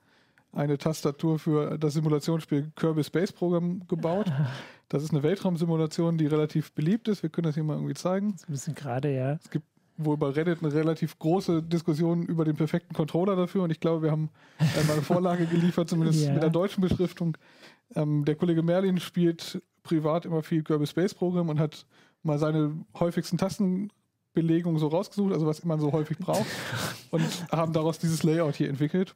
eine 0.56 0.78
Tastatur 0.78 1.38
für 1.38 1.78
das 1.78 1.94
Simulationsspiel 1.94 2.72
Kirby 2.76 3.04
Space 3.04 3.32
Program 3.32 3.82
gebaut. 3.88 4.32
Das 4.88 5.02
ist 5.02 5.10
eine 5.10 5.24
Weltraumsimulation, 5.24 6.20
die 6.20 6.28
relativ 6.28 6.72
beliebt 6.74 7.08
ist. 7.08 7.24
Wir 7.24 7.32
können 7.32 7.46
das 7.46 7.56
hier 7.56 7.64
mal 7.64 7.74
irgendwie 7.74 7.96
zeigen. 7.96 8.34
Das 8.34 8.42
ist 8.42 8.48
ein 8.48 8.52
bisschen 8.52 8.76
gerade, 8.76 9.16
ja. 9.16 9.34
Es 9.34 9.50
gibt 9.50 9.66
wohl 9.98 10.16
bei 10.16 10.30
Reddit 10.30 10.60
eine 10.62 10.72
relativ 10.74 11.18
große 11.18 11.64
Diskussion 11.64 12.22
über 12.24 12.46
den 12.46 12.56
perfekten 12.56 12.94
Controller 12.94 13.36
dafür 13.36 13.64
und 13.64 13.72
ich 13.72 13.80
glaube, 13.80 14.04
wir 14.04 14.12
haben 14.12 14.30
äh, 14.60 14.92
eine 14.92 15.02
Vorlage 15.02 15.46
geliefert, 15.52 15.90
zumindest 15.90 16.24
yeah. 16.24 16.34
mit 16.34 16.44
der 16.44 16.52
deutschen 16.52 16.82
Beschriftung. 16.82 17.36
Ähm, 17.96 18.26
der 18.26 18.36
Kollege 18.36 18.62
Merlin 18.62 19.00
spielt 19.00 19.60
privat 19.84 20.26
immer 20.26 20.44
viel 20.44 20.64
Kirby 20.64 20.86
Space 20.86 21.14
Program 21.14 21.50
und 21.50 21.60
hat 21.60 21.86
mal 22.26 22.40
seine 22.40 22.74
häufigsten 23.00 23.38
Tastenbelegungen 23.38 24.80
so 24.80 24.88
rausgesucht, 24.88 25.34
also 25.34 25.46
was 25.46 25.64
man 25.64 25.80
so 25.80 25.92
häufig 25.92 26.18
braucht 26.18 26.46
und 27.12 27.24
haben 27.52 27.74
daraus 27.74 28.00
dieses 28.00 28.24
Layout 28.24 28.56
hier 28.56 28.70
entwickelt. 28.70 29.16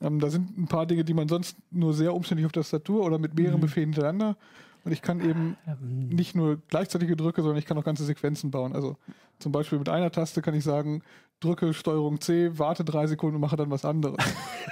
Ähm, 0.00 0.18
da 0.18 0.30
sind 0.30 0.58
ein 0.58 0.66
paar 0.66 0.86
Dinge, 0.86 1.04
die 1.04 1.14
man 1.14 1.28
sonst 1.28 1.56
nur 1.70 1.94
sehr 1.94 2.14
umständlich 2.14 2.46
auf 2.46 2.52
der 2.52 2.62
Tastatur 2.62 3.04
oder 3.04 3.18
mit 3.18 3.34
mehreren 3.34 3.58
mhm. 3.58 3.62
Befehlen 3.62 3.92
hintereinander 3.92 4.36
und 4.84 4.92
ich 4.92 5.02
kann 5.02 5.20
eben 5.20 5.56
nicht 5.80 6.34
nur 6.34 6.58
gleichzeitige 6.68 7.16
Drücke, 7.16 7.42
sondern 7.42 7.58
ich 7.58 7.66
kann 7.66 7.78
auch 7.78 7.84
ganze 7.84 8.04
Sequenzen 8.04 8.50
bauen. 8.50 8.74
Also 8.74 8.96
zum 9.38 9.52
Beispiel 9.52 9.78
mit 9.78 9.88
einer 9.88 10.10
Taste 10.10 10.42
kann 10.42 10.54
ich 10.54 10.64
sagen, 10.64 11.02
drücke 11.40 11.74
Steuerung 11.74 12.20
C, 12.20 12.58
warte 12.58 12.84
drei 12.84 13.06
Sekunden 13.06 13.36
und 13.36 13.40
mache 13.40 13.56
dann 13.56 13.70
was 13.70 13.84
anderes. 13.84 14.16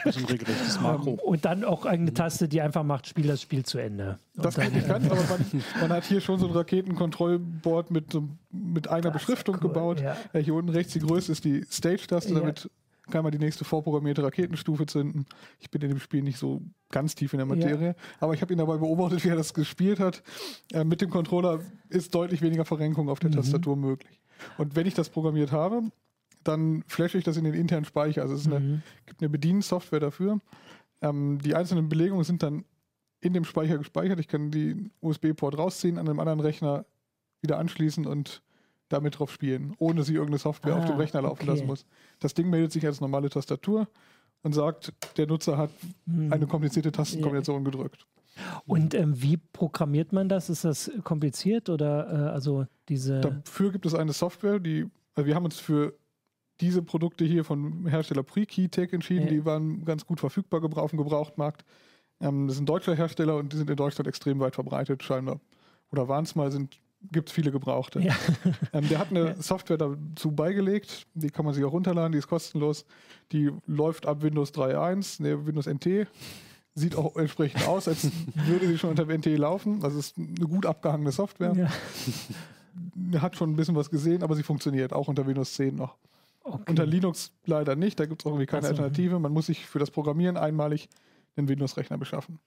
Das 0.05 0.17
ist 0.17 0.23
ein 0.23 0.27
regelrechtes 0.27 0.81
Makro. 0.81 1.13
Und 1.13 1.45
dann 1.45 1.63
auch 1.63 1.85
eine 1.85 2.13
Taste, 2.13 2.49
die 2.49 2.61
einfach 2.61 2.83
macht, 2.83 3.07
spiel 3.07 3.29
das 3.29 3.41
Spiel 3.41 3.65
zu 3.65 3.79
Ende. 3.79 4.19
Und 4.35 4.45
das 4.45 4.57
kann 4.57 4.77
ich 4.77 4.85
ganz, 4.89 5.09
aber 5.09 5.23
man, 5.23 5.63
man, 5.81 5.93
hat 5.93 6.05
hier 6.05 6.21
schon 6.21 6.41
so 6.41 6.49
ein 6.49 6.53
Raketenkontrollboard 6.53 7.93
mit, 7.93 8.19
mit 8.51 8.89
einer 8.89 9.03
das 9.03 9.13
Beschriftung 9.13 9.57
cool, 9.57 9.61
gebaut. 9.61 10.01
Ja. 10.01 10.17
Ja, 10.33 10.41
hier 10.41 10.55
unten 10.55 10.71
rechts 10.71 10.95
die 10.95 10.99
größte 10.99 11.31
ist 11.31 11.45
die 11.45 11.63
Stage-Taste, 11.71 12.35
damit 12.35 12.69
kann 13.11 13.25
man 13.25 13.33
die 13.33 13.39
nächste 13.39 13.65
vorprogrammierte 13.65 14.23
Raketenstufe 14.23 14.87
zünden. 14.87 15.27
Ich 15.59 15.71
bin 15.71 15.83
in 15.83 15.89
dem 15.89 15.99
Spiel 15.99 16.23
nicht 16.23 16.39
so 16.39 16.63
ganz 16.91 17.15
tief 17.15 17.33
in 17.33 17.39
der 17.39 17.47
Materie, 17.47 17.89
ja. 17.89 17.95
aber 18.21 18.35
ich 18.35 18.43
habe 18.43 18.53
ihn 18.53 18.59
dabei 18.59 18.77
beobachtet, 18.77 19.25
wie 19.25 19.29
er 19.29 19.37
das 19.37 19.55
gespielt 19.55 19.99
hat. 19.99 20.23
Äh, 20.73 20.85
mit 20.85 21.01
dem 21.01 21.11
Controller 21.11 21.61
ist 21.89 22.15
deutlich 22.15 22.43
weniger 22.43 22.65
Verrenkung 22.65 23.09
auf 23.09 23.19
der 23.19 23.31
mhm. 23.31 23.37
Tastatur 23.37 23.77
möglich. 23.77 24.21
Und 24.59 24.77
wenn 24.77 24.87
ich 24.87 24.95
das 24.95 25.09
programmiert 25.09 25.53
habe, 25.53 25.83
dann 26.45 26.83
flashe 26.87 27.19
ich 27.19 27.25
das 27.25 27.37
in 27.37 27.45
den 27.45 27.55
internen 27.55 27.85
Speicher. 27.85 28.23
Also 28.23 28.35
es 28.35 28.47
mhm. 28.47 28.53
eine, 28.53 28.83
gibt 29.07 29.21
eine 29.21 29.29
Bediensoftware 29.31 30.01
dafür. 30.01 30.41
Ähm, 31.01 31.39
die 31.43 31.55
einzelnen 31.55 31.89
Belegungen 31.89 32.25
sind 32.25 32.43
dann 32.43 32.65
in 33.21 33.33
dem 33.33 33.45
Speicher 33.45 33.79
gespeichert. 33.79 34.21
Ich 34.21 34.29
kann 34.29 34.51
die 34.51 34.91
USB-Port 35.01 35.57
rausziehen, 35.57 35.99
an 35.99 36.09
einem 36.09 36.21
anderen 36.21 36.41
Rechner 36.41 36.85
wieder 37.41 37.59
anschließen 37.59 38.07
und 38.07 38.43
damit 38.93 39.19
drauf 39.19 39.33
spielen, 39.33 39.75
ohne 39.79 40.03
sie 40.03 40.15
irgendeine 40.15 40.39
Software 40.39 40.75
ah, 40.75 40.79
auf 40.79 40.87
dem 40.87 40.97
Rechner 40.97 41.23
laufen 41.23 41.43
okay. 41.43 41.51
lassen 41.51 41.67
muss. 41.67 41.87
Das 42.21 42.35
Ding 42.35 42.51
meldet 42.51 42.73
sich 42.73 42.85
als 42.87 43.01
normale 43.01 43.31
Tastatur 43.31 43.89
und 44.43 44.55
sagt, 44.55 44.93
der 45.17 45.27
Nutzer 45.27 45.57
hat 45.57 45.71
hm. 46.07 46.33
eine 46.33 46.47
komplizierte 46.47 46.93
Tastenkombination 46.93 47.65
gedrückt. 47.65 48.07
Und 48.67 48.95
ähm, 48.95 49.21
wie 49.21 49.37
programmiert 49.37 50.13
man 50.13 50.29
das? 50.29 50.49
Ist 50.49 50.65
das 50.65 50.91
kompliziert 51.05 51.69
oder 51.69 52.09
äh, 52.09 52.31
also 52.31 52.67
diese? 52.89 53.21
Dafür 53.21 53.73
gibt 53.73 53.85
es 53.85 53.95
eine 53.95 54.13
Software, 54.13 54.59
die 54.59 54.87
also 55.15 55.27
wir 55.27 55.35
haben 55.35 55.45
uns 55.45 55.59
für 55.59 55.95
diese 56.61 56.83
Produkte 56.83 57.25
hier 57.25 57.45
von 57.45 57.87
Hersteller 57.87 58.23
Pre-Keytech 58.23 58.93
entschieden. 58.93 59.25
Ja. 59.25 59.31
Die 59.31 59.45
waren 59.45 59.85
ganz 59.85 60.07
gut 60.07 60.21
verfügbar 60.21 60.63
auf 60.77 60.91
dem 60.91 60.99
Gebrauchtmarkt. 60.99 61.65
Ähm, 62.21 62.47
das 62.47 62.57
ist 62.57 62.63
ein 62.63 62.67
deutscher 62.67 62.95
Hersteller 62.95 63.37
und 63.37 63.53
die 63.53 63.57
sind 63.57 63.69
in 63.69 63.77
Deutschland 63.77 64.09
extrem 64.09 64.41
weit 64.41 64.55
verbreitet, 64.55 65.03
scheinbar. 65.03 65.41
Oder 65.91 66.09
waren 66.09 66.25
es 66.25 66.35
mal, 66.35 66.51
sind 66.51 66.81
gibt 67.11 67.29
es 67.29 67.35
viele 67.35 67.51
gebrauchte. 67.51 68.01
Ja. 68.01 68.15
Ähm, 68.75 68.89
der 68.89 68.99
hat 69.01 69.11
eine 69.11 69.27
ja. 69.27 69.43
Software 69.43 69.77
dazu 69.77 70.33
beigelegt, 70.33 71.07
die 71.13 71.29
kann 71.29 71.45
man 71.45 71.53
sich 71.53 71.63
auch 71.63 71.73
runterladen, 71.73 72.13
die 72.13 72.19
ist 72.19 72.29
kostenlos. 72.29 72.87
Die 73.33 73.51
läuft 73.67 74.07
ab 74.07 74.23
Windows 74.23 74.55
3.1, 74.55 75.23
ne, 75.23 75.47
Windows 75.47 75.67
NT. 75.67 76.07
Sieht 76.75 76.97
auch 76.97 77.17
entsprechend 77.17 77.69
aus, 77.69 77.87
als 77.87 78.05
würde 78.47 78.67
sie 78.67 78.79
schon 78.79 78.91
unter 78.91 79.05
NT 79.05 79.27
laufen. 79.27 79.85
Also 79.85 79.99
ist 79.99 80.17
eine 80.17 80.47
gut 80.49 80.65
abgehangene 80.65 81.13
Software. 81.13 81.55
Ja. 81.55 83.21
Hat 83.21 83.37
schon 83.37 83.51
ein 83.51 83.57
bisschen 83.57 83.77
was 83.77 83.91
gesehen, 83.91 84.23
aber 84.23 84.37
sie 84.37 84.43
funktioniert 84.43 84.95
auch 84.95 85.09
unter 85.09 85.27
Windows 85.27 85.53
10 85.55 85.77
noch. 85.77 85.97
Okay. 86.45 86.71
Unter 86.71 86.87
Linux 86.87 87.33
leider 87.45 87.77
nicht, 87.77 88.01
da 88.01 88.07
gibt 88.07 88.23
es 88.23 88.27
auch 88.27 88.31
irgendwie 88.31 88.47
keine 88.47 88.67
also, 88.67 88.83
Alternative. 88.83 89.19
Man 89.19 89.33
muss 89.33 89.47
sich 89.47 89.67
für 89.67 89.79
das 89.79 89.91
Programmieren 89.91 90.39
einmalig 90.39 90.89
einen 91.37 91.49
Windows-Rechner 91.49 91.99
beschaffen. 91.99 92.39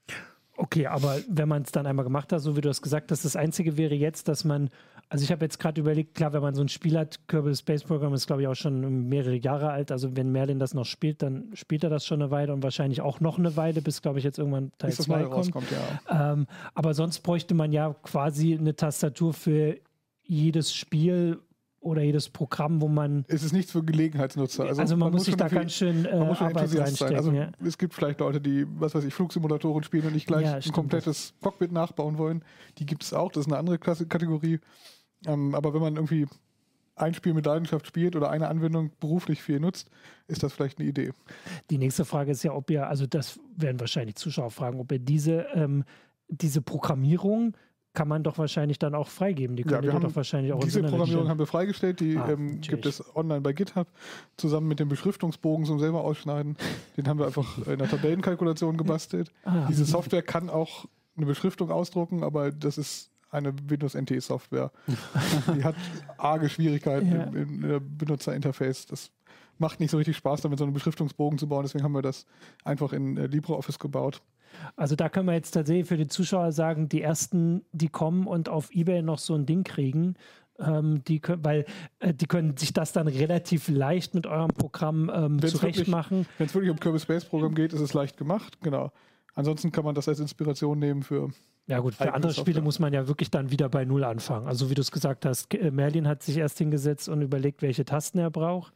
Okay, 0.57 0.87
aber 0.87 1.17
wenn 1.27 1.49
man 1.49 1.63
es 1.63 1.71
dann 1.71 1.85
einmal 1.85 2.05
gemacht 2.05 2.31
hat, 2.31 2.39
so 2.39 2.55
wie 2.55 2.61
du 2.61 2.69
es 2.69 2.81
gesagt 2.81 3.11
hast, 3.11 3.25
das 3.25 3.35
Einzige 3.35 3.77
wäre 3.77 3.93
jetzt, 3.93 4.27
dass 4.27 4.45
man, 4.45 4.69
also 5.09 5.23
ich 5.23 5.31
habe 5.31 5.43
jetzt 5.43 5.59
gerade 5.59 5.81
überlegt, 5.81 6.15
klar, 6.15 6.31
wenn 6.33 6.41
man 6.41 6.55
so 6.55 6.61
ein 6.61 6.69
Spiel 6.69 6.97
hat, 6.97 7.27
Kerbal 7.27 7.55
Space 7.55 7.83
Program 7.83 8.13
ist 8.13 8.27
glaube 8.27 8.41
ich 8.43 8.47
auch 8.47 8.55
schon 8.55 9.07
mehrere 9.09 9.35
Jahre 9.35 9.71
alt, 9.71 9.91
also 9.91 10.15
wenn 10.15 10.31
Merlin 10.31 10.59
das 10.59 10.73
noch 10.73 10.85
spielt, 10.85 11.21
dann 11.21 11.49
spielt 11.53 11.83
er 11.83 11.89
das 11.89 12.05
schon 12.05 12.21
eine 12.21 12.31
Weile 12.31 12.53
und 12.53 12.63
wahrscheinlich 12.63 13.01
auch 13.01 13.19
noch 13.19 13.37
eine 13.37 13.57
Weile, 13.57 13.81
bis 13.81 14.01
glaube 14.01 14.19
ich 14.19 14.25
jetzt 14.25 14.39
irgendwann 14.39 14.71
Teil 14.77 14.93
2 14.93 15.23
kommt. 15.23 15.33
Rauskommt, 15.33 15.67
ja. 15.71 16.33
Ähm, 16.33 16.47
aber 16.73 16.93
sonst 16.93 17.19
bräuchte 17.19 17.53
man 17.53 17.71
ja 17.73 17.93
quasi 18.03 18.57
eine 18.57 18.75
Tastatur 18.75 19.33
für 19.33 19.77
jedes 20.23 20.73
Spiel 20.73 21.39
oder 21.85 22.01
jedes 22.01 22.29
Programm, 22.29 22.81
wo 22.81 22.87
man. 22.87 23.25
Es 23.27 23.43
ist 23.43 23.53
nichts 23.53 23.71
für 23.71 23.83
Gelegenheitsnutzer. 23.83 24.65
Also, 24.65 24.81
also 24.81 24.95
man, 24.95 25.07
man, 25.07 25.13
muss 25.13 25.25
sich 25.25 25.35
da 25.35 25.47
ganz 25.47 25.73
schön 25.73 26.05
äh, 26.05 26.17
man 26.17 26.29
Arbeit 26.29 26.75
reinstecken. 26.75 27.15
Also 27.15 27.31
ja. 27.31 27.51
Es 27.63 27.77
gibt 27.77 27.93
vielleicht 27.93 28.19
Leute, 28.19 28.41
die, 28.41 28.65
was 28.79 28.95
weiß 28.95 29.03
ich, 29.03 29.13
Flugsimulatoren 29.13 29.83
spielen 29.83 30.07
und 30.07 30.13
nicht 30.13 30.25
gleich 30.25 30.45
ja, 30.45 30.55
ein 30.55 30.71
komplettes 30.71 31.33
das. 31.33 31.41
Cockpit 31.41 31.71
nachbauen 31.71 32.17
wollen. 32.17 32.43
Die 32.79 32.85
gibt 32.85 33.03
es 33.03 33.13
auch, 33.13 33.31
das 33.31 33.41
ist 33.41 33.47
eine 33.47 33.57
andere 33.57 33.77
Klasse 33.77 34.07
Kategorie. 34.07 34.59
Ähm, 35.27 35.53
aber 35.53 35.73
wenn 35.73 35.81
man 35.81 35.95
irgendwie 35.95 36.25
ein 36.95 37.13
Spiel 37.13 37.33
mit 37.33 37.45
Leidenschaft 37.45 37.85
spielt 37.85 38.15
oder 38.15 38.31
eine 38.31 38.47
Anwendung 38.47 38.91
beruflich 38.99 39.43
viel 39.43 39.59
nutzt, 39.59 39.91
ist 40.27 40.41
das 40.41 40.53
vielleicht 40.53 40.79
eine 40.79 40.87
Idee. 40.87 41.11
Die 41.69 41.77
nächste 41.77 42.03
Frage 42.03 42.31
ist 42.31 42.43
ja, 42.43 42.53
ob 42.53 42.71
ihr, 42.71 42.87
also 42.87 43.05
das 43.05 43.39
werden 43.55 43.79
wahrscheinlich 43.79 44.15
Zuschauer 44.15 44.49
fragen, 44.49 44.79
ob 44.79 44.91
ihr 44.91 44.99
diese, 44.99 45.45
ähm, 45.53 45.83
diese 46.29 46.61
Programmierung 46.61 47.55
kann 47.95 48.07
man 48.07 48.23
doch 48.23 48.37
wahrscheinlich 48.37 48.77
dann 48.77 48.93
auch 48.93 49.07
freigeben. 49.07 49.55
Die 49.55 49.63
können 49.63 49.83
ja, 49.83 49.99
doch 49.99 50.15
wahrscheinlich 50.15 50.53
auch 50.53 50.59
Diese 50.59 50.83
Programmierung 50.83 51.27
haben 51.27 51.39
wir 51.39 51.47
freigestellt, 51.47 51.99
die 51.99 52.17
ah, 52.17 52.29
ähm, 52.29 52.61
gibt 52.61 52.85
es 52.85 53.03
online 53.15 53.41
bei 53.41 53.53
GitHub, 53.53 53.87
zusammen 54.37 54.67
mit 54.67 54.79
dem 54.79 54.89
Beschriftungsbogen 54.89 55.65
zum 55.65 55.79
selber 55.79 56.01
ausschneiden. 56.01 56.57
Den 56.97 57.07
haben 57.07 57.19
wir 57.19 57.25
einfach 57.25 57.57
in 57.65 57.79
der 57.79 57.89
Tabellenkalkulation 57.89 58.77
gebastelt. 58.77 59.31
Ah, 59.43 59.65
Diese 59.67 59.85
Software 59.85 60.21
kann 60.21 60.49
auch 60.49 60.85
eine 61.17 61.25
Beschriftung 61.25 61.71
ausdrucken, 61.71 62.23
aber 62.23 62.51
das 62.51 62.77
ist 62.77 63.09
eine 63.31 63.53
Windows 63.67 63.95
NT 63.95 64.21
Software. 64.21 64.71
die 65.55 65.63
hat 65.63 65.75
arge 66.17 66.49
Schwierigkeiten 66.49 67.11
ja. 67.11 67.23
im, 67.23 67.63
im 67.63 67.97
Benutzerinterface. 67.97 68.85
Das 68.85 69.11
macht 69.57 69.79
nicht 69.79 69.91
so 69.91 69.97
richtig 69.97 70.17
Spaß, 70.17 70.41
damit 70.41 70.59
so 70.59 70.65
einen 70.65 70.73
Beschriftungsbogen 70.73 71.39
zu 71.39 71.47
bauen. 71.47 71.63
Deswegen 71.63 71.83
haben 71.83 71.93
wir 71.93 72.01
das 72.01 72.25
einfach 72.63 72.93
in 72.93 73.17
äh, 73.17 73.27
LibreOffice 73.27 73.79
gebaut. 73.79 74.21
Also 74.75 74.95
da 74.95 75.09
können 75.09 75.27
wir 75.27 75.33
jetzt 75.33 75.51
tatsächlich 75.51 75.87
für 75.87 75.97
die 75.97 76.07
Zuschauer 76.07 76.51
sagen, 76.51 76.89
die 76.89 77.01
ersten, 77.01 77.65
die 77.71 77.89
kommen 77.89 78.27
und 78.27 78.49
auf 78.49 78.71
Ebay 78.71 79.01
noch 79.01 79.19
so 79.19 79.35
ein 79.35 79.45
Ding 79.45 79.63
kriegen, 79.63 80.15
ähm, 80.59 81.03
die 81.03 81.19
können, 81.19 81.43
weil 81.43 81.65
äh, 81.99 82.13
die 82.13 82.27
können 82.27 82.57
sich 82.57 82.73
das 82.73 82.93
dann 82.93 83.07
relativ 83.07 83.67
leicht 83.67 84.15
mit 84.15 84.27
eurem 84.27 84.51
Programm 84.51 85.11
ähm, 85.13 85.41
zurecht 85.41 85.87
machen. 85.87 86.25
Wenn 86.37 86.47
es 86.47 86.53
wirklich 86.53 86.71
um 86.71 86.79
Kirby 86.79 86.99
Space 86.99 87.25
Programm 87.25 87.55
geht, 87.55 87.73
ist 87.73 87.81
es 87.81 87.93
leicht 87.93 88.17
gemacht, 88.17 88.59
genau. 88.61 88.91
Ansonsten 89.33 89.71
kann 89.71 89.83
man 89.83 89.95
das 89.95 90.07
als 90.07 90.19
Inspiration 90.19 90.79
nehmen 90.79 91.03
für 91.03 91.29
ja 91.67 91.79
gut, 91.79 91.95
für 91.95 92.13
andere 92.13 92.31
Spiele 92.31 92.61
muss 92.61 92.77
man 92.77 92.93
ja 92.93 93.07
wirklich 93.07 93.31
dann 93.31 93.49
wieder 93.49 93.69
bei 93.69 93.85
Null 93.85 94.03
anfangen. 94.03 94.47
Also 94.47 94.69
wie 94.69 94.75
du 94.75 94.81
es 94.81 94.91
gesagt 94.91 95.25
hast, 95.25 95.51
Merlin 95.71 96.07
hat 96.07 96.21
sich 96.21 96.37
erst 96.37 96.59
hingesetzt 96.59 97.09
und 97.09 97.23
überlegt, 97.23 97.63
welche 97.63 97.85
Tasten 97.85 98.19
er 98.19 98.29
braucht. 98.29 98.71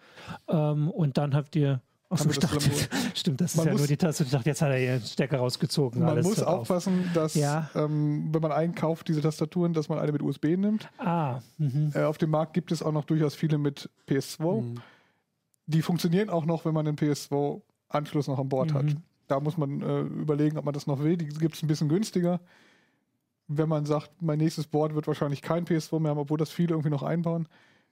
Ähm, 0.48 0.90
und 0.90 1.20
dann 1.20 1.36
habt 1.36 1.56
ihr 1.56 1.82
Achso, 2.10 2.30
ich 2.30 2.40
dachte, 2.40 2.60
stimmt, 3.14 3.40
das 3.40 3.54
ist 3.54 3.64
ja 3.64 3.74
nur 3.74 3.86
die 3.86 3.96
Taste. 3.96 4.24
Ich 4.24 4.32
dachte, 4.32 4.50
jetzt 4.50 4.62
hat 4.62 4.72
er 4.72 4.80
ihren 4.80 5.02
Stecker 5.02 5.38
rausgezogen. 5.38 6.02
Man 6.02 6.22
muss 6.22 6.42
aufpassen, 6.42 7.10
dass, 7.14 7.36
ja. 7.36 7.70
ähm, 7.76 8.30
wenn 8.32 8.42
man 8.42 8.52
einkauft, 8.52 9.08
diese 9.08 9.22
Tastaturen, 9.22 9.74
dass 9.74 9.90
man 9.90 10.00
eine 10.00 10.12
mit 10.12 10.24
USB 10.24 10.46
nimmt. 10.58 10.90
Ah. 10.98 11.40
Mhm. 11.58 11.92
Äh, 11.94 12.04
auf 12.04 12.18
dem 12.18 12.32
Markt 12.32 12.54
gibt 12.54 12.72
es 12.72 12.82
auch 12.82 12.92
noch 12.92 13.06
durchaus 13.06 13.36
viele 13.36 13.60
mit 13.60 13.90
PS2. 14.08 14.62
Mhm. 14.62 14.76
Die 15.68 15.84
funktionieren 15.84 16.32
auch 16.32 16.46
noch, 16.46 16.66
wenn 16.66 16.74
man 16.74 16.88
einen 16.88 16.98
PS2-Anschluss 16.98 18.28
noch 18.28 18.40
an 18.40 18.50
Bord 18.50 18.72
mhm. 18.72 18.76
hat. 18.76 18.86
Da 19.28 19.40
muss 19.40 19.58
man 19.58 19.82
äh, 19.82 20.00
überlegen, 20.02 20.58
ob 20.58 20.66
man 20.66 20.74
das 20.74 20.88
noch 20.88 21.00
will. 21.00 21.16
Die 21.16 21.28
gibt 21.28 21.56
es 21.56 21.62
ein 21.62 21.68
bisschen 21.68 21.90
günstiger 21.90 22.40
wenn 23.50 23.68
man 23.68 23.86
sagt, 23.86 24.22
mein 24.22 24.38
nächstes 24.38 24.68
Board 24.68 24.94
wird 24.94 25.08
wahrscheinlich 25.08 25.42
kein 25.42 25.66
PS4 25.66 26.00
mehr 26.00 26.12
haben, 26.12 26.20
obwohl 26.20 26.38
das 26.38 26.52
viele 26.52 26.70
irgendwie 26.70 26.92
noch 26.92 27.02
einbauen, 27.04 27.48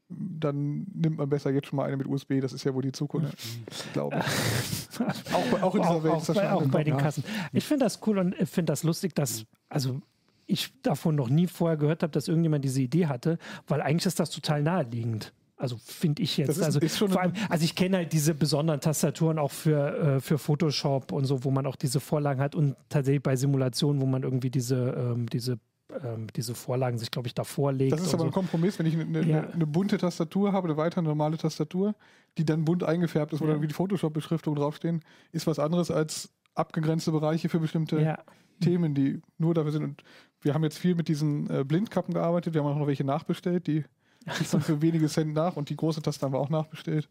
dann 0.09 0.85
nimmt 0.93 1.17
man 1.17 1.29
besser 1.29 1.51
jetzt 1.51 1.67
schon 1.67 1.77
mal 1.77 1.85
eine 1.85 1.97
mit 1.97 2.07
USB. 2.07 2.39
Das 2.39 2.53
ist 2.53 2.63
ja 2.63 2.73
wohl 2.73 2.81
die 2.81 2.91
Zukunft, 2.91 3.37
ja. 3.37 3.91
glaube 3.93 4.17
ich. 4.17 4.99
auch, 5.33 5.61
auch 5.61 5.75
in 5.75 5.81
dieser 5.81 5.93
auch, 5.93 6.03
Welt 6.03 6.17
ist 6.17 6.29
das 6.29 6.37
bei, 6.37 6.51
auch 6.51 6.67
bei 6.67 6.83
den 6.83 6.97
Kassen. 6.97 7.23
Ich 7.51 7.65
finde 7.65 7.85
das 7.85 7.99
cool 8.07 8.19
und 8.19 8.35
finde 8.35 8.71
das 8.71 8.83
lustig, 8.83 9.13
dass, 9.15 9.45
also 9.69 10.01
ich 10.45 10.73
davon 10.81 11.15
noch 11.15 11.29
nie 11.29 11.47
vorher 11.47 11.77
gehört 11.77 12.03
habe, 12.03 12.11
dass 12.11 12.29
irgendjemand 12.29 12.63
diese 12.63 12.81
Idee 12.81 13.07
hatte, 13.07 13.37
weil 13.67 13.81
eigentlich 13.81 14.05
ist 14.05 14.19
das 14.19 14.29
total 14.29 14.63
naheliegend. 14.63 15.33
Also 15.57 15.75
finde 15.83 16.21
ich 16.21 16.37
jetzt. 16.37 16.49
Ist, 16.49 16.61
also, 16.61 16.79
ist 16.79 16.97
vor 16.97 17.19
allem, 17.19 17.33
also 17.49 17.65
ich 17.65 17.75
kenne 17.75 17.97
halt 17.97 18.13
diese 18.13 18.35
besonderen 18.35 18.79
Tastaturen 18.79 19.39
auch 19.39 19.51
für, 19.51 20.17
äh, 20.17 20.19
für 20.21 20.37
Photoshop 20.37 21.11
und 21.11 21.25
so, 21.25 21.43
wo 21.43 21.51
man 21.51 21.65
auch 21.65 21.75
diese 21.75 21.99
Vorlagen 21.99 22.39
hat 22.39 22.53
und 22.55 22.75
tatsächlich 22.89 23.23
bei 23.23 23.35
Simulationen, 23.35 23.99
wo 24.01 24.05
man 24.05 24.21
irgendwie 24.21 24.51
diese, 24.51 24.91
ähm, 24.91 25.27
diese 25.27 25.57
ähm, 26.03 26.27
diese 26.35 26.53
Vorlagen 26.55 26.97
sich, 26.97 27.11
glaube 27.11 27.27
ich, 27.27 27.33
davor 27.33 27.71
legt. 27.71 27.93
Das 27.93 28.01
ist 28.01 28.13
aber 28.13 28.23
so. 28.23 28.25
ein 28.27 28.31
Kompromiss, 28.31 28.77
wenn 28.79 28.85
ich 28.85 28.99
eine, 28.99 29.23
ja. 29.23 29.49
eine, 29.49 29.65
bunte 29.65 29.97
Tastatur 29.97 30.51
habe, 30.51 30.67
eine 30.67 30.77
weitere 30.77 31.01
normale 31.01 31.37
Tastatur, 31.37 31.95
die 32.37 32.45
dann 32.45 32.65
bunt 32.65 32.83
eingefärbt 32.83 33.33
ist, 33.33 33.41
wo 33.41 33.45
ja. 33.45 33.53
dann 33.53 33.61
wie 33.61 33.67
die 33.67 33.73
Photoshop-Beschriftungen 33.73 34.59
draufstehen, 34.59 35.01
ist 35.31 35.47
was 35.47 35.59
anderes 35.59 35.89
als 35.91 36.33
abgegrenzte 36.55 37.11
Bereiche 37.11 37.49
für 37.49 37.59
bestimmte 37.59 38.01
ja. 38.01 38.19
Themen, 38.59 38.95
die 38.95 39.21
nur 39.37 39.53
dafür 39.53 39.71
sind. 39.71 39.83
Und 39.83 40.03
wir 40.41 40.53
haben 40.53 40.63
jetzt 40.63 40.77
viel 40.77 40.95
mit 40.95 41.07
diesen 41.07 41.49
äh, 41.49 41.63
Blindkappen 41.63 42.13
gearbeitet, 42.13 42.53
wir 42.53 42.63
haben 42.63 42.71
auch 42.71 42.79
noch 42.79 42.87
welche 42.87 43.03
nachbestellt, 43.03 43.67
die 43.67 43.85
kriegt 44.35 44.51
man 44.51 44.61
für 44.61 44.81
wenige 44.81 45.07
Cent 45.07 45.33
nach 45.33 45.55
und 45.55 45.69
die 45.69 45.75
große 45.75 46.01
Taste 46.01 46.25
haben 46.25 46.33
wir 46.33 46.39
auch 46.39 46.49
nachbestellt. 46.49 47.07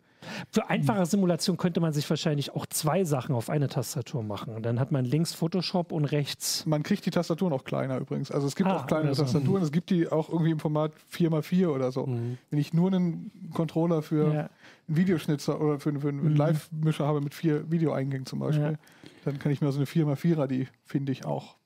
Für 0.50 0.68
einfache 0.68 1.06
Simulation 1.06 1.56
könnte 1.56 1.80
man 1.80 1.92
sich 1.92 2.08
wahrscheinlich 2.08 2.54
auch 2.54 2.66
zwei 2.66 3.04
Sachen 3.04 3.34
auf 3.34 3.48
eine 3.48 3.68
Tastatur 3.68 4.22
machen. 4.22 4.54
Und 4.54 4.64
dann 4.64 4.78
hat 4.80 4.92
man 4.92 5.04
links 5.04 5.32
Photoshop 5.32 5.92
und 5.92 6.04
rechts. 6.04 6.66
Man 6.66 6.82
kriegt 6.82 7.06
die 7.06 7.10
Tastaturen 7.10 7.52
auch 7.52 7.64
kleiner 7.64 7.98
übrigens. 7.98 8.30
Also 8.30 8.46
es 8.46 8.54
gibt 8.54 8.68
ah, 8.68 8.76
auch 8.76 8.86
kleine 8.86 9.14
so. 9.14 9.22
Tastaturen, 9.22 9.62
es 9.62 9.72
gibt 9.72 9.90
die 9.90 10.08
auch 10.08 10.28
irgendwie 10.28 10.50
im 10.50 10.58
Format 10.58 10.92
4x4 11.12 11.68
oder 11.68 11.92
so. 11.92 12.06
Mhm. 12.06 12.38
Wenn 12.50 12.58
ich 12.58 12.74
nur 12.74 12.88
einen 12.92 13.30
Controller 13.54 14.02
für 14.02 14.32
ja. 14.32 14.40
einen 14.88 14.96
Videoschnitzer 14.96 15.60
oder 15.60 15.80
für, 15.80 15.98
für 15.98 16.08
einen 16.08 16.32
mhm. 16.32 16.36
Live-Mischer 16.36 17.06
habe 17.06 17.20
mit 17.20 17.34
vier 17.34 17.70
Videoeingängen 17.70 18.26
zum 18.26 18.40
Beispiel, 18.40 18.72
ja. 18.72 18.78
dann 19.24 19.38
kann 19.38 19.52
ich 19.52 19.60
mir 19.60 19.72
so 19.72 19.78
eine 19.78 19.86
4x4er, 19.86 20.46
die 20.46 20.68
finde 20.84 21.12
ich 21.12 21.24
auch. 21.24 21.56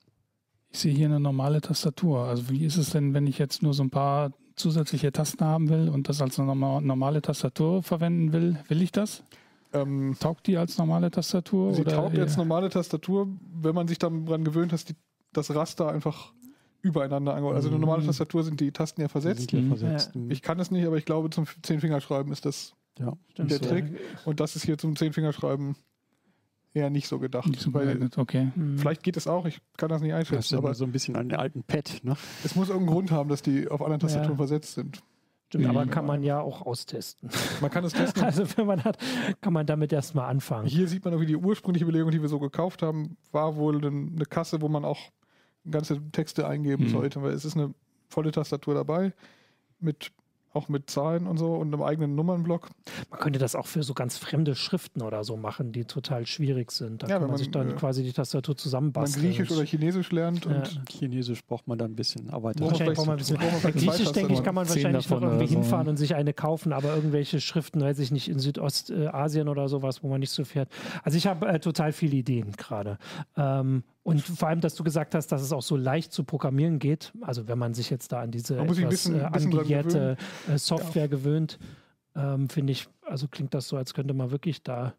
Ich 0.73 0.79
sehe 0.79 0.93
hier 0.93 1.07
eine 1.07 1.19
normale 1.19 1.59
Tastatur. 1.59 2.25
Also 2.25 2.49
wie 2.49 2.63
ist 2.63 2.77
es 2.77 2.91
denn, 2.91 3.13
wenn 3.13 3.27
ich 3.27 3.37
jetzt 3.37 3.61
nur 3.61 3.73
so 3.73 3.83
ein 3.83 3.89
paar 3.89 4.31
zusätzliche 4.55 5.11
Tasten 5.11 5.43
haben 5.43 5.69
will 5.69 5.89
und 5.89 6.09
das 6.09 6.21
als 6.21 6.39
eine 6.39 6.55
normale 6.55 7.21
Tastatur 7.21 7.83
verwenden 7.83 8.33
will, 8.33 8.57
will 8.67 8.81
ich 8.81 8.91
das? 8.91 9.23
Ähm, 9.73 10.17
taugt 10.19 10.47
die 10.47 10.57
als 10.57 10.77
normale 10.77 11.11
Tastatur? 11.11 11.73
Sie 11.73 11.81
oder 11.81 11.95
taugt 11.95 12.19
als 12.19 12.37
normale 12.37 12.69
Tastatur, 12.69 13.27
wenn 13.53 13.73
man 13.73 13.87
sich 13.87 13.97
daran 13.97 14.43
gewöhnt, 14.43 14.73
dass 14.73 14.85
die, 14.85 14.95
das 15.31 15.53
Raster 15.55 15.89
einfach 15.89 16.33
übereinander 16.81 17.33
angeordnet. 17.33 17.57
Also 17.57 17.69
eine 17.69 17.77
mhm. 17.77 17.81
normale 17.81 18.05
Tastatur 18.05 18.43
sind 18.43 18.59
die 18.59 18.71
Tasten 18.71 19.01
ja 19.01 19.07
versetzt. 19.07 19.51
Ja 19.51 19.61
versetzt. 19.67 20.11
Ja. 20.13 20.21
Ich 20.29 20.41
kann 20.41 20.59
es 20.59 20.71
nicht, 20.71 20.85
aber 20.85 20.97
ich 20.97 21.05
glaube, 21.05 21.29
zum 21.29 21.45
Zehnfingerschreiben 21.61 22.31
ist 22.31 22.45
das 22.45 22.73
ja, 22.99 23.13
der 23.37 23.61
Trick. 23.61 23.85
Und 24.25 24.39
das 24.39 24.55
ist 24.55 24.65
hier 24.65 24.77
zum 24.77 24.95
Zehnfingerschreiben 24.95 25.75
eher 26.73 26.89
nicht 26.89 27.07
so 27.07 27.19
gedacht. 27.19 27.47
Nicht 27.47 27.61
so 27.61 27.73
weil, 27.73 28.09
okay. 28.17 28.51
Mhm. 28.55 28.77
Vielleicht 28.77 29.03
geht 29.03 29.17
es 29.17 29.27
auch, 29.27 29.45
ich 29.45 29.59
kann 29.77 29.89
das 29.89 30.01
nicht 30.01 30.13
einschätzen. 30.13 30.35
Das 30.35 30.45
ist 30.47 30.57
aber 30.57 30.73
so 30.73 30.85
ein 30.85 30.91
bisschen 30.91 31.15
an 31.15 31.29
den 31.29 31.37
alten 31.37 31.63
Pad. 31.63 32.01
Ne? 32.03 32.15
Es 32.43 32.55
muss 32.55 32.69
irgendeinen 32.69 32.93
Grund 32.95 33.11
haben, 33.11 33.29
dass 33.29 33.41
die 33.41 33.67
auf 33.67 33.81
anderen 33.81 33.99
Tastaturen 33.99 34.31
ja. 34.31 34.37
versetzt 34.37 34.73
sind. 34.73 35.01
Stimmt, 35.47 35.65
aber 35.65 35.85
kann 35.85 36.05
man 36.05 36.23
ja 36.23 36.39
auch 36.39 36.65
austesten. 36.65 37.29
Man 37.59 37.69
kann 37.69 37.83
es 37.83 37.91
testen. 37.91 38.23
Also 38.23 38.45
wenn 38.55 38.65
man 38.65 38.85
hat, 38.85 38.97
kann 39.41 39.51
man 39.51 39.65
damit 39.65 39.91
erstmal 39.91 40.29
anfangen. 40.29 40.65
Hier 40.65 40.87
sieht 40.87 41.03
man 41.03 41.13
irgendwie 41.13 41.27
die 41.27 41.35
ursprüngliche 41.35 41.85
Belegung, 41.85 42.09
die 42.11 42.21
wir 42.21 42.29
so 42.29 42.39
gekauft 42.39 42.81
haben, 42.81 43.17
war 43.33 43.57
wohl 43.57 43.85
eine 43.85 44.25
Kasse, 44.25 44.61
wo 44.61 44.69
man 44.69 44.85
auch 44.85 45.11
ganze 45.69 46.01
Texte 46.11 46.47
eingeben 46.47 46.85
mhm. 46.85 46.89
sollte, 46.89 47.21
weil 47.21 47.33
es 47.33 47.43
ist 47.43 47.57
eine 47.57 47.73
volle 48.07 48.31
Tastatur 48.31 48.75
dabei 48.75 49.13
mit 49.81 50.13
auch 50.53 50.69
mit 50.69 50.89
Zahlen 50.89 51.27
und 51.27 51.37
so 51.37 51.55
und 51.55 51.73
einem 51.73 51.81
eigenen 51.81 52.15
Nummernblock. 52.15 52.69
Man 53.09 53.19
könnte 53.19 53.39
das 53.39 53.55
auch 53.55 53.67
für 53.67 53.83
so 53.83 53.93
ganz 53.93 54.17
fremde 54.17 54.55
Schriften 54.55 55.01
oder 55.01 55.23
so 55.23 55.37
machen, 55.37 55.71
die 55.71 55.85
total 55.85 56.25
schwierig 56.25 56.71
sind. 56.71 57.03
Da 57.03 57.07
ja, 57.07 57.13
kann 57.13 57.23
man, 57.23 57.31
man, 57.31 57.37
sich 57.37 57.51
dann 57.51 57.71
äh, 57.71 57.73
quasi 57.73 58.03
die 58.03 58.11
Tastatur 58.11 58.57
zusammenbasteln. 58.57 59.23
Wenn 59.23 59.29
man 59.29 59.37
Griechisch 59.37 59.57
oder 59.57 59.65
Chinesisch 59.65 60.11
lernt 60.11 60.45
ja. 60.45 60.51
und 60.51 60.81
Chinesisch 60.89 61.43
braucht 61.45 61.67
man 61.67 61.77
dann 61.77 61.91
ein 61.91 61.95
bisschen 61.95 62.29
Arbeit. 62.29 62.59
Wahrscheinlich 62.59 62.95
braucht 62.95 63.07
man 63.07 63.15
ein 63.15 63.19
bisschen. 63.19 63.37
Bei 63.37 63.71
Griechisch, 63.71 64.11
denke 64.11 64.33
ich, 64.33 64.43
kann 64.43 64.55
man 64.55 64.67
wahrscheinlich 64.67 65.09
noch 65.09 65.21
irgendwie 65.21 65.47
so. 65.47 65.53
hinfahren 65.53 65.87
und 65.87 65.97
sich 65.97 66.15
eine 66.15 66.33
kaufen, 66.33 66.73
aber 66.73 66.95
irgendwelche 66.95 67.39
Schriften, 67.39 67.81
weiß 67.81 67.99
ich 67.99 68.11
nicht, 68.11 68.27
in 68.27 68.39
Südostasien 68.39 69.47
oder 69.47 69.67
sowas, 69.69 70.03
wo 70.03 70.09
man 70.09 70.19
nicht 70.19 70.31
so 70.31 70.43
fährt. 70.43 70.69
Also 71.03 71.17
ich 71.17 71.27
habe 71.27 71.47
äh, 71.47 71.59
total 71.59 71.91
viele 71.91 72.17
Ideen 72.17 72.51
gerade. 72.53 72.97
Ähm, 73.37 73.83
und 74.03 74.21
vor 74.21 74.47
allem, 74.47 74.61
dass 74.61 74.75
du 74.75 74.83
gesagt 74.83 75.13
hast, 75.13 75.27
dass 75.27 75.41
es 75.41 75.51
auch 75.51 75.61
so 75.61 75.75
leicht 75.75 76.11
zu 76.11 76.23
programmieren 76.23 76.79
geht. 76.79 77.13
Also 77.21 77.47
wenn 77.47 77.59
man 77.59 77.73
sich 77.73 77.89
jetzt 77.89 78.11
da 78.11 78.21
an 78.21 78.31
diese 78.31 78.57
etwas 78.57 78.77
bisschen, 78.77 79.19
äh, 79.19 79.23
angegierte 79.23 80.17
äh, 80.49 80.57
Software 80.57 81.03
ja. 81.03 81.07
gewöhnt, 81.07 81.59
ähm, 82.15 82.49
finde 82.49 82.71
ich, 82.71 82.87
also 83.03 83.27
klingt 83.27 83.53
das 83.53 83.67
so, 83.67 83.77
als 83.77 83.93
könnte 83.93 84.13
man 84.13 84.31
wirklich 84.31 84.63
da 84.63 84.93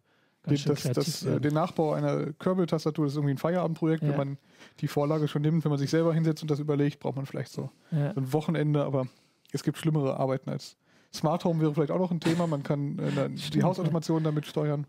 ganz 0.45 0.63
den, 0.63 0.77
schön 0.77 0.93
das, 0.95 1.05
das, 1.05 1.25
äh, 1.25 1.41
Den 1.41 1.55
Nachbau 1.55 1.93
einer 1.93 2.33
Kerbal-Tastatur, 2.35 3.07
das 3.07 3.15
ist 3.15 3.17
irgendwie 3.17 3.35
ein 3.35 3.39
Feierabendprojekt, 3.39 4.03
ja. 4.05 4.11
wenn 4.11 4.17
man 4.17 4.39
die 4.81 4.89
Vorlage 4.89 5.27
schon 5.27 5.43
nimmt, 5.43 5.65
wenn 5.65 5.71
man 5.71 5.79
sich 5.79 5.91
selber 5.91 6.15
hinsetzt 6.15 6.43
und 6.43 6.51
das 6.51 6.61
überlegt, 6.61 7.01
braucht 7.01 7.17
man 7.17 7.27
vielleicht 7.27 7.53
so, 7.53 7.71
ja. 7.91 8.15
so 8.15 8.21
ein 8.21 8.33
Wochenende, 8.33 8.85
aber 8.85 9.09
es 9.53 9.65
gibt 9.65 9.79
schlimmere 9.79 10.19
Arbeiten 10.19 10.49
als 10.49 10.77
Smart 11.15 11.45
Home 11.45 11.61
wäre 11.61 11.75
vielleicht 11.75 11.91
auch 11.91 11.99
noch 11.99 12.11
ein 12.11 12.21
Thema. 12.21 12.47
Man 12.47 12.63
kann 12.63 12.99
äh, 12.99 13.29
die 13.53 13.63
Hausautomation 13.63 14.25
damit 14.25 14.47
steuern. 14.47 14.87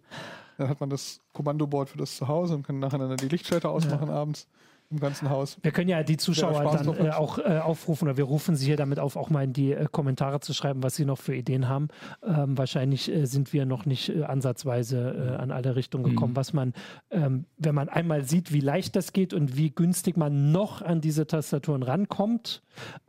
Dann 0.57 0.69
hat 0.69 0.79
man 0.79 0.89
das 0.89 1.21
Kommandoboard 1.33 1.89
für 1.89 1.97
das 1.97 2.15
Zuhause 2.17 2.55
und 2.55 2.63
kann 2.65 2.79
nachher 2.79 2.99
dann 2.99 3.17
die 3.17 3.27
Lichtschalter 3.27 3.69
ausmachen 3.69 4.09
ja. 4.09 4.15
abends 4.15 4.47
im 4.93 4.99
ganzen 4.99 5.29
Haus. 5.29 5.57
Wir 5.61 5.71
können 5.71 5.89
ja 5.89 6.03
die 6.03 6.17
Zuschauer 6.17 6.63
dann 6.63 7.05
äh, 7.05 7.09
auch 7.09 7.39
äh, 7.39 7.59
aufrufen 7.59 8.07
oder 8.07 8.17
wir 8.17 8.25
rufen 8.25 8.55
sie 8.55 8.65
hier 8.65 8.77
damit 8.77 8.99
auf, 8.99 9.15
auch 9.15 9.29
mal 9.29 9.43
in 9.43 9.53
die 9.53 9.73
äh, 9.73 9.87
Kommentare 9.91 10.39
zu 10.39 10.53
schreiben, 10.53 10.83
was 10.83 10.95
sie 10.95 11.05
noch 11.05 11.17
für 11.17 11.35
Ideen 11.35 11.67
haben. 11.67 11.87
Ähm, 12.23 12.57
wahrscheinlich 12.57 13.11
äh, 13.11 13.25
sind 13.25 13.53
wir 13.53 13.65
noch 13.65 13.85
nicht 13.85 14.09
äh, 14.09 14.23
ansatzweise 14.23 15.35
äh, 15.37 15.41
an 15.41 15.51
alle 15.51 15.75
Richtungen 15.75 16.03
gekommen, 16.03 16.33
mhm. 16.33 16.37
was 16.37 16.53
man, 16.53 16.73
ähm, 17.09 17.45
wenn 17.57 17.75
man 17.75 17.89
einmal 17.89 18.23
sieht, 18.23 18.53
wie 18.53 18.59
leicht 18.59 18.95
das 18.95 19.13
geht 19.13 19.33
und 19.33 19.57
wie 19.57 19.71
günstig 19.71 20.15
man 20.15 20.51
noch 20.51 20.81
an 20.81 21.01
diese 21.01 21.25
Tastaturen 21.25 21.83
rankommt, 21.83 22.61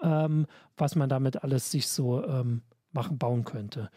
ähm, 0.02 0.46
was 0.76 0.96
man 0.96 1.08
damit 1.08 1.44
alles 1.44 1.70
sich 1.70 1.88
so 1.88 2.24
ähm, 2.24 2.62
machen, 2.92 3.18
bauen 3.18 3.44
könnte. 3.44 3.90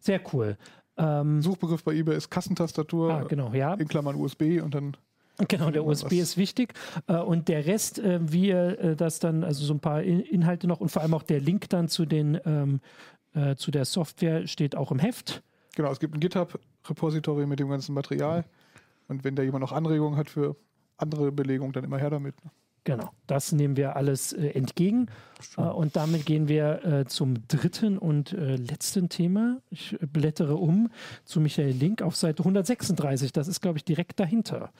Sehr 0.00 0.20
cool. 0.32 0.58
Ähm, 0.98 1.40
Suchbegriff 1.40 1.84
bei 1.84 1.94
eBay 1.94 2.16
ist 2.16 2.30
Kassentastatur. 2.30 3.12
Ah, 3.12 3.22
genau, 3.24 3.52
ja. 3.52 3.74
In 3.74 3.88
Klammern 3.88 4.16
USB 4.16 4.60
und 4.62 4.74
dann. 4.74 4.96
Genau, 5.46 5.70
der 5.70 5.86
USB 5.86 6.14
ist 6.14 6.36
wichtig. 6.36 6.74
Äh, 7.06 7.18
und 7.18 7.48
der 7.48 7.64
Rest, 7.66 8.00
äh, 8.00 8.18
wie 8.20 8.48
ihr 8.48 8.78
äh, 8.80 8.96
das 8.96 9.20
dann, 9.20 9.44
also 9.44 9.64
so 9.64 9.72
ein 9.72 9.80
paar 9.80 10.02
Inhalte 10.02 10.66
noch 10.66 10.80
und 10.80 10.88
vor 10.90 11.02
allem 11.02 11.14
auch 11.14 11.22
der 11.22 11.40
Link 11.40 11.68
dann 11.68 11.88
zu 11.88 12.06
den 12.06 12.40
ähm, 12.44 12.80
äh, 13.34 13.54
zu 13.56 13.70
der 13.70 13.84
Software 13.84 14.46
steht 14.46 14.74
auch 14.74 14.90
im 14.90 14.98
Heft. 14.98 15.42
Genau, 15.76 15.92
es 15.92 16.00
gibt 16.00 16.14
ein 16.14 16.20
GitHub-Repository 16.20 17.46
mit 17.46 17.60
dem 17.60 17.68
ganzen 17.68 17.94
Material. 17.94 18.44
Und 19.06 19.22
wenn 19.22 19.36
da 19.36 19.42
jemand 19.42 19.62
noch 19.62 19.72
Anregungen 19.72 20.18
hat 20.18 20.28
für 20.28 20.56
andere 20.96 21.30
Belegungen, 21.30 21.72
dann 21.72 21.84
immer 21.84 21.98
her 21.98 22.10
damit. 22.10 22.34
Genau, 22.88 23.10
das 23.26 23.52
nehmen 23.52 23.76
wir 23.76 23.96
alles 23.96 24.32
äh, 24.32 24.48
entgegen. 24.48 25.08
Äh, 25.58 25.60
und 25.60 25.94
damit 25.94 26.24
gehen 26.24 26.48
wir 26.48 26.82
äh, 26.86 27.04
zum 27.04 27.46
dritten 27.46 27.98
und 27.98 28.32
äh, 28.32 28.56
letzten 28.56 29.10
Thema. 29.10 29.60
Ich 29.68 29.94
blättere 30.00 30.56
um 30.56 30.88
zu 31.26 31.38
Michael 31.38 31.72
Link 31.72 32.00
auf 32.00 32.16
Seite 32.16 32.38
136. 32.38 33.30
Das 33.32 33.46
ist, 33.46 33.60
glaube 33.60 33.76
ich, 33.76 33.84
direkt 33.84 34.18
dahinter. 34.18 34.70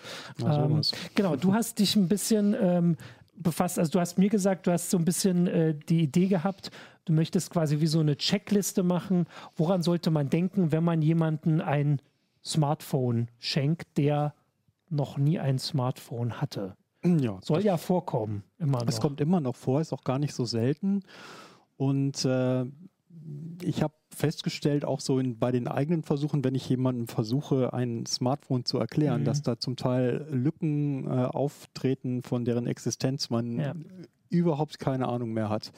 Ähm, 0.42 0.80
genau, 1.14 1.36
du 1.36 1.52
hast 1.52 1.80
dich 1.80 1.96
ein 1.96 2.09
bisschen 2.09 2.56
ähm, 2.59 2.96
befasst. 3.36 3.78
Also 3.78 3.90
du 3.90 4.00
hast 4.00 4.16
mir 4.16 4.30
gesagt, 4.30 4.66
du 4.66 4.72
hast 4.72 4.88
so 4.88 4.96
ein 4.96 5.04
bisschen 5.04 5.46
äh, 5.46 5.74
die 5.74 6.00
Idee 6.00 6.28
gehabt, 6.28 6.70
du 7.04 7.12
möchtest 7.12 7.50
quasi 7.50 7.80
wie 7.80 7.86
so 7.86 8.00
eine 8.00 8.16
Checkliste 8.16 8.84
machen. 8.84 9.26
Woran 9.54 9.82
sollte 9.82 10.11
man 10.11 10.30
denken, 10.30 10.72
wenn 10.72 10.82
man 10.82 11.02
jemanden 11.02 11.61
ein 11.61 12.00
Smartphone 12.42 13.28
schenkt, 13.38 13.98
der 13.98 14.32
noch 14.88 15.18
nie 15.18 15.38
ein 15.38 15.59
Smartphone 15.59 16.40
hatte? 16.40 16.74
Ja, 17.20 17.38
Soll 17.42 17.64
ja 17.64 17.76
vorkommen, 17.76 18.42
immer 18.59 18.78
noch. 18.78 18.88
Es 18.88 19.01
kommt 19.01 19.20
immer 19.20 19.40
noch 19.40 19.57
vor, 19.57 19.80
ist 19.80 19.92
auch 19.92 20.05
gar 20.05 20.18
nicht 20.18 20.34
so 20.34 20.44
selten. 20.44 21.03
Und 21.76 22.24
äh, 22.24 22.64
ich 23.62 23.82
habe 23.82 23.94
festgestellt, 24.11 24.84
auch 24.84 25.01
so 25.01 25.18
in, 25.18 25.38
bei 25.38 25.53
den 25.53 25.68
eigenen 25.68 26.03
Versuchen, 26.03 26.42
wenn 26.44 26.55
ich 26.55 26.68
jemandem 26.68 27.07
versuche, 27.07 27.72
ein 27.72 28.05
Smartphone 28.07 28.64
zu 28.64 28.78
erklären, 28.78 29.20
mhm. 29.20 29.24
dass 29.26 29.42
da 29.42 29.59
zum 29.59 29.76
Teil 29.76 30.26
Lücken 30.30 31.07
äh, 31.07 31.24
auftreten, 31.24 32.22
von 32.22 32.44
deren 32.44 32.66
Existenz 32.66 33.30
man 33.30 33.59
ja. 33.59 33.74
überhaupt 34.28 34.78
keine 34.78 35.09
Ahnung 35.09 35.32
mehr 35.32 35.49
hat. 35.49 35.72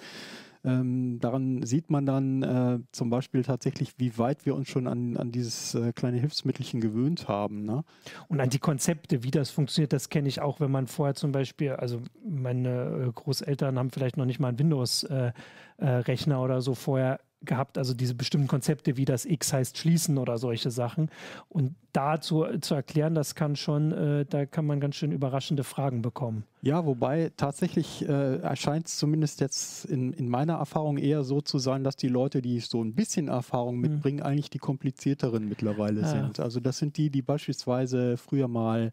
Ähm, 0.63 1.19
daran 1.21 1.63
sieht 1.63 1.91
man 1.91 2.05
dann 2.05 2.43
äh, 2.43 2.79
zum 2.93 3.09
Beispiel 3.09 3.43
tatsächlich, 3.43 3.95
wie 3.99 4.19
weit 4.19 4.45
wir 4.45 4.55
uns 4.55 4.69
schon 4.69 4.87
an, 4.87 5.17
an 5.17 5.33
dieses 5.33 5.75
äh, 5.75 5.93
kleine 5.93 6.19
Hilfsmittelchen 6.19 6.81
gewöhnt 6.81 7.29
haben. 7.29 7.65
Ne? 7.65 7.83
Und 8.29 8.41
an 8.41 8.51
die 8.51 8.59
Konzepte, 8.59 9.23
wie 9.23 9.31
das 9.31 9.51
funktioniert, 9.51 9.93
das 9.93 10.11
kenne 10.11 10.29
ich 10.29 10.41
auch, 10.41 10.61
wenn 10.61 10.71
man 10.71 10.87
vorher 10.87 11.15
zum 11.15 11.33
Beispiel, 11.33 11.73
also 11.73 12.01
meine 12.29 13.07
äh, 13.09 13.13
Großeltern 13.13 13.79
haben 13.79 13.91
vielleicht 13.91 14.19
noch 14.19 14.27
nicht 14.27 14.41
mal 14.41 14.49
einen 14.49 14.59
Windows-Rechner 14.59 16.35
äh, 16.35 16.39
äh, 16.39 16.43
oder 16.43 16.61
so 16.61 16.75
vorher 16.75 17.21
gehabt, 17.43 17.79
also 17.79 17.95
diese 17.95 18.15
bestimmten 18.15 18.49
Konzepte 18.49 18.97
wie 18.97 19.05
das 19.05 19.25
X 19.25 19.53
heißt 19.53 19.79
schließen 19.79 20.19
oder 20.19 20.39
solche 20.39 20.71
Sachen. 20.71 21.11
Und 21.49 21.75
da 21.93 22.21
zu, 22.21 22.45
erklären, 22.45 23.15
das 23.15 23.35
kann 23.35 23.57
schon, 23.57 23.93
äh, 23.93 24.27
da 24.27 24.47
kann 24.47 24.67
man 24.67 24.81
ganz 24.81 24.97
schön 24.97 25.11
überraschende 25.11 25.65
Fragen 25.65 26.03
bekommen. 26.03 26.45
Ja, 26.63 26.85
wobei 26.85 27.33
tatsächlich 27.37 28.07
äh, 28.07 28.37
erscheint 28.37 28.87
es 28.87 28.97
zumindest 28.97 29.41
jetzt 29.41 29.87
in, 29.87 30.13
in 30.13 30.29
meiner 30.29 30.55
Erfahrung 30.55 30.99
eher 30.99 31.25
so 31.25 31.41
zu 31.41 31.59
sein, 31.59 31.83
dass 31.83 31.97
die 31.97 32.09
Leute, 32.09 32.43
die 32.43 32.61
so 32.61 32.83
ein 32.83 32.95
bisschen 32.95 33.29
Erfahrung 33.29 33.77
hm. 33.77 33.81
mitbringen, 33.81 34.19
mhm. 34.19 34.27
eigentlich 34.27 34.51
die 34.51 34.59
komplizierteren 34.59 35.49
mittlerweile 35.49 36.03
ja. 36.03 36.09
sind. 36.09 36.41
Also 36.41 36.61
das 36.61 36.79
sind 36.79 36.97
die, 36.97 37.11
die 37.11 37.23
beispielsweise 37.23 38.17
früher 38.17 38.49
mal 38.49 38.91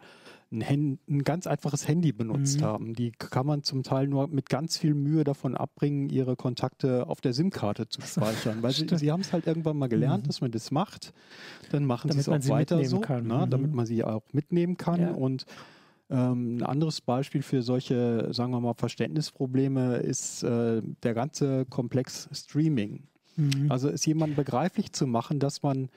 ein, 0.51 0.67
Hand, 0.67 0.99
ein 1.09 1.23
ganz 1.23 1.47
einfaches 1.47 1.87
Handy 1.87 2.11
benutzt 2.11 2.61
mhm. 2.61 2.65
haben. 2.65 2.93
Die 2.93 3.11
kann 3.11 3.45
man 3.45 3.63
zum 3.63 3.83
Teil 3.83 4.07
nur 4.07 4.27
mit 4.27 4.49
ganz 4.49 4.77
viel 4.77 4.93
Mühe 4.93 5.23
davon 5.23 5.55
abbringen, 5.55 6.09
ihre 6.09 6.35
Kontakte 6.35 7.07
auf 7.07 7.21
der 7.21 7.33
SIM-Karte 7.33 7.89
zu 7.89 8.01
speichern. 8.01 8.61
Weil 8.61 8.71
sie, 8.71 8.87
sie 8.97 9.11
haben 9.11 9.21
es 9.21 9.33
halt 9.33 9.47
irgendwann 9.47 9.77
mal 9.77 9.87
gelernt, 9.87 10.23
mhm. 10.23 10.27
dass 10.27 10.41
man 10.41 10.51
das 10.51 10.71
macht. 10.71 11.13
Dann 11.71 11.85
machen 11.85 12.11
sie 12.11 12.19
es 12.19 12.29
auch 12.29 12.49
weiter 12.49 12.83
so, 12.85 13.01
na, 13.23 13.45
mhm. 13.45 13.49
damit 13.49 13.73
man 13.73 13.85
sie 13.85 14.03
auch 14.03 14.23
mitnehmen 14.31 14.77
kann. 14.77 15.01
Ja. 15.01 15.11
Und 15.11 15.45
ähm, 16.09 16.57
ein 16.57 16.63
anderes 16.63 17.01
Beispiel 17.01 17.41
für 17.41 17.61
solche, 17.61 18.33
sagen 18.33 18.51
wir 18.51 18.61
mal, 18.61 18.73
Verständnisprobleme 18.73 19.97
ist 19.97 20.43
äh, 20.43 20.81
der 21.03 21.13
ganze 21.13 21.65
Komplex 21.65 22.29
Streaming. 22.31 23.03
Mhm. 23.35 23.69
Also 23.69 23.89
es 23.89 24.05
jemandem 24.05 24.37
begreiflich 24.37 24.93
zu 24.93 25.07
machen, 25.07 25.39
dass 25.39 25.63
man 25.63 25.89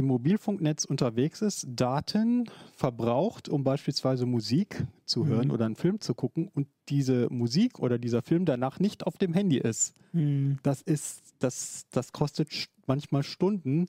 im 0.00 0.06
Mobilfunknetz 0.06 0.86
unterwegs 0.86 1.42
ist, 1.42 1.66
Daten 1.68 2.46
verbraucht, 2.74 3.48
um 3.50 3.64
beispielsweise 3.64 4.24
Musik 4.24 4.86
zu 5.04 5.26
hören 5.26 5.48
mhm. 5.48 5.50
oder 5.52 5.66
einen 5.66 5.76
Film 5.76 6.00
zu 6.00 6.14
gucken 6.14 6.48
und 6.48 6.68
diese 6.88 7.28
Musik 7.30 7.78
oder 7.78 7.98
dieser 7.98 8.22
Film 8.22 8.46
danach 8.46 8.80
nicht 8.80 9.06
auf 9.06 9.18
dem 9.18 9.34
Handy 9.34 9.58
ist. 9.58 9.94
Mhm. 10.12 10.58
Das 10.62 10.80
ist, 10.80 11.34
das, 11.38 11.84
das 11.90 12.12
kostet 12.12 12.48
manchmal 12.86 13.22
Stunden 13.22 13.88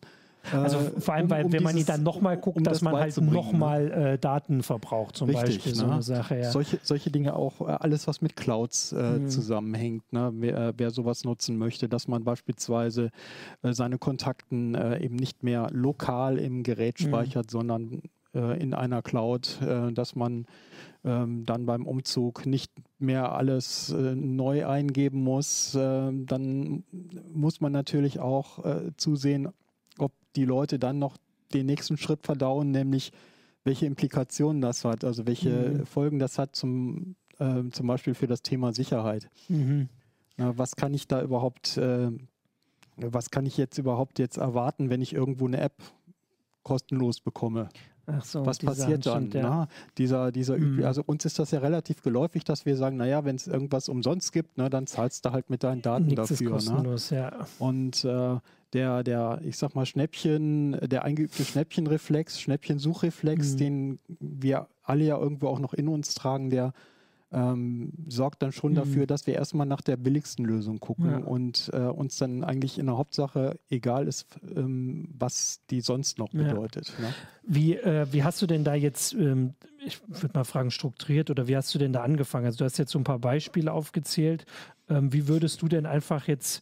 also 0.52 0.78
äh, 0.78 1.00
vor 1.00 1.14
allem, 1.14 1.30
weil 1.30 1.46
um, 1.46 1.54
wenn 1.54 1.64
man 1.64 1.78
ihn 1.78 1.86
dann 1.86 2.04
nochmal 2.04 2.38
guckt, 2.38 2.58
um 2.58 2.64
dass 2.64 2.80
das 2.80 2.82
man 2.82 2.96
halt 2.96 3.18
nochmal 3.22 3.86
ne? 3.86 4.12
äh, 4.14 4.18
Daten 4.18 4.64
verbraucht, 4.64 5.16
zum 5.16 5.30
Richtig, 5.30 5.58
Beispiel, 5.58 5.72
ne? 5.74 5.78
so 5.78 5.86
eine 5.86 6.02
Sache. 6.02 6.40
Ja. 6.40 6.52
Solche, 6.52 6.80
solche 6.84 7.12
Dinge 7.12 7.36
auch, 7.36 7.62
äh, 7.62 7.72
alles 7.72 8.08
was 8.08 8.22
mit 8.22 8.36
Clouds 8.36 8.92
äh, 8.92 9.20
mhm. 9.20 9.30
zusammenhängt, 9.30 10.12
ne? 10.12 10.32
wer, 10.36 10.58
äh, 10.58 10.74
wer 10.78 10.92
sowas 10.92 11.24
nutzen 11.24 11.58
möchte, 11.58 11.88
dass 11.88 12.08
man 12.08 12.24
beispielsweise 12.24 13.10
äh, 13.62 13.74
seine 13.74 13.98
Kontakten 13.98 14.76
eben 15.02 15.16
nicht 15.16 15.44
mehr 15.44 15.68
lokal 15.72 16.38
im 16.38 16.64
Gerät 16.64 17.00
mhm. 17.00 17.06
speichert, 17.06 17.48
mhm. 17.48 17.50
sondern 17.50 18.02
in 18.34 18.74
einer 18.74 19.02
Cloud, 19.02 19.60
dass 19.94 20.16
man 20.16 20.46
ähm, 21.04 21.46
dann 21.46 21.66
beim 21.66 21.86
Umzug 21.86 22.46
nicht 22.46 22.72
mehr 23.00 23.32
alles 23.32 23.90
äh, 23.92 24.16
neu 24.16 24.68
eingeben 24.68 25.24
muss, 25.24 25.74
äh, 25.74 26.12
dann 26.14 26.84
muss 27.34 27.60
man 27.60 27.72
natürlich 27.72 28.20
auch 28.20 28.64
äh, 28.64 28.92
zusehen, 28.98 29.50
ob 30.02 30.14
die 30.36 30.46
Leute 30.46 30.80
dann 30.80 31.00
noch 31.00 31.18
den 31.54 31.66
nächsten 31.66 31.98
Schritt 31.98 32.24
verdauen, 32.24 32.72
nämlich 32.72 33.12
welche 33.64 33.86
Implikationen 33.86 34.62
das 34.62 34.86
hat, 34.86 35.04
also 35.04 35.28
welche 35.28 35.50
mhm. 35.50 35.86
Folgen 35.86 36.20
das 36.20 36.40
hat 36.40 36.56
zum, 36.56 37.16
äh, 37.40 37.64
zum 37.72 37.88
Beispiel 37.88 38.14
für 38.14 38.28
das 38.28 38.42
Thema 38.42 38.74
Sicherheit. 38.74 39.30
Mhm. 39.50 39.90
Ja, 40.38 40.58
was 40.58 40.76
kann 40.76 40.94
ich 40.94 41.08
da 41.08 41.22
überhaupt, 41.22 41.78
äh, 41.78 42.10
was 42.96 43.30
kann 43.30 43.46
ich 43.46 43.58
jetzt 43.58 43.78
überhaupt 43.78 44.20
jetzt 44.20 44.38
erwarten, 44.38 44.90
wenn 44.90 45.02
ich 45.02 45.14
irgendwo 45.14 45.46
eine 45.46 45.60
App 45.60 45.76
kostenlos 46.64 47.20
bekomme? 47.20 47.70
So, 48.24 48.46
was 48.46 48.60
passiert 48.60 49.06
dann? 49.06 49.28
Stimmt, 49.30 49.36
ja. 49.36 49.68
Dieser, 49.98 50.32
dieser 50.32 50.58
mhm. 50.58 50.84
Also 50.84 51.04
uns 51.06 51.24
ist 51.26 51.40
das 51.40 51.52
ja 51.52 51.60
relativ 51.60 52.02
geläufig, 52.02 52.44
dass 52.44 52.66
wir 52.66 52.76
sagen, 52.76 52.98
naja, 52.98 53.24
wenn 53.26 53.36
es 53.36 53.48
irgendwas 53.48 53.90
umsonst 53.90 54.34
gibt, 54.34 54.58
ne, 54.58 54.70
dann 54.70 54.88
zahlst 54.88 55.26
du 55.26 55.32
halt 55.32 55.50
mit 55.50 55.64
deinen 55.64 55.82
Daten 55.82 56.06
Nichts 56.06 56.30
dafür. 56.30 56.58
Ist 56.58 56.68
ne? 56.68 56.76
kostenlos, 56.76 57.12
ne? 57.12 57.18
ja. 57.18 57.48
Und 57.60 58.04
äh, 58.04 58.40
der, 58.74 59.04
der, 59.04 59.42
ich 59.44 59.58
sag 59.58 59.76
mal, 59.76 59.86
Schnäppchen, 59.86 60.78
der 60.82 61.04
eingeübte 61.04 61.44
Schnäppchenreflex, 61.44 62.40
Schnäppchensuchreflex, 62.40 63.54
mhm. 63.54 63.58
den 63.58 64.00
wir 64.20 64.68
alle 64.84 65.04
ja 65.04 65.18
irgendwo 65.18 65.48
auch 65.48 65.60
noch 65.60 65.74
in 65.74 65.88
uns 65.88 66.14
tragen, 66.14 66.50
der 66.50 66.74
ähm, 67.34 67.94
sorgt 68.08 68.42
dann 68.42 68.52
schon 68.52 68.74
mhm. 68.74 68.76
dafür, 68.76 69.08
dass 69.08 69.26
wir 69.26 69.36
erstmal 69.36 69.66
nach 69.66 69.82
der 69.82 69.96
billigsten 69.96 70.44
Lösung 70.44 70.80
gucken 70.80 71.12
ja. 71.12 71.18
und 71.20 71.70
äh, 71.74 71.78
uns 71.78 72.18
dann 72.18 72.44
eigentlich 72.44 72.78
in 72.78 72.88
der 72.88 72.98
Hauptsache 72.98 73.58
egal 73.70 74.08
ist, 74.08 74.28
ähm, 74.54 75.08
was 75.18 75.62
die 75.70 75.82
sonst 75.82 76.18
noch 76.18 76.30
bedeutet. 76.30 76.94
Ja. 76.98 77.06
Ne? 77.06 77.14
Wie, 77.44 77.76
äh, 77.78 78.06
wie 78.12 78.24
hast 78.24 78.42
du 78.42 78.48
denn 78.48 78.64
da 78.64 78.76
jetzt, 78.76 79.14
ähm, 79.14 79.54
ich 79.86 80.02
würde 80.08 80.32
mal 80.34 80.44
fragen, 80.44 80.72
strukturiert 80.72 81.30
oder 81.30 81.48
wie 81.48 81.56
hast 81.56 81.74
du 81.74 81.80
denn 81.80 81.94
da 81.94 82.04
angefangen? 82.04 82.46
Also 82.46 82.60
du 82.60 82.66
hast 82.66 82.78
jetzt 82.78 82.92
so 82.92 83.00
ein 83.00 83.06
paar 83.06 83.20
Beispiele 83.20 83.72
aufgezählt. 83.72 84.46
Ähm, 84.90 85.14
wie 85.14 85.28
würdest 85.30 85.62
du 85.62 85.70
denn 85.70 85.86
einfach 85.86 86.28
jetzt, 86.28 86.62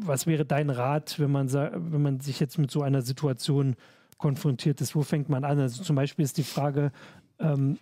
was 0.00 0.26
wäre 0.26 0.44
dein 0.44 0.70
Rat, 0.70 1.18
wenn 1.18 1.30
man, 1.30 1.52
wenn 1.52 2.02
man 2.02 2.20
sich 2.20 2.40
jetzt 2.40 2.58
mit 2.58 2.70
so 2.70 2.82
einer 2.82 3.02
Situation 3.02 3.76
konfrontiert 4.16 4.80
ist? 4.80 4.94
Wo 4.94 5.02
fängt 5.02 5.28
man 5.28 5.44
an? 5.44 5.58
Also 5.58 5.82
zum 5.82 5.96
Beispiel 5.96 6.24
ist 6.24 6.38
die 6.38 6.42
Frage, 6.42 6.92
ähm, 7.38 7.78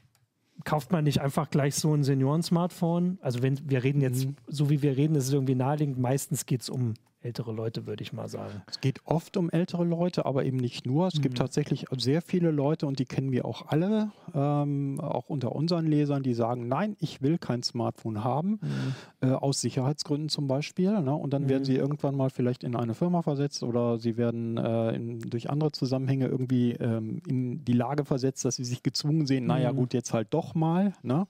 kauft 0.65 0.93
man 0.93 1.05
nicht 1.05 1.21
einfach 1.21 1.51
gleich 1.51 1.75
so 1.75 1.93
ein 1.95 2.05
Senioren-Smartphone? 2.05 3.19
Also 3.21 3.43
wenn 3.43 3.59
wir 3.69 3.85
reden 3.85 4.01
jetzt, 4.01 4.27
mhm. 4.27 4.37
so 4.47 4.71
wie 4.71 4.83
wir 4.83 4.97
reden, 4.97 5.15
ist 5.15 5.29
es 5.29 5.33
irgendwie 5.33 5.55
naheliegend. 5.55 5.99
Meistens 5.99 6.47
geht 6.47 6.63
es 6.63 6.71
um 6.71 6.95
ältere 7.27 7.53
Leute, 7.53 7.87
würde 7.87 8.03
ich 8.03 8.13
mal 8.13 8.29
sagen. 8.29 8.63
Es 8.67 8.81
geht 8.81 9.01
oft 9.05 9.37
um 9.37 9.51
ältere 9.51 9.85
Leute, 9.85 10.25
aber 10.27 10.45
eben 10.45 10.57
nicht 10.57 10.87
nur. 10.87 11.09
Es 11.09 11.17
mhm. 11.17 11.23
gibt 11.23 11.39
tatsächlich 11.39 11.87
sehr 11.97 12.23
viele 12.23 12.53
Leute 12.53 12.87
und 12.87 13.01
die 13.01 13.05
kennen 13.05 13.33
wir 13.33 13.45
auch 13.45 13.67
alle, 13.67 14.13
ähm, 14.33 15.01
auch 15.01 15.29
unter 15.29 15.55
unseren 15.55 15.87
Lesern, 15.87 16.23
die 16.23 16.35
sagen, 16.35 16.69
nein, 16.69 16.97
ich 17.01 17.23
will 17.23 17.39
kein 17.39 17.65
Smartphone 17.65 18.23
haben, 18.23 18.61
mhm. 18.63 19.29
äh, 19.29 19.33
aus 19.33 19.61
Sicherheitsgründen 19.61 20.29
zum 20.29 20.47
Beispiel. 20.47 21.01
Ne? 21.01 21.15
Und 21.15 21.33
dann 21.33 21.45
mhm. 21.45 21.49
werden 21.49 21.65
sie 21.65 21.77
irgendwann 21.77 22.17
mal 22.17 22.31
vielleicht 22.31 22.63
in 22.63 22.77
eine 22.77 22.95
Firma 22.95 23.23
versetzt 23.23 23.65
oder 23.65 23.99
sie 23.99 24.17
werden 24.17 24.57
äh, 24.57 24.95
in, 24.95 25.19
durch 25.19 25.51
andere 25.51 25.73
Zusammenhänge 25.73 26.29
irgendwie 26.29 26.73
ähm, 26.73 27.21
in 27.27 27.65
die 27.65 27.73
Lage 27.73 28.05
versetzt, 28.05 28.45
dass 28.45 28.57
sie 28.57 28.65
sich 28.65 28.85
gezwungen 28.85 29.27
sehen, 29.27 29.47
naja 29.47 29.73
mhm. 29.73 29.77
gut, 29.77 29.95
jetzt 29.95 30.13
halt 30.13 30.29
doch 30.31 30.55
mal. 30.55 30.93
Ne? 31.03 31.27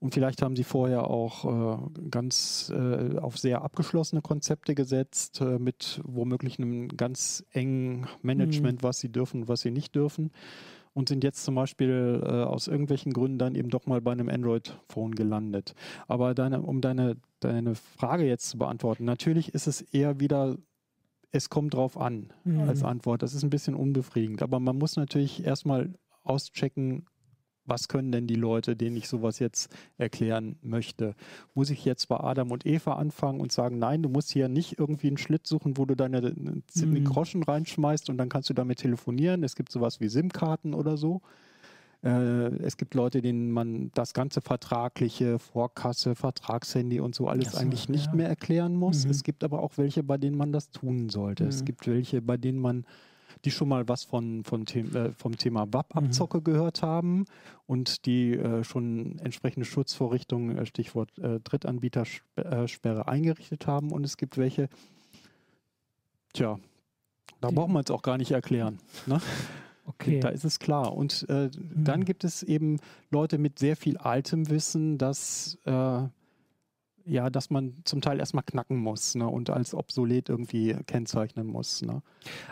Und 0.00 0.14
vielleicht 0.14 0.40
haben 0.40 0.56
sie 0.56 0.64
vorher 0.64 1.08
auch 1.08 1.44
äh, 1.44 2.08
ganz 2.10 2.72
äh, 2.74 3.18
auf 3.18 3.38
sehr 3.38 3.62
abgeschlossene 3.62 4.22
Konzepte 4.22 4.74
gesetzt, 4.74 5.42
äh, 5.42 5.58
mit 5.58 6.00
womöglich 6.04 6.58
einem 6.58 6.88
ganz 6.88 7.44
engen 7.52 8.06
Management, 8.22 8.80
mhm. 8.80 8.82
was 8.82 8.98
sie 8.98 9.12
dürfen 9.12 9.42
und 9.42 9.48
was 9.48 9.60
sie 9.60 9.70
nicht 9.70 9.94
dürfen. 9.94 10.32
Und 10.94 11.10
sind 11.10 11.22
jetzt 11.22 11.44
zum 11.44 11.54
Beispiel 11.54 12.20
äh, 12.24 12.28
aus 12.28 12.66
irgendwelchen 12.66 13.12
Gründen 13.12 13.38
dann 13.38 13.54
eben 13.54 13.68
doch 13.68 13.86
mal 13.86 14.00
bei 14.00 14.10
einem 14.10 14.30
Android-Phone 14.30 15.14
gelandet. 15.14 15.74
Aber 16.08 16.34
deine, 16.34 16.62
um 16.62 16.80
deine, 16.80 17.16
deine 17.38 17.74
Frage 17.74 18.26
jetzt 18.26 18.48
zu 18.48 18.58
beantworten, 18.58 19.04
natürlich 19.04 19.54
ist 19.54 19.66
es 19.66 19.82
eher 19.82 20.18
wieder 20.18 20.56
es 21.32 21.48
kommt 21.48 21.74
drauf 21.74 21.96
an 21.96 22.32
mhm. 22.44 22.62
als 22.62 22.82
Antwort. 22.82 23.22
Das 23.22 23.34
ist 23.34 23.44
ein 23.44 23.50
bisschen 23.50 23.74
unbefriedigend. 23.74 24.42
Aber 24.42 24.58
man 24.60 24.76
muss 24.78 24.96
natürlich 24.96 25.44
erstmal 25.44 25.94
auschecken, 26.24 27.06
was 27.64 27.88
können 27.88 28.12
denn 28.12 28.26
die 28.26 28.34
Leute, 28.34 28.76
denen 28.76 28.96
ich 28.96 29.08
sowas 29.08 29.38
jetzt 29.38 29.70
erklären 29.98 30.56
möchte? 30.62 31.14
Muss 31.54 31.70
ich 31.70 31.84
jetzt 31.84 32.08
bei 32.08 32.18
Adam 32.18 32.50
und 32.50 32.66
Eva 32.66 32.94
anfangen 32.94 33.40
und 33.40 33.52
sagen, 33.52 33.78
nein, 33.78 34.02
du 34.02 34.08
musst 34.08 34.32
hier 34.32 34.48
nicht 34.48 34.78
irgendwie 34.78 35.08
einen 35.08 35.18
Schlitt 35.18 35.46
suchen, 35.46 35.76
wo 35.76 35.84
du 35.84 35.94
deine 35.94 36.20
mhm. 36.20 37.04
Groschen 37.04 37.42
reinschmeißt 37.42 38.10
und 38.10 38.18
dann 38.18 38.28
kannst 38.28 38.50
du 38.50 38.54
damit 38.54 38.78
telefonieren. 38.78 39.44
Es 39.44 39.54
gibt 39.54 39.70
sowas 39.70 40.00
wie 40.00 40.08
SIM-Karten 40.08 40.74
oder 40.74 40.96
so. 40.96 41.20
Äh, 42.02 42.54
es 42.62 42.76
gibt 42.76 42.94
Leute, 42.94 43.20
denen 43.20 43.50
man 43.50 43.90
das 43.94 44.14
ganze 44.14 44.40
Vertragliche, 44.40 45.38
Vorkasse, 45.38 46.14
Vertragshandy 46.14 47.00
und 47.00 47.14
so 47.14 47.28
alles 47.28 47.52
so, 47.52 47.58
eigentlich 47.58 47.88
nicht 47.88 48.06
ja. 48.06 48.14
mehr 48.14 48.28
erklären 48.28 48.74
muss. 48.74 49.04
Mhm. 49.04 49.10
Es 49.10 49.22
gibt 49.22 49.44
aber 49.44 49.62
auch 49.62 49.76
welche, 49.76 50.02
bei 50.02 50.16
denen 50.16 50.36
man 50.36 50.52
das 50.52 50.70
tun 50.70 51.10
sollte. 51.10 51.44
Mhm. 51.44 51.48
Es 51.50 51.64
gibt 51.64 51.86
welche, 51.86 52.22
bei 52.22 52.36
denen 52.36 52.58
man 52.58 52.84
die 53.44 53.50
schon 53.50 53.68
mal 53.68 53.88
was 53.88 54.04
von, 54.04 54.44
von 54.44 54.66
them, 54.66 54.94
äh, 54.94 55.12
vom 55.12 55.36
Thema 55.36 55.66
WAP-Abzocke 55.72 56.38
mhm. 56.38 56.44
gehört 56.44 56.82
haben 56.82 57.24
und 57.66 58.06
die 58.06 58.34
äh, 58.34 58.64
schon 58.64 59.18
entsprechende 59.18 59.64
Schutzvorrichtungen, 59.64 60.58
äh, 60.58 60.66
Stichwort 60.66 61.16
äh, 61.18 61.40
Drittanbietersperre, 61.40 63.08
eingerichtet 63.08 63.66
haben. 63.66 63.92
Und 63.92 64.04
es 64.04 64.16
gibt 64.16 64.36
welche, 64.38 64.68
tja, 66.32 66.58
da 67.40 67.48
die. 67.48 67.54
braucht 67.54 67.70
man 67.70 67.84
es 67.84 67.90
auch 67.90 68.02
gar 68.02 68.18
nicht 68.18 68.30
erklären. 68.30 68.78
Ne? 69.06 69.20
Okay. 69.86 70.20
Da 70.20 70.28
ist 70.28 70.44
es 70.44 70.58
klar. 70.58 70.94
Und 70.94 71.26
äh, 71.28 71.46
mhm. 71.46 71.84
dann 71.84 72.04
gibt 72.04 72.24
es 72.24 72.42
eben 72.42 72.78
Leute 73.10 73.38
mit 73.38 73.58
sehr 73.58 73.76
viel 73.76 73.96
altem 73.96 74.48
Wissen, 74.48 74.98
das 74.98 75.58
äh, 75.64 76.02
ja, 77.10 77.28
dass 77.28 77.50
man 77.50 77.74
zum 77.84 78.00
Teil 78.00 78.20
erstmal 78.20 78.44
knacken 78.44 78.76
muss 78.76 79.16
ne, 79.16 79.26
und 79.26 79.50
als 79.50 79.74
obsolet 79.74 80.28
irgendwie 80.28 80.76
kennzeichnen 80.86 81.48
muss. 81.48 81.82
Ne. 81.82 82.02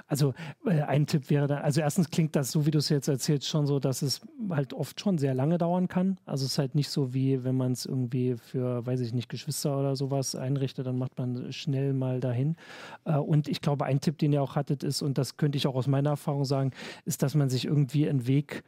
Also 0.09 0.34
äh, 0.66 0.82
ein 0.82 1.06
Tipp 1.06 1.30
wäre 1.30 1.46
da, 1.46 1.59
also 1.59 1.80
erstens 1.80 2.11
klingt 2.11 2.34
das 2.34 2.50
so, 2.50 2.66
wie 2.66 2.72
du 2.72 2.78
es 2.78 2.88
jetzt 2.88 3.06
erzählst, 3.06 3.46
schon 3.46 3.66
so, 3.66 3.78
dass 3.78 4.02
es 4.02 4.20
halt 4.50 4.74
oft 4.74 5.00
schon 5.00 5.16
sehr 5.16 5.32
lange 5.32 5.59
dauern 5.59 5.86
kann. 5.86 6.18
Also 6.26 6.44
es 6.44 6.52
ist 6.52 6.59
halt 6.59 6.74
nicht 6.74 6.90
so 6.90 7.14
wie, 7.14 7.44
wenn 7.44 7.56
man 7.56 7.70
es 7.70 7.86
irgendwie 7.86 8.36
für, 8.36 8.84
weiß 8.84 9.00
ich 9.00 9.14
nicht, 9.14 9.28
Geschwister 9.28 9.78
oder 9.78 9.94
sowas 9.94 10.34
einrichtet, 10.34 10.86
dann 10.86 10.98
macht 10.98 11.16
man 11.18 11.52
schnell 11.52 11.92
mal 11.92 12.18
dahin. 12.18 12.56
Äh, 13.04 13.16
und 13.16 13.46
ich 13.46 13.61
glaube, 13.61 13.84
ein 13.84 14.00
Tipp, 14.00 14.18
den 14.18 14.32
ihr 14.32 14.42
auch 14.42 14.56
hattet, 14.56 14.82
ist, 14.82 15.02
und 15.02 15.18
das 15.18 15.36
könnte 15.36 15.56
ich 15.56 15.68
auch 15.68 15.76
aus 15.76 15.86
meiner 15.86 16.11
Erfahrung 16.11 16.44
sagen, 16.44 16.72
ist, 17.04 17.22
dass 17.22 17.36
man 17.36 17.48
sich 17.48 17.64
irgendwie 17.64 18.09
einen 18.09 18.26
Weg 18.26 18.64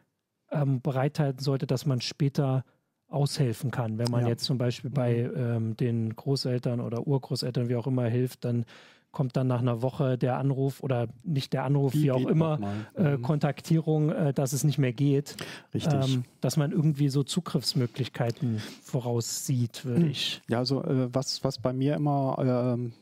ähm, 0.53 0.81
bereithalten 0.81 1.43
sollte, 1.43 1.67
dass 1.67 1.85
man 1.85 2.01
später 2.01 2.65
aushelfen 3.11 3.71
kann. 3.71 3.99
Wenn 3.99 4.11
man 4.11 4.23
ja. 4.23 4.29
jetzt 4.29 4.45
zum 4.45 4.59
Beispiel 4.59 4.91
bei 4.91 5.29
mhm. 5.29 5.37
ähm, 5.37 5.77
den 5.77 6.17
Großeltern 6.17 6.81
oder 6.81 7.07
Urgroßeltern, 7.07 7.69
wie 7.69 7.77
auch 7.77 7.87
immer, 7.87 8.07
hilft, 8.07 8.45
dann 8.45 8.65
kommt 9.13 9.37
dann 9.37 9.49
nach 9.49 9.61
einer 9.61 9.83
Woche 9.83 10.17
der 10.17 10.39
Anruf 10.39 10.83
oder 10.83 11.09
nicht 11.25 11.53
der 11.53 11.65
Anruf, 11.65 11.95
wie, 11.95 12.05
wie 12.05 12.11
auch 12.13 12.27
immer, 12.27 12.61
äh, 12.95 13.17
mhm. 13.17 13.23
Kontaktierung, 13.23 14.11
äh, 14.11 14.33
dass 14.33 14.53
es 14.53 14.63
nicht 14.63 14.79
mehr 14.79 14.93
geht. 14.93 15.37
Richtig. 15.75 16.15
Ähm, 16.15 16.25
dass 16.41 16.57
man 16.57 16.71
irgendwie 16.71 17.09
so 17.09 17.23
Zugriffsmöglichkeiten 17.23 18.63
voraussieht, 18.83 19.85
würde 19.85 20.05
mhm. 20.05 20.11
ich. 20.11 20.43
Ja, 20.49 20.59
also 20.59 20.85
äh, 20.85 21.13
was, 21.13 21.43
was 21.43 21.59
bei 21.59 21.73
mir 21.73 21.95
immer 21.95 22.73
ähm, 22.75 22.93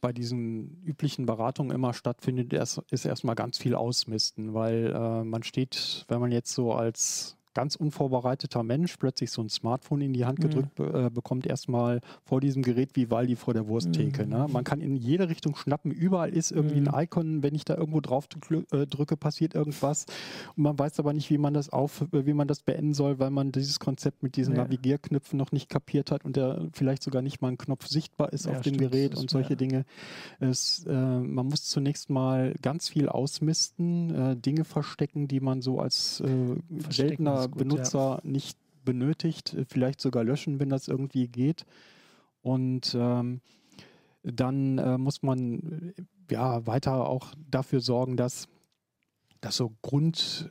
bei 0.00 0.12
diesen 0.12 0.82
üblichen 0.82 1.24
Beratungen 1.24 1.74
immer 1.74 1.94
stattfindet, 1.94 2.52
ist 2.52 3.04
erstmal 3.06 3.36
ganz 3.36 3.56
viel 3.56 3.74
Ausmisten, 3.74 4.52
weil 4.52 4.92
äh, 4.94 5.24
man 5.24 5.42
steht, 5.44 6.04
wenn 6.08 6.20
man 6.20 6.30
jetzt 6.30 6.52
so 6.52 6.72
als 6.74 7.38
ganz 7.54 7.76
unvorbereiteter 7.76 8.62
Mensch 8.62 8.96
plötzlich 8.96 9.30
so 9.30 9.42
ein 9.42 9.48
Smartphone 9.48 10.00
in 10.02 10.12
die 10.12 10.24
Hand 10.24 10.38
mhm. 10.38 10.42
gedrückt 10.42 10.80
äh, 10.80 11.10
bekommt, 11.10 11.46
erstmal 11.46 12.00
vor 12.24 12.40
diesem 12.40 12.62
Gerät 12.62 12.90
wie 12.94 13.10
Waldi 13.10 13.36
vor 13.36 13.54
der 13.54 13.68
Wursttheke. 13.68 14.24
Mhm. 14.24 14.30
Ne? 14.30 14.46
Man 14.50 14.64
kann 14.64 14.80
in 14.80 14.96
jede 14.96 15.28
Richtung 15.28 15.56
schnappen, 15.56 15.90
überall 15.90 16.30
ist 16.30 16.50
irgendwie 16.50 16.80
mhm. 16.80 16.88
ein 16.88 17.04
Icon, 17.04 17.42
wenn 17.42 17.54
ich 17.54 17.64
da 17.64 17.76
irgendwo 17.76 18.00
drauf 18.00 18.28
äh, 18.50 18.86
drücke, 18.86 19.16
passiert 19.16 19.54
irgendwas 19.54 20.06
und 20.56 20.64
man 20.64 20.78
weiß 20.78 20.98
aber 20.98 21.12
nicht, 21.12 21.30
wie 21.30 21.38
man 21.38 21.54
das 21.54 21.70
auf, 21.70 22.02
äh, 22.12 22.26
wie 22.26 22.34
man 22.34 22.48
das 22.48 22.62
beenden 22.62 22.94
soll, 22.94 23.18
weil 23.18 23.30
man 23.30 23.52
dieses 23.52 23.80
Konzept 23.80 24.22
mit 24.22 24.36
diesen 24.36 24.56
ja. 24.56 24.62
Navigierknöpfen 24.62 25.38
noch 25.38 25.52
nicht 25.52 25.68
kapiert 25.68 26.10
hat 26.10 26.24
und 26.24 26.36
der 26.36 26.68
vielleicht 26.72 27.02
sogar 27.02 27.22
nicht 27.22 27.40
mal 27.40 27.48
ein 27.48 27.58
Knopf 27.58 27.86
sichtbar 27.86 28.32
ist 28.32 28.46
ja, 28.46 28.52
auf 28.52 28.62
dem 28.62 28.76
Gerät 28.76 29.14
und 29.14 29.30
solche 29.30 29.50
ja. 29.50 29.56
Dinge. 29.56 29.84
Es, 30.40 30.84
äh, 30.88 30.92
man 30.92 31.46
muss 31.46 31.64
zunächst 31.64 32.10
mal 32.10 32.54
ganz 32.62 32.88
viel 32.88 33.08
ausmisten, 33.08 34.14
äh, 34.14 34.36
Dinge 34.36 34.64
verstecken, 34.64 35.28
die 35.28 35.40
man 35.40 35.62
so 35.62 35.78
als 35.78 36.20
äh, 36.20 36.56
gut, 37.46 37.58
Benutzer 37.58 38.20
ja. 38.22 38.30
nicht 38.30 38.58
benötigt, 38.84 39.56
vielleicht 39.68 40.00
sogar 40.00 40.24
löschen, 40.24 40.60
wenn 40.60 40.68
das 40.68 40.88
irgendwie 40.88 41.28
geht. 41.28 41.64
Und 42.42 42.94
ähm, 42.98 43.40
dann 44.22 44.78
äh, 44.78 44.98
muss 44.98 45.22
man 45.22 45.94
ja 46.30 46.66
weiter 46.66 47.08
auch 47.08 47.34
dafür 47.50 47.80
sorgen, 47.80 48.16
dass, 48.16 48.48
dass 49.40 49.56
so 49.56 49.72
Grund, 49.82 50.50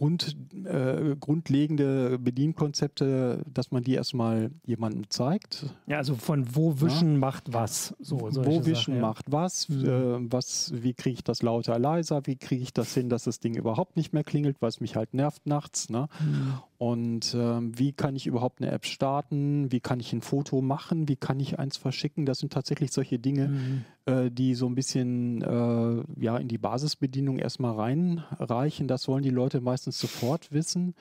Grund, 0.00 0.34
äh, 0.64 1.14
grundlegende 1.20 2.18
Bedienkonzepte, 2.18 3.44
dass 3.52 3.70
man 3.70 3.84
die 3.84 3.92
erstmal 3.92 4.50
jemandem 4.64 5.10
zeigt. 5.10 5.66
Ja, 5.86 5.98
also 5.98 6.14
von 6.14 6.56
wo 6.56 6.80
Wischen 6.80 7.12
ja. 7.12 7.18
macht 7.18 7.52
was. 7.52 7.94
So, 8.00 8.18
wo 8.18 8.64
Wischen 8.64 8.74
Sachen, 8.74 8.94
ja. 8.94 9.00
macht 9.02 9.26
was, 9.30 9.68
äh, 9.68 10.16
was, 10.32 10.72
wie 10.74 10.94
kriege 10.94 11.16
ich 11.16 11.24
das 11.24 11.42
lauter, 11.42 11.78
leiser, 11.78 12.22
wie 12.24 12.36
kriege 12.36 12.62
ich 12.62 12.72
das 12.72 12.94
hin, 12.94 13.10
dass 13.10 13.24
das 13.24 13.40
Ding 13.40 13.54
überhaupt 13.54 13.98
nicht 13.98 14.14
mehr 14.14 14.24
klingelt, 14.24 14.56
was 14.60 14.80
mich 14.80 14.96
halt 14.96 15.12
nervt 15.12 15.44
nachts. 15.44 15.90
Ne? 15.90 16.08
Mhm. 16.18 16.54
Und 16.80 17.36
ähm, 17.38 17.78
wie 17.78 17.92
kann 17.92 18.16
ich 18.16 18.26
überhaupt 18.26 18.62
eine 18.62 18.70
App 18.70 18.86
starten? 18.86 19.70
Wie 19.70 19.80
kann 19.80 20.00
ich 20.00 20.14
ein 20.14 20.22
Foto 20.22 20.62
machen? 20.62 21.08
Wie 21.08 21.16
kann 21.16 21.38
ich 21.38 21.58
eins 21.58 21.76
verschicken? 21.76 22.24
Das 22.24 22.38
sind 22.38 22.54
tatsächlich 22.54 22.90
solche 22.90 23.18
Dinge, 23.18 23.48
mhm. 23.48 23.84
äh, 24.06 24.30
die 24.30 24.54
so 24.54 24.64
ein 24.64 24.74
bisschen 24.74 25.42
äh, 25.42 26.02
ja, 26.18 26.38
in 26.38 26.48
die 26.48 26.56
Basisbedienung 26.56 27.38
erstmal 27.38 27.74
reinreichen. 27.74 28.88
Das 28.88 29.08
wollen 29.08 29.22
die 29.22 29.28
Leute 29.28 29.60
meistens 29.60 29.98
sofort 29.98 30.52
wissen. 30.52 30.94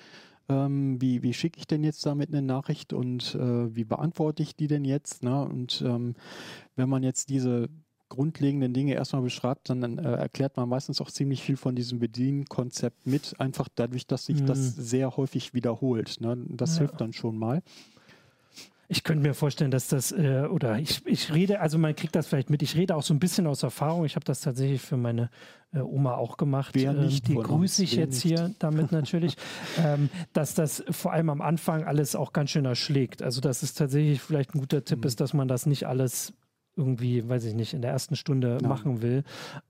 Ähm, 0.50 1.02
wie, 1.02 1.24
wie 1.24 1.34
schicke 1.34 1.58
ich 1.58 1.66
denn 1.66 1.86
jetzt 1.86 2.06
damit 2.06 2.28
eine 2.28 2.42
Nachricht 2.42 2.92
und 2.92 3.36
äh, 3.36 3.74
wie 3.74 3.86
beantworte 3.86 4.44
ich 4.44 4.58
die 4.58 4.68
denn 4.68 4.84
jetzt? 4.84 5.24
Ne? 5.24 5.46
Und 5.46 5.82
ähm, 5.88 6.16
wenn 6.76 6.90
man 6.90 7.04
jetzt 7.04 7.30
diese 7.30 7.70
grundlegenden 8.10 8.74
Dinge 8.74 8.96
erstmal 8.96 9.22
beschreibt, 9.22 9.70
dann 9.70 9.98
äh, 9.98 10.12
erklärt 10.16 10.58
man 10.58 10.68
meistens 10.68 11.00
auch 11.00 11.12
ziemlich 11.12 11.44
viel 11.44 11.58
von 11.58 11.76
diesem 11.76 12.00
Bedienkonzept 12.00 13.08
mit, 13.08 13.40
einfach 13.40 13.70
dadurch, 13.74 14.08
dass 14.08 14.26
sich 14.26 14.42
mhm. 14.42 14.48
das 14.48 14.76
sehr 14.76 15.16
häufig 15.16 15.54
wiederholt. 15.54 16.20
Ne? 16.20 16.38
Das 16.50 16.76
ja. 16.76 16.80
hilft 16.80 17.00
dann 17.00 17.14
schon 17.14 17.38
mal. 17.38 17.62
Ich 18.92 19.04
könnte 19.04 19.22
mir 19.22 19.36
vorstellen, 19.36 19.70
dass 19.70 19.88
das, 19.88 20.12
äh, 20.12 20.48
oder 20.50 20.80
ich, 20.80 21.06
ich 21.06 21.32
rede, 21.32 21.60
also 21.60 21.78
man 21.78 21.96
kriegt 21.96 22.16
das 22.16 22.26
vielleicht 22.26 22.50
mit, 22.50 22.64
ich 22.64 22.76
rede 22.76 22.96
auch 22.96 23.04
so 23.04 23.14
ein 23.14 23.20
bisschen 23.20 23.46
aus 23.46 23.62
Erfahrung. 23.62 24.04
Ich 24.04 24.16
habe 24.16 24.26
das 24.26 24.42
tatsächlich 24.42 24.82
für 24.82 24.98
meine 24.98 25.30
äh, 25.74 25.80
Oma 25.80 26.16
auch 26.16 26.38
gemacht. 26.38 26.74
Wer 26.74 26.92
ähm, 26.92 27.06
nicht 27.06 27.28
die 27.28 27.36
grüße 27.36 27.84
ich 27.84 27.94
jetzt 27.94 28.26
nicht. 28.26 28.36
hier 28.40 28.56
damit 28.58 28.92
natürlich, 28.92 29.38
ähm, 29.78 30.10
dass 30.34 30.56
das 30.56 30.84
vor 30.90 31.14
allem 31.14 31.30
am 31.30 31.42
Anfang 31.42 31.84
alles 31.84 32.16
auch 32.16 32.34
ganz 32.34 32.50
schön 32.50 32.66
erschlägt. 32.66 33.22
Also 33.22 33.42
dass 33.42 33.62
es 33.62 33.76
tatsächlich 33.76 34.22
vielleicht 34.22 34.56
ein 34.56 34.60
guter 34.60 34.84
Tipp 34.84 35.02
mhm. 35.02 35.06
ist, 35.06 35.20
dass 35.22 35.36
man 35.36 35.48
das 35.48 35.68
nicht 35.68 35.86
alles 35.86 36.34
irgendwie, 36.80 37.28
weiß 37.28 37.44
ich 37.44 37.54
nicht, 37.54 37.74
in 37.74 37.82
der 37.82 37.92
ersten 37.92 38.16
Stunde 38.16 38.58
ja. 38.62 38.68
machen 38.68 39.02
will. 39.02 39.24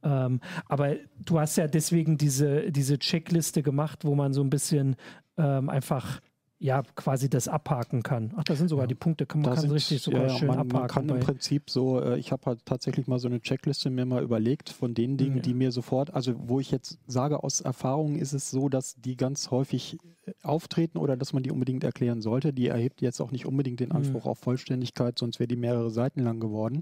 Ähm, 0.03 0.39
aber 0.67 0.95
du 1.25 1.39
hast 1.39 1.57
ja 1.57 1.67
deswegen 1.67 2.17
diese, 2.17 2.71
diese 2.71 2.99
Checkliste 2.99 3.63
gemacht, 3.63 4.05
wo 4.05 4.15
man 4.15 4.31
so 4.31 4.41
ein 4.41 4.49
bisschen 4.49 4.95
ähm, 5.37 5.69
einfach 5.69 6.21
ja 6.59 6.83
quasi 6.95 7.29
das 7.29 7.47
abhaken 7.47 8.03
kann. 8.03 8.33
Ach, 8.35 8.43
da 8.43 8.55
sind 8.55 8.67
sogar 8.67 8.83
ja. 8.83 8.87
die 8.87 8.95
Punkte, 8.95 9.25
kann, 9.25 9.41
man 9.41 9.51
kann 9.53 9.61
sind, 9.61 9.71
richtig 9.71 10.01
sogar 10.01 10.23
ja, 10.23 10.29
schön 10.29 10.49
man, 10.49 10.59
abhaken. 10.59 10.79
Man 10.79 10.87
kann 10.89 11.09
im 11.09 11.19
Prinzip 11.21 11.69
so, 11.69 12.01
äh, 12.01 12.19
ich 12.19 12.33
habe 12.33 12.45
halt 12.45 12.65
tatsächlich 12.65 13.07
mal 13.07 13.17
so 13.17 13.29
eine 13.29 13.39
Checkliste 13.39 13.89
mir 13.89 14.05
mal 14.05 14.21
überlegt 14.21 14.69
von 14.69 14.93
den 14.93 15.15
Dingen, 15.15 15.37
ja. 15.37 15.41
die 15.41 15.53
mir 15.53 15.71
sofort, 15.71 16.13
also 16.13 16.33
wo 16.37 16.59
ich 16.59 16.69
jetzt 16.69 16.99
sage, 17.07 17.43
aus 17.43 17.61
Erfahrung 17.61 18.17
ist 18.17 18.33
es 18.33 18.51
so, 18.51 18.67
dass 18.67 18.95
die 18.95 19.15
ganz 19.15 19.51
häufig 19.51 19.97
äh, 20.25 20.33
auftreten 20.43 20.97
oder 20.97 21.15
dass 21.15 21.31
man 21.31 21.43
die 21.43 21.51
unbedingt 21.51 21.85
erklären 21.85 22.21
sollte. 22.21 22.51
Die 22.51 22.67
erhebt 22.67 23.01
jetzt 23.01 23.21
auch 23.21 23.31
nicht 23.31 23.45
unbedingt 23.45 23.79
den 23.79 23.93
Anspruch 23.93 24.25
mhm. 24.25 24.31
auf 24.31 24.39
Vollständigkeit, 24.39 25.17
sonst 25.17 25.39
wäre 25.39 25.47
die 25.47 25.55
mehrere 25.55 25.91
Seiten 25.91 26.19
lang 26.19 26.41
geworden. 26.41 26.81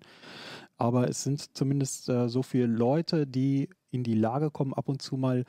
Aber 0.78 1.08
es 1.08 1.24
sind 1.24 1.56
zumindest 1.56 2.10
äh, 2.10 2.30
so 2.30 2.42
viele 2.42 2.66
Leute, 2.66 3.28
die 3.28 3.70
in 3.92 4.04
die 4.04 4.16
Lage 4.16 4.50
kommen, 4.50 4.74
ab 4.74 4.90
und 4.90 5.04
zu 5.04 5.18
mal 5.18 5.46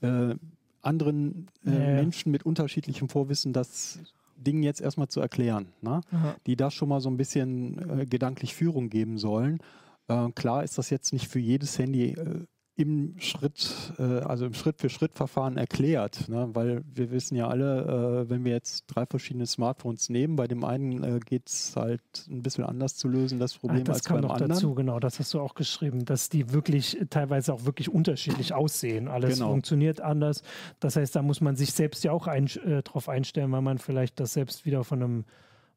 äh, 0.00 0.34
anderen 0.82 1.48
äh, 1.64 1.70
ja. 1.70 1.78
Menschen 1.78 2.32
mit 2.32 2.44
unterschiedlichem 2.44 3.08
Vorwissen 3.08 3.52
das 3.52 3.98
Ding 4.36 4.62
jetzt 4.62 4.80
erstmal 4.80 5.08
zu 5.08 5.20
erklären, 5.20 5.68
ne? 5.80 6.00
die 6.46 6.56
da 6.56 6.70
schon 6.70 6.88
mal 6.88 7.00
so 7.00 7.08
ein 7.08 7.16
bisschen 7.16 8.00
äh, 8.00 8.06
gedanklich 8.06 8.54
Führung 8.54 8.90
geben 8.90 9.18
sollen. 9.18 9.60
Äh, 10.08 10.30
klar 10.32 10.64
ist 10.64 10.78
das 10.78 10.90
jetzt 10.90 11.12
nicht 11.12 11.28
für 11.28 11.38
jedes 11.38 11.78
Handy 11.78 12.10
äh, 12.10 12.46
im 12.74 13.14
Schritt, 13.18 13.92
äh, 13.98 14.02
also 14.02 14.46
im 14.46 14.54
Schritt-für-Schritt-Verfahren 14.54 15.58
erklärt, 15.58 16.28
ne? 16.28 16.48
weil 16.54 16.82
wir 16.86 17.10
wissen 17.10 17.36
ja 17.36 17.48
alle, 17.48 18.24
äh, 18.24 18.30
wenn 18.30 18.44
wir 18.44 18.52
jetzt 18.52 18.84
drei 18.86 19.04
verschiedene 19.04 19.46
Smartphones 19.46 20.08
nehmen, 20.08 20.36
bei 20.36 20.46
dem 20.46 20.64
einen 20.64 21.04
äh, 21.04 21.20
geht 21.20 21.48
es 21.48 21.76
halt 21.76 22.00
ein 22.30 22.42
bisschen 22.42 22.64
anders 22.64 22.96
zu 22.96 23.08
lösen, 23.08 23.38
das 23.38 23.58
Problem 23.58 23.82
Ach, 23.82 23.88
das 23.88 23.96
als 23.96 24.04
kam 24.04 24.16
beim 24.16 24.24
noch 24.24 24.34
anderen. 24.34 24.50
dazu, 24.52 24.74
genau, 24.74 25.00
das 25.00 25.18
hast 25.18 25.34
du 25.34 25.40
auch 25.40 25.54
geschrieben, 25.54 26.06
dass 26.06 26.30
die 26.30 26.52
wirklich 26.52 26.96
teilweise 27.10 27.52
auch 27.52 27.66
wirklich 27.66 27.90
unterschiedlich 27.90 28.54
aussehen. 28.54 29.08
Alles 29.08 29.34
genau. 29.34 29.50
funktioniert 29.50 30.00
anders. 30.00 30.42
Das 30.80 30.96
heißt, 30.96 31.14
da 31.14 31.20
muss 31.20 31.42
man 31.42 31.56
sich 31.56 31.72
selbst 31.74 32.02
ja 32.04 32.12
auch 32.12 32.26
ein, 32.26 32.46
äh, 32.64 32.82
drauf 32.82 33.10
einstellen, 33.10 33.52
weil 33.52 33.62
man 33.62 33.78
vielleicht 33.78 34.18
das 34.18 34.32
selbst 34.32 34.64
wieder 34.64 34.82
von 34.82 35.02
einem 35.02 35.24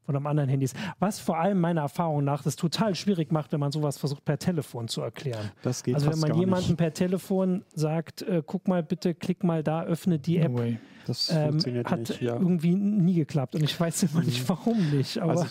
von 0.05 0.15
einem 0.15 0.27
anderen 0.27 0.49
Handys. 0.49 0.73
Was 0.99 1.19
vor 1.19 1.37
allem 1.37 1.59
meiner 1.59 1.81
Erfahrung 1.81 2.23
nach 2.23 2.43
das 2.43 2.55
total 2.55 2.95
schwierig 2.95 3.31
macht, 3.31 3.51
wenn 3.51 3.59
man 3.59 3.71
sowas 3.71 3.97
versucht 3.97 4.23
per 4.23 4.37
Telefon 4.37 4.87
zu 4.87 5.01
erklären. 5.01 5.51
Das 5.63 5.83
geht 5.83 5.95
Also 5.95 6.11
wenn 6.11 6.19
man 6.19 6.37
jemandem 6.39 6.71
nicht. 6.71 6.77
per 6.77 6.93
Telefon 6.93 7.63
sagt, 7.73 8.21
äh, 8.21 8.43
guck 8.45 8.67
mal 8.67 8.83
bitte, 8.83 9.13
klick 9.13 9.43
mal 9.43 9.63
da, 9.63 9.83
öffne 9.83 10.19
die 10.19 10.37
App. 10.37 10.51
No 10.51 10.63
das 11.05 11.29
ähm, 11.31 11.59
hat 11.85 11.99
nicht, 11.99 12.21
ja. 12.21 12.33
irgendwie 12.33 12.73
nie 12.73 13.13
geklappt 13.13 13.55
und 13.55 13.63
ich 13.63 13.79
weiß 13.79 14.03
immer 14.03 14.23
nicht, 14.23 14.41
mhm. 14.41 14.49
warum 14.49 14.89
nicht. 14.89 15.19
Aber 15.19 15.31
also, 15.31 15.45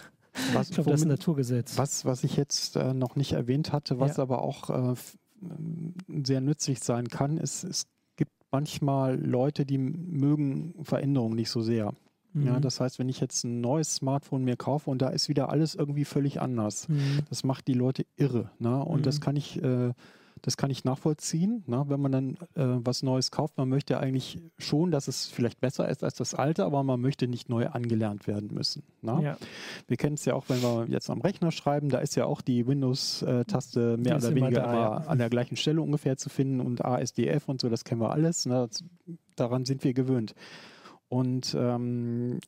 was, 0.53 0.69
ich 0.69 0.75
glaube, 0.75 0.91
das 0.91 1.01
ist 1.01 1.07
ein 1.07 1.11
Naturgesetz. 1.11 1.79
Was, 1.79 2.05
was 2.05 2.25
ich 2.25 2.37
jetzt 2.37 2.77
äh, 2.77 2.93
noch 2.93 3.17
nicht 3.17 3.33
erwähnt 3.33 3.73
hatte, 3.73 4.01
was 4.01 4.17
ja. 4.17 4.25
aber 4.25 4.43
auch 4.43 4.71
äh, 4.71 4.95
sehr 6.25 6.41
nützlich 6.41 6.81
sein 6.81 7.09
kann, 7.09 7.39
ist, 7.39 7.65
es 7.65 7.87
gibt 8.17 8.33
manchmal 8.51 9.19
Leute, 9.19 9.65
die 9.65 9.79
mögen 9.79 10.75
Veränderungen 10.83 11.37
nicht 11.37 11.51
so 11.51 11.63
sehr. 11.63 11.95
Mhm. 12.35 12.47
Ja, 12.47 12.61
das 12.61 12.80
heißt, 12.80 12.99
wenn 12.99 13.09
ich 13.09 13.20
jetzt 13.20 13.45
ein 13.45 13.61
neues 13.61 13.97
Smartphone 13.97 14.45
mir 14.45 14.57
kaufe 14.57 14.91
und 14.91 15.01
da 15.01 15.09
ist 15.09 15.28
wieder 15.28 15.49
alles 15.49 15.74
irgendwie 15.74 16.05
völlig 16.05 16.41
anders, 16.41 16.89
mhm. 16.89 17.20
das 17.28 17.45
macht 17.45 17.66
die 17.66 17.74
Leute 17.74 18.05
irre. 18.16 18.51
Ne? 18.59 18.85
Und 18.85 19.01
mhm. 19.01 19.03
das 19.05 19.20
kann 19.20 19.37
ich 19.37 19.62
äh, 19.62 19.93
das 20.45 20.59
kann 20.59 20.70
ich 20.70 20.85
nachvollziehen. 20.85 21.64
Ne? 21.66 21.85
Wenn 21.89 22.01
man 22.01 22.12
dann 22.12 22.30
äh, 22.55 22.85
was 22.85 23.03
Neues 23.03 23.30
kauft, 23.30 23.57
man 23.57 23.70
möchte 23.70 23.99
eigentlich 23.99 24.39
schon, 24.59 24.91
dass 24.91 25.09
es 25.09 25.26
vielleicht 25.26 25.59
besser 25.59 25.89
ist 25.89 26.05
als 26.05 26.16
das 26.16 26.35
alte, 26.35 26.66
aber 26.66 26.82
man 26.82 27.01
möchte 27.01 27.26
nicht 27.28 27.49
neu 27.49 27.66
angelernt 27.68 28.26
werden 28.26 28.53
müssen. 28.53 28.82
Ne? 29.01 29.20
Ja. 29.22 29.37
Wir 29.87 29.97
kennen 29.97 30.14
es 30.14 30.26
ja 30.26 30.35
auch, 30.35 30.45
wenn 30.49 30.61
wir 30.61 30.87
jetzt 30.91 31.09
am 31.09 31.22
Rechner 31.22 31.51
schreiben, 31.51 31.89
da 31.89 31.99
ist 31.99 32.14
ja 32.14 32.26
auch 32.26 32.43
die 32.43 32.66
Windows-Taste 32.66 33.97
mehr 33.97 34.16
oder 34.16 34.35
weniger 34.35 34.61
da, 34.61 34.97
an 35.07 35.16
der 35.16 35.30
gleichen 35.30 35.57
Stelle 35.57 35.80
ungefähr 35.80 36.18
zu 36.18 36.28
finden 36.28 36.61
und 36.61 36.85
ASDF 36.85 37.49
und 37.49 37.62
so, 37.62 37.70
das 37.70 37.85
kennen 37.85 38.03
wir 38.03 38.11
alles. 38.11 38.45
Ne? 38.45 38.68
Das, 38.68 38.85
daran 39.37 39.64
sind 39.64 39.82
wir 39.82 39.95
gewöhnt. 39.95 40.35
Und 41.15 41.55
ähm, 41.57 42.41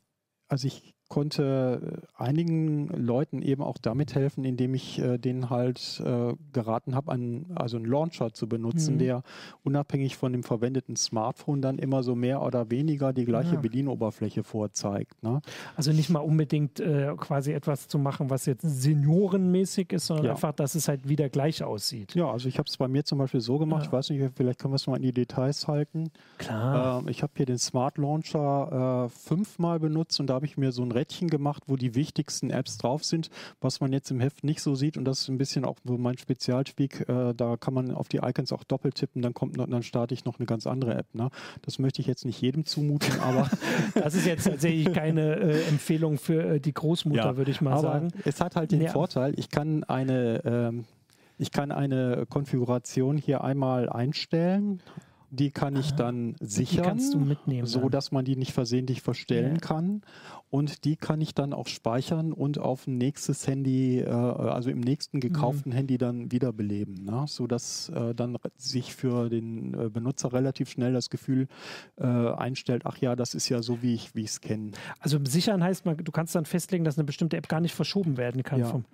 also 0.49 0.67
ich 0.67 0.93
konnte 1.09 2.01
äh, 2.17 2.23
einigen 2.23 2.87
Leuten 2.89 3.41
eben 3.41 3.61
auch 3.61 3.77
damit 3.77 4.15
helfen, 4.15 4.43
indem 4.43 4.73
ich 4.73 4.99
äh, 4.99 5.17
denen 5.17 5.49
halt 5.49 6.01
äh, 6.05 6.33
geraten 6.53 6.95
habe, 6.95 7.11
also 7.55 7.77
einen 7.77 7.85
Launcher 7.85 8.33
zu 8.33 8.47
benutzen, 8.47 8.95
mhm. 8.95 8.99
der 8.99 9.23
unabhängig 9.63 10.17
von 10.17 10.31
dem 10.31 10.43
verwendeten 10.43 10.95
Smartphone 10.95 11.61
dann 11.61 11.77
immer 11.77 12.03
so 12.03 12.15
mehr 12.15 12.41
oder 12.41 12.69
weniger 12.69 13.13
die 13.13 13.25
gleiche 13.25 13.55
ja. 13.55 13.61
Bedienoberfläche 13.61 14.43
vorzeigt. 14.43 15.23
Ne? 15.23 15.41
Also 15.75 15.91
nicht 15.93 16.09
mal 16.09 16.19
unbedingt 16.19 16.79
äh, 16.79 17.13
quasi 17.17 17.53
etwas 17.53 17.87
zu 17.87 17.99
machen, 17.99 18.29
was 18.29 18.45
jetzt 18.45 18.63
seniorenmäßig 18.63 19.93
ist, 19.93 20.07
sondern 20.07 20.25
ja. 20.25 20.31
einfach, 20.31 20.53
dass 20.53 20.75
es 20.75 20.87
halt 20.87 21.07
wieder 21.07 21.29
gleich 21.29 21.63
aussieht. 21.63 22.15
Ja, 22.15 22.29
also 22.29 22.49
ich 22.49 22.57
habe 22.57 22.67
es 22.67 22.77
bei 22.77 22.87
mir 22.87 23.05
zum 23.05 23.17
Beispiel 23.17 23.41
so 23.41 23.57
gemacht, 23.57 23.83
ja. 23.83 23.87
ich 23.87 23.93
weiß 23.93 24.09
nicht, 24.09 24.31
vielleicht 24.35 24.59
können 24.59 24.73
wir 24.73 24.77
es 24.77 24.87
mal 24.87 24.97
in 24.97 25.03
die 25.03 25.13
Details 25.13 25.67
halten. 25.67 26.11
Klar. 26.37 26.99
Ähm, 26.99 27.07
ich 27.07 27.23
habe 27.23 27.31
hier 27.35 27.45
den 27.45 27.57
Smart 27.57 27.97
Launcher 27.97 29.05
äh, 29.05 29.09
fünfmal 29.09 29.79
benutzt 29.79 30.19
und 30.19 30.27
da 30.27 30.35
habe 30.35 30.45
ich 30.45 30.57
mir 30.57 30.71
so 30.71 30.83
ein 30.83 30.91
Rädchen 30.97 31.29
gemacht, 31.29 31.63
wo 31.67 31.75
die 31.75 31.95
wichtigsten 31.95 32.49
Apps 32.49 32.77
drauf 32.77 33.03
sind, 33.03 33.29
was 33.61 33.79
man 33.79 33.93
jetzt 33.93 34.11
im 34.11 34.19
Heft 34.19 34.43
nicht 34.43 34.61
so 34.61 34.75
sieht. 34.75 34.97
Und 34.97 35.05
das 35.05 35.21
ist 35.21 35.29
ein 35.29 35.37
bisschen 35.37 35.65
auch 35.65 35.77
so 35.83 35.97
mein 35.97 36.17
Spezialspiel. 36.17 36.89
Äh, 37.07 37.33
da 37.35 37.57
kann 37.57 37.73
man 37.73 37.91
auf 37.91 38.07
die 38.07 38.17
Icons 38.17 38.51
auch 38.51 38.63
doppelt 38.63 38.95
tippen, 38.95 39.21
dann 39.21 39.33
kommt 39.33 39.57
dann 39.57 39.83
starte 39.83 40.13
ich 40.13 40.25
noch 40.25 40.39
eine 40.39 40.45
ganz 40.45 40.67
andere 40.67 40.95
App. 40.95 41.13
Ne? 41.13 41.29
Das 41.61 41.79
möchte 41.79 42.01
ich 42.01 42.07
jetzt 42.07 42.25
nicht 42.25 42.41
jedem 42.41 42.65
zumuten, 42.65 43.19
aber. 43.21 43.49
das 43.93 44.15
ist 44.15 44.25
jetzt 44.25 44.45
tatsächlich 44.45 44.93
keine 44.93 45.35
äh, 45.35 45.63
Empfehlung 45.67 46.17
für 46.17 46.55
äh, 46.55 46.59
die 46.59 46.73
Großmutter, 46.73 47.23
ja, 47.23 47.37
würde 47.37 47.51
ich 47.51 47.61
mal 47.61 47.79
sagen. 47.79 48.09
Es 48.25 48.41
hat 48.41 48.55
halt 48.55 48.71
den 48.71 48.81
ja. 48.81 48.91
Vorteil, 48.91 49.33
ich 49.37 49.49
kann 49.49 49.83
eine. 49.83 50.43
Ähm, 50.45 50.85
ich 51.39 51.51
kann 51.51 51.71
eine 51.71 52.25
Konfiguration 52.27 53.15
hier 53.15 53.43
einmal 53.43 53.89
einstellen 53.89 54.81
die 55.29 55.51
kann 55.51 55.75
ich 55.75 55.91
dann 55.91 56.35
sichern, 56.39 56.83
die 56.83 56.89
kannst 56.89 57.13
du 57.13 57.19
mitnehmen, 57.19 57.67
so 57.67 57.89
dass 57.89 58.11
man 58.11 58.23
die 58.23 58.35
nicht 58.35 58.53
versehentlich 58.53 59.01
verstellen 59.01 59.55
ja. 59.55 59.59
kann. 59.59 60.01
Und 60.49 60.85
die 60.85 60.95
kann 60.95 61.19
ich 61.19 61.35
dann 61.35 61.51
auch 61.51 61.67
speichern 61.67 62.31
und 62.31 62.57
auf 62.57 62.87
ein 62.87 62.97
nächstes 62.97 63.45
Handy, 63.47 63.99
äh, 63.99 64.09
also 64.09 64.69
im 64.69 64.79
nächsten 64.79 65.19
gekauften 65.19 65.73
mhm. 65.73 65.75
Handy 65.75 65.97
dann 65.97 66.31
wiederbeleben, 66.31 67.03
ne? 67.03 67.25
so 67.27 67.47
dass 67.47 67.89
äh, 67.89 68.15
dann 68.15 68.37
sich 68.55 68.95
für 68.95 69.29
den 69.29 69.73
äh, 69.73 69.89
Benutzer 69.89 70.31
relativ 70.31 70.69
schnell 70.69 70.93
das 70.93 71.09
Gefühl 71.09 71.47
äh, 71.97 72.05
einstellt, 72.05 72.83
ach 72.85 72.97
ja, 72.97 73.17
das 73.17 73.35
ist 73.35 73.49
ja 73.49 73.61
so, 73.61 73.81
wie 73.81 73.95
ich 73.95 74.11
es 74.15 74.39
kenne. 74.39 74.71
Also 74.99 75.19
sichern 75.25 75.61
heißt, 75.61 75.85
man, 75.85 75.97
du 75.97 76.11
kannst 76.13 76.33
dann 76.33 76.45
festlegen, 76.45 76.85
dass 76.85 76.97
eine 76.97 77.05
bestimmte 77.05 77.35
App 77.35 77.49
gar 77.49 77.59
nicht 77.59 77.75
verschoben 77.75 78.15
werden 78.15 78.43
kann. 78.43 78.61
Ja. 78.61 78.67
Vom, 78.67 78.85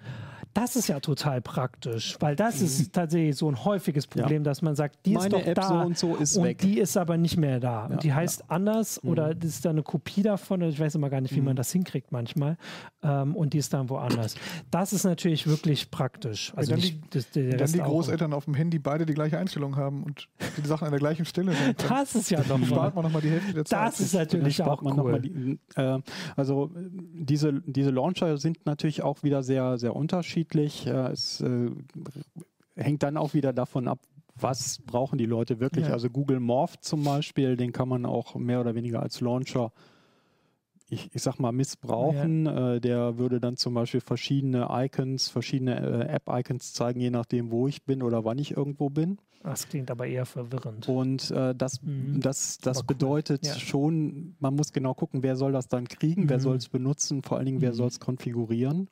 das 0.53 0.75
ist 0.75 0.87
ja 0.87 0.99
total 0.99 1.41
praktisch, 1.41 2.17
weil 2.19 2.35
das 2.35 2.59
mhm. 2.59 2.65
ist 2.65 2.93
tatsächlich 2.93 3.35
so 3.35 3.49
ein 3.49 3.63
häufiges 3.63 4.05
Problem, 4.07 4.43
ja. 4.43 4.43
dass 4.43 4.61
man 4.61 4.75
sagt, 4.75 5.05
die 5.05 5.13
Meine 5.13 5.25
ist 5.25 5.33
doch 5.33 5.47
App 5.47 5.55
da 5.55 5.67
so 5.67 5.73
und 5.75 5.97
so 5.97 6.15
ist 6.15 6.37
und 6.37 6.45
weg. 6.45 6.59
die 6.59 6.79
ist 6.79 6.95
aber 6.95 7.17
nicht 7.17 7.37
mehr 7.37 7.59
da. 7.59 7.87
Ja, 7.87 7.87
und 7.87 8.03
die 8.03 8.13
heißt 8.13 8.49
anders 8.49 9.01
mhm. 9.03 9.09
oder 9.09 9.35
das 9.35 9.49
ist 9.51 9.65
da 9.65 9.71
eine 9.71 9.83
Kopie 9.83 10.21
davon. 10.21 10.61
Ich 10.61 10.79
weiß 10.79 10.95
immer 10.95 11.09
gar 11.09 11.21
nicht, 11.21 11.35
wie 11.35 11.39
mhm. 11.39 11.42
Man 11.43 11.55
das 11.55 11.71
hinkriegt 11.71 12.11
manchmal. 12.11 12.57
Ähm, 13.01 13.35
und 13.35 13.53
die 13.53 13.57
ist 13.57 13.73
dann 13.73 13.89
woanders. 13.89 14.35
Das 14.71 14.93
ist 14.93 15.03
natürlich 15.03 15.47
wirklich 15.47 15.91
praktisch. 15.91 16.53
Also 16.55 16.71
dann 16.71 16.79
nicht, 16.79 17.13
die, 17.13 17.49
das, 17.49 17.71
dann 17.71 17.71
die 17.71 17.79
Großeltern 17.79 18.33
auf 18.33 18.45
dem 18.45 18.53
Handy 18.53 18.79
beide 18.79 19.05
die 19.05 19.13
gleiche 19.13 19.37
Einstellung 19.37 19.75
haben 19.75 20.03
und 20.03 20.29
die 20.57 20.67
Sachen 20.67 20.85
an 20.85 20.91
der 20.91 20.99
gleichen 20.99 21.25
Stelle 21.25 21.53
sind. 21.65 21.89
Das 21.89 22.15
ist 22.15 22.29
ja 22.29 22.41
noch 22.47 22.63
spart 22.65 22.95
man 22.95 23.03
nochmal 23.03 23.21
die 23.21 23.29
Hälfte 23.29 23.53
der 23.53 23.65
Zeit. 23.65 23.87
Das 23.87 23.99
ist 23.99 24.13
natürlich 24.13 24.61
auch 24.61 24.81
cool. 24.81 25.19
Die, 25.19 25.59
äh, 25.75 25.99
also 26.35 26.71
diese, 26.75 27.61
diese 27.65 27.91
Launcher 27.91 28.37
sind 28.37 28.65
natürlich 28.65 29.01
auch 29.01 29.23
wieder 29.23 29.43
sehr, 29.43 29.77
sehr 29.77 29.95
unterschiedlich. 29.95 30.87
Äh, 30.87 31.11
es 31.11 31.41
äh, 31.41 31.71
hängt 32.75 33.03
dann 33.03 33.17
auch 33.17 33.33
wieder 33.33 33.53
davon 33.53 33.87
ab, 33.87 33.99
was 34.35 34.79
brauchen 34.85 35.17
die 35.17 35.25
Leute 35.25 35.59
wirklich. 35.59 35.87
Ja. 35.87 35.93
Also 35.93 36.09
Google 36.09 36.39
Morph 36.39 36.79
zum 36.79 37.03
Beispiel, 37.03 37.55
den 37.55 37.71
kann 37.71 37.87
man 37.87 38.05
auch 38.05 38.35
mehr 38.35 38.59
oder 38.59 38.75
weniger 38.75 39.01
als 39.01 39.21
Launcher 39.21 39.71
ich, 40.93 41.09
ich 41.13 41.21
sag 41.21 41.39
mal, 41.39 41.51
missbrauchen. 41.51 42.45
Ja. 42.45 42.75
Äh, 42.75 42.81
der 42.81 43.17
würde 43.17 43.39
dann 43.39 43.57
zum 43.57 43.73
Beispiel 43.73 44.01
verschiedene 44.01 44.67
Icons, 44.69 45.29
verschiedene 45.29 45.79
äh, 45.79 46.13
App-Icons 46.13 46.73
zeigen, 46.73 46.99
je 46.99 47.09
nachdem, 47.09 47.51
wo 47.51 47.67
ich 47.67 47.83
bin 47.83 48.01
oder 48.01 48.23
wann 48.25 48.37
ich 48.37 48.55
irgendwo 48.55 48.89
bin. 48.89 49.17
Das 49.43 49.67
klingt 49.67 49.91
aber 49.91 50.07
eher 50.07 50.25
verwirrend. 50.25 50.87
Und 50.87 51.29
äh, 51.31 51.53
das, 51.53 51.81
mhm. 51.81 52.21
das, 52.21 52.59
das 52.59 52.79
cool. 52.79 52.83
bedeutet 52.87 53.45
ja. 53.45 53.55
schon, 53.55 54.35
man 54.39 54.55
muss 54.55 54.71
genau 54.71 54.93
gucken, 54.93 55.21
wer 55.21 55.35
soll 55.35 55.51
das 55.51 55.67
dann 55.67 55.87
kriegen, 55.87 56.23
mhm. 56.23 56.29
wer 56.29 56.39
soll 56.39 56.55
es 56.55 56.69
benutzen, 56.69 57.23
vor 57.23 57.37
allen 57.37 57.47
Dingen, 57.47 57.61
wer 57.61 57.71
mhm. 57.71 57.75
soll 57.75 57.87
es 57.87 57.99
konfigurieren. 57.99 58.89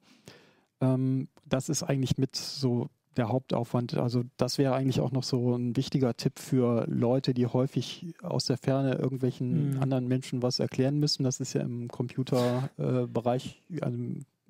Ähm, 0.81 1.29
das 1.45 1.69
ist 1.69 1.83
eigentlich 1.83 2.17
mit 2.17 2.35
so 2.35 2.89
der 3.17 3.29
Hauptaufwand. 3.29 3.97
Also 3.97 4.23
das 4.37 4.57
wäre 4.57 4.73
eigentlich 4.73 4.99
auch 4.99 5.11
noch 5.11 5.23
so 5.23 5.55
ein 5.55 5.75
wichtiger 5.75 6.15
Tipp 6.15 6.39
für 6.39 6.85
Leute, 6.87 7.33
die 7.33 7.47
häufig 7.47 8.13
aus 8.21 8.45
der 8.45 8.57
Ferne 8.57 8.95
irgendwelchen 8.95 9.75
mhm. 9.75 9.81
anderen 9.83 10.07
Menschen 10.07 10.41
was 10.41 10.59
erklären 10.59 10.99
müssen. 10.99 11.23
Das 11.23 11.39
ist 11.39 11.53
ja 11.53 11.61
im 11.61 11.87
Computerbereich 11.87 13.61
äh, 13.69 13.81
also 13.81 13.97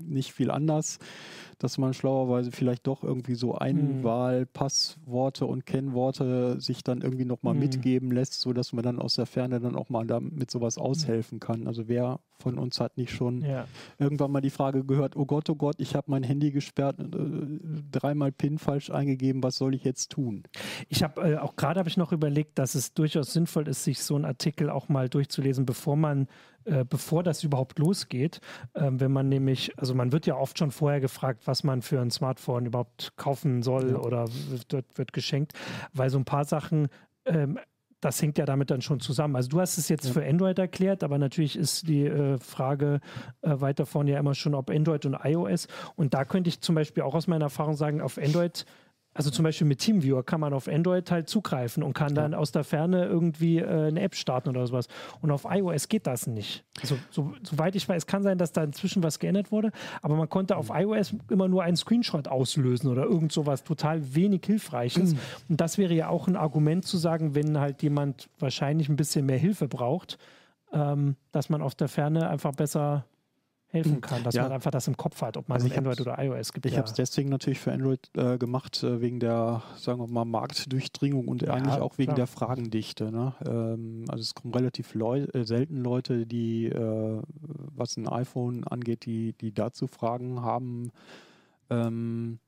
nicht 0.08 0.34
viel 0.34 0.52
anders 0.52 1.00
dass 1.62 1.78
man 1.78 1.94
schlauerweise 1.94 2.52
vielleicht 2.52 2.88
doch 2.88 3.04
irgendwie 3.04 3.36
so 3.36 3.54
Einwahlpassworte 3.56 5.46
und 5.46 5.68
Kennworte 5.68 6.60
sich 6.60 6.84
dann 6.84 7.02
irgendwie 7.02 7.26
nochmal 7.26 7.54
mhm. 7.54 7.60
mitgeben 7.60 8.12
lässt, 8.12 8.42
sodass 8.42 8.74
man 8.74 8.84
dann 8.84 8.98
aus 9.00 9.16
der 9.16 9.28
Ferne 9.28 9.60
dann 9.60 9.76
auch 9.76 9.90
mal 9.90 10.08
da 10.08 10.20
mit 10.20 10.50
sowas 10.50 10.80
aushelfen 10.80 11.40
kann. 11.40 11.68
Also 11.68 11.88
wer 11.88 12.20
von 12.40 12.58
uns 12.58 12.80
hat 12.80 12.98
nicht 12.98 13.12
schon 13.12 13.44
ja. 13.44 13.68
irgendwann 14.00 14.32
mal 14.32 14.42
die 14.42 14.50
Frage 14.50 14.84
gehört, 14.84 15.16
oh 15.16 15.28
Gott, 15.28 15.48
oh 15.52 15.56
Gott, 15.56 15.76
ich 15.78 15.94
habe 15.94 16.10
mein 16.10 16.24
Handy 16.24 16.50
gesperrt, 16.50 17.00
äh, 17.00 17.06
dreimal 17.92 18.32
PIN 18.32 18.58
falsch 18.58 18.90
eingegeben, 18.90 19.44
was 19.44 19.58
soll 19.58 19.76
ich 19.76 19.84
jetzt 19.84 20.10
tun? 20.10 20.42
Ich 20.90 21.04
habe 21.04 21.22
äh, 21.22 21.38
auch 21.38 21.56
gerade 21.56 21.80
habe 21.80 21.90
ich 21.90 21.98
noch 21.98 22.12
überlegt, 22.12 22.58
dass 22.58 22.74
es 22.74 22.96
durchaus 22.96 23.34
sinnvoll 23.34 23.68
ist, 23.68 23.84
sich 23.84 24.00
so 24.00 24.16
einen 24.16 24.26
Artikel 24.26 24.72
auch 24.72 24.90
mal 24.90 25.10
durchzulesen, 25.10 25.68
bevor 25.68 25.96
man 25.96 26.28
äh, 26.66 26.86
bevor 26.86 27.24
das 27.24 27.44
überhaupt 27.44 27.80
losgeht. 27.80 28.40
Ähm, 28.76 29.00
wenn 29.00 29.12
man 29.12 29.30
nämlich, 29.30 29.78
also 29.78 29.94
man 29.94 30.12
wird 30.12 30.26
ja 30.26 30.36
oft 30.36 30.58
schon 30.58 30.72
vorher 30.72 31.00
gefragt, 31.00 31.44
was 31.46 31.64
man 31.64 31.82
für 31.82 32.00
ein 32.00 32.12
Smartphone 32.12 32.66
überhaupt 32.66 33.14
kaufen 33.16 33.62
soll 33.64 33.92
ja. 33.92 33.98
oder 33.98 34.28
wird, 34.28 34.98
wird 34.98 35.14
geschenkt, 35.14 35.54
weil 35.94 36.10
so 36.10 36.18
ein 36.18 36.26
paar 36.26 36.46
Sachen 36.46 36.88
ähm, 37.26 37.60
das 38.02 38.20
hängt 38.22 38.38
ja 38.40 38.46
damit 38.46 38.72
dann 38.72 38.82
schon 38.82 39.00
zusammen. 39.00 39.36
Also 39.36 39.50
du 39.50 39.62
hast 39.62 39.78
es 39.78 39.88
jetzt 39.88 40.08
ja. 40.08 40.14
für 40.14 40.26
Android 40.26 40.58
erklärt, 40.58 41.04
aber 41.04 41.18
natürlich 41.20 41.56
ist 41.56 41.88
die 41.88 42.06
äh, 42.06 42.40
Frage 42.40 43.00
äh, 43.42 43.62
weiter 43.62 43.86
vorne 43.86 44.12
ja 44.12 44.20
immer 44.20 44.34
schon, 44.34 44.56
ob 44.56 44.72
Android 44.72 45.06
und 45.06 45.18
iOS. 45.24 45.68
Und 45.96 46.14
da 46.14 46.26
könnte 46.26 46.50
ich 46.50 46.62
zum 46.62 46.76
Beispiel 46.76 47.04
auch 47.04 47.14
aus 47.14 47.28
meiner 47.28 47.46
Erfahrung 47.46 47.76
sagen, 47.76 48.02
auf 48.02 48.18
Android 48.18 48.66
also 49.14 49.30
zum 49.30 49.44
Beispiel 49.44 49.68
mit 49.68 49.80
Teamviewer 49.80 50.24
kann 50.24 50.40
man 50.40 50.54
auf 50.54 50.70
Android 50.70 51.12
halt 51.12 51.28
zugreifen 51.28 51.84
und 51.84 51.94
kann 51.94 52.16
dann 52.16 52.34
aus 52.34 52.52
der 52.52 52.64
Ferne 52.64 53.06
irgendwie 53.06 53.60
äh, 53.60 53.88
eine 53.88 54.02
App 54.02 54.16
starten 54.16 54.50
oder 54.50 54.66
sowas. 54.66 54.88
Und 55.22 55.32
auf 55.32 55.46
iOS 55.50 55.90
geht 55.90 56.08
das 56.08 56.28
nicht. 56.28 56.64
Also 56.80 56.98
so, 57.10 57.34
soweit 57.44 57.76
ich 57.76 57.88
weiß, 57.88 58.08
kann 58.08 58.24
sein, 58.24 58.38
dass 58.38 58.54
da 58.54 58.64
inzwischen 58.64 59.04
was 59.04 59.20
geändert 59.20 59.52
wurde, 59.52 59.72
aber 60.02 60.16
man 60.16 60.30
konnte 60.30 60.56
auf 60.56 60.70
iOS 60.74 61.14
immer 61.30 61.50
nur 61.50 61.64
einen 61.64 61.76
Screenshot 61.76 62.30
auslösen 62.30 62.90
oder 62.90 63.04
irgend 63.04 63.34
sowas 63.34 63.64
total 63.66 64.16
wenig 64.16 64.46
Hilfreiches. 64.46 65.14
Mhm. 65.14 65.20
Und 65.50 65.62
das 65.62 65.78
wäre 65.78 65.94
ja 65.94 66.08
auch 66.08 66.28
ein 66.28 66.38
Argument 66.38 66.86
zu 66.86 66.98
sagen, 66.98 67.36
wenn 67.36 67.60
halt 67.60 67.84
jemand 67.84 68.30
wahrscheinlich 68.40 68.88
ein 68.88 68.96
bisschen 68.96 69.26
mehr 69.26 69.38
Hilfe 69.38 69.68
braucht, 69.68 70.18
ähm, 70.72 71.18
dass 71.34 71.50
man 71.50 71.62
auf 71.62 71.76
der 71.76 71.90
Ferne 71.90 72.30
einfach 72.30 72.54
besser 72.54 73.06
helfen 73.72 73.96
mhm. 73.96 74.02
kann, 74.02 74.24
dass 74.24 74.36
ja. 74.36 74.44
man 74.44 74.52
einfach 74.52 74.72
das 74.72 74.88
im 74.88 74.98
Kopf 74.98 75.22
hat, 75.22 75.38
ob 75.38 75.48
man 75.48 75.62
also 75.62 75.74
Android 75.74 76.02
oder 76.02 76.22
iOS 76.22 76.54
gibt. 76.54 76.66
Ich 76.66 76.74
ja. 76.74 76.80
habe 76.80 76.88
es 76.88 76.94
deswegen 76.94 77.30
natürlich 77.30 77.60
für 77.60 77.72
Android 77.72 78.10
äh, 78.16 78.38
gemacht, 78.38 78.84
äh, 78.84 79.02
wegen 79.02 79.20
der, 79.20 79.64
sagen 79.78 80.00
wir 80.00 80.08
mal, 80.08 80.26
Marktdurchdringung 80.26 81.28
und 81.28 81.42
ja, 81.42 81.54
eigentlich 81.54 81.80
auch 81.80 81.98
wegen 81.98 82.10
klar. 82.10 82.16
der 82.18 82.28
Fragendichte. 82.28 83.12
Ne? 83.12 83.34
Ähm, 83.46 84.06
also 84.10 84.22
es 84.22 84.36
kommen 84.36 84.54
relativ 84.54 84.94
Leu 84.94 85.24
äh, 85.34 85.46
selten 85.46 85.78
Leute, 85.78 86.26
die, 86.26 86.68
äh, 86.68 87.22
was 87.76 87.98
ein 87.98 88.08
iPhone 88.08 88.66
angeht, 88.66 89.06
die, 89.06 89.34
die 89.34 89.54
dazu 89.54 89.88
Fragen 89.88 90.42
haben. 90.42 90.92
Ähm, 91.70 92.40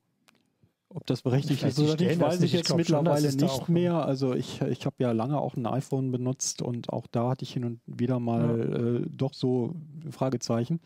ob 0.94 1.06
das 1.06 1.22
berechtigt 1.22 1.62
ist 1.64 1.78
oder 1.78 1.96
nicht, 1.96 2.20
weiß 2.20 2.40
ich 2.42 2.52
jetzt 2.52 2.70
ich 2.70 2.76
mittlerweile 2.76 3.30
schon, 3.30 3.40
nicht 3.40 3.68
mehr. 3.68 4.06
Also 4.06 4.32
ich, 4.32 4.60
ich 4.62 4.86
habe 4.86 4.96
ja 5.00 5.10
lange 5.10 5.38
auch 5.38 5.56
ein 5.56 5.66
iPhone 5.66 6.12
benutzt 6.12 6.62
und 6.62 6.90
auch 6.90 7.06
da 7.08 7.30
hatte 7.30 7.42
ich 7.42 7.52
hin 7.52 7.64
und 7.64 7.80
wieder 7.86 8.20
mal 8.20 8.58
ja. 8.58 8.76
äh, 8.76 9.06
doch 9.10 9.34
so 9.34 9.74
Fragezeichen. 10.10 10.80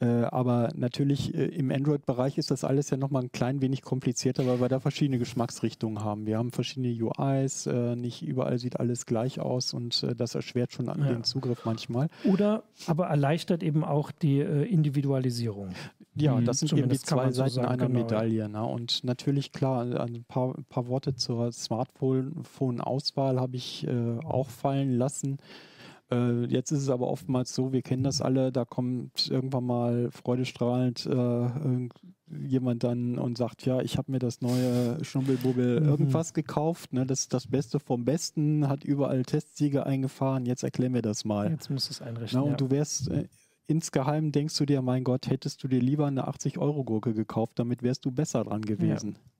Äh, 0.00 0.24
aber 0.24 0.70
natürlich 0.74 1.34
äh, 1.34 1.46
im 1.46 1.70
Android-Bereich 1.70 2.36
ist 2.36 2.50
das 2.50 2.64
alles 2.64 2.90
ja 2.90 2.96
nochmal 2.96 3.22
ein 3.22 3.32
klein 3.32 3.60
wenig 3.60 3.82
komplizierter, 3.82 4.46
weil 4.46 4.60
wir 4.60 4.68
da 4.68 4.80
verschiedene 4.80 5.18
Geschmacksrichtungen 5.18 6.02
haben. 6.02 6.26
Wir 6.26 6.36
haben 6.36 6.50
verschiedene 6.50 6.92
UIs, 6.92 7.66
äh, 7.66 7.94
nicht 7.94 8.22
überall 8.22 8.58
sieht 8.58 8.80
alles 8.80 9.06
gleich 9.06 9.40
aus 9.40 9.72
und 9.72 10.06
das 10.16 10.34
erschwert 10.34 10.72
schon 10.72 10.86
ja. 10.86 10.94
den 10.94 11.22
Zugriff 11.22 11.64
manchmal. 11.64 12.08
Oder 12.24 12.64
aber 12.86 13.06
erleichtert 13.06 13.62
eben 13.62 13.84
auch 13.84 14.10
die 14.10 14.40
Individualisierung. 14.40 15.70
Ja, 16.16 16.36
mhm, 16.36 16.44
das 16.44 16.60
sind 16.60 16.72
eben 16.72 16.88
die 16.88 16.98
zwei 16.98 17.30
Seiten 17.32 17.50
so 17.50 17.60
einer 17.60 17.88
genau, 17.88 18.00
Medaille. 18.00 18.48
Ne? 18.48 18.64
Und 18.64 19.02
natürlich, 19.04 19.52
klar, 19.52 19.82
ein 20.00 20.24
paar, 20.24 20.56
ein 20.56 20.64
paar 20.64 20.86
Worte 20.86 21.14
zur 21.14 21.52
Smartphone-Auswahl 21.52 23.40
habe 23.40 23.56
ich 23.56 23.86
äh, 23.86 24.18
auch 24.24 24.48
fallen 24.48 24.96
lassen. 24.96 25.38
Äh, 26.14 26.44
jetzt 26.46 26.70
ist 26.70 26.82
es 26.82 26.88
aber 26.88 27.08
oftmals 27.08 27.54
so, 27.54 27.72
wir 27.72 27.82
kennen 27.82 28.04
das 28.04 28.20
alle, 28.20 28.52
da 28.52 28.64
kommt 28.64 29.28
irgendwann 29.30 29.64
mal 29.64 30.10
freudestrahlend 30.10 31.06
äh, 31.06 31.88
jemand 32.28 32.84
dann 32.84 33.18
und 33.18 33.36
sagt, 33.36 33.66
ja, 33.66 33.80
ich 33.80 33.98
habe 33.98 34.12
mir 34.12 34.18
das 34.18 34.40
neue 34.40 35.02
Schnubbelbubbel 35.04 35.80
mhm. 35.80 35.88
irgendwas 35.88 36.32
gekauft, 36.34 36.92
ne? 36.92 37.06
das 37.06 37.20
ist 37.20 37.34
das 37.34 37.46
Beste 37.46 37.80
vom 37.80 38.04
Besten, 38.04 38.68
hat 38.68 38.84
überall 38.84 39.24
Testsiege 39.24 39.86
eingefahren, 39.86 40.46
jetzt 40.46 40.62
erklär 40.62 40.90
mir 40.90 41.02
das 41.02 41.24
mal. 41.24 41.50
Jetzt 41.50 41.70
musst 41.70 41.88
du 41.88 41.92
es 41.92 42.02
einrichten. 42.02 42.38
Na, 42.38 42.44
und 42.44 42.52
ja. 42.52 42.56
du 42.56 42.70
wärst 42.70 43.10
äh, 43.10 43.26
insgeheim 43.66 44.32
denkst 44.32 44.56
du 44.56 44.66
dir, 44.66 44.82
mein 44.82 45.04
Gott, 45.04 45.28
hättest 45.28 45.62
du 45.62 45.68
dir 45.68 45.80
lieber 45.80 46.06
eine 46.06 46.28
80-Euro-Gurke 46.28 47.14
gekauft, 47.14 47.58
damit 47.58 47.82
wärst 47.82 48.04
du 48.04 48.10
besser 48.10 48.44
dran 48.44 48.62
gewesen. 48.62 49.16
Ja. 49.16 49.33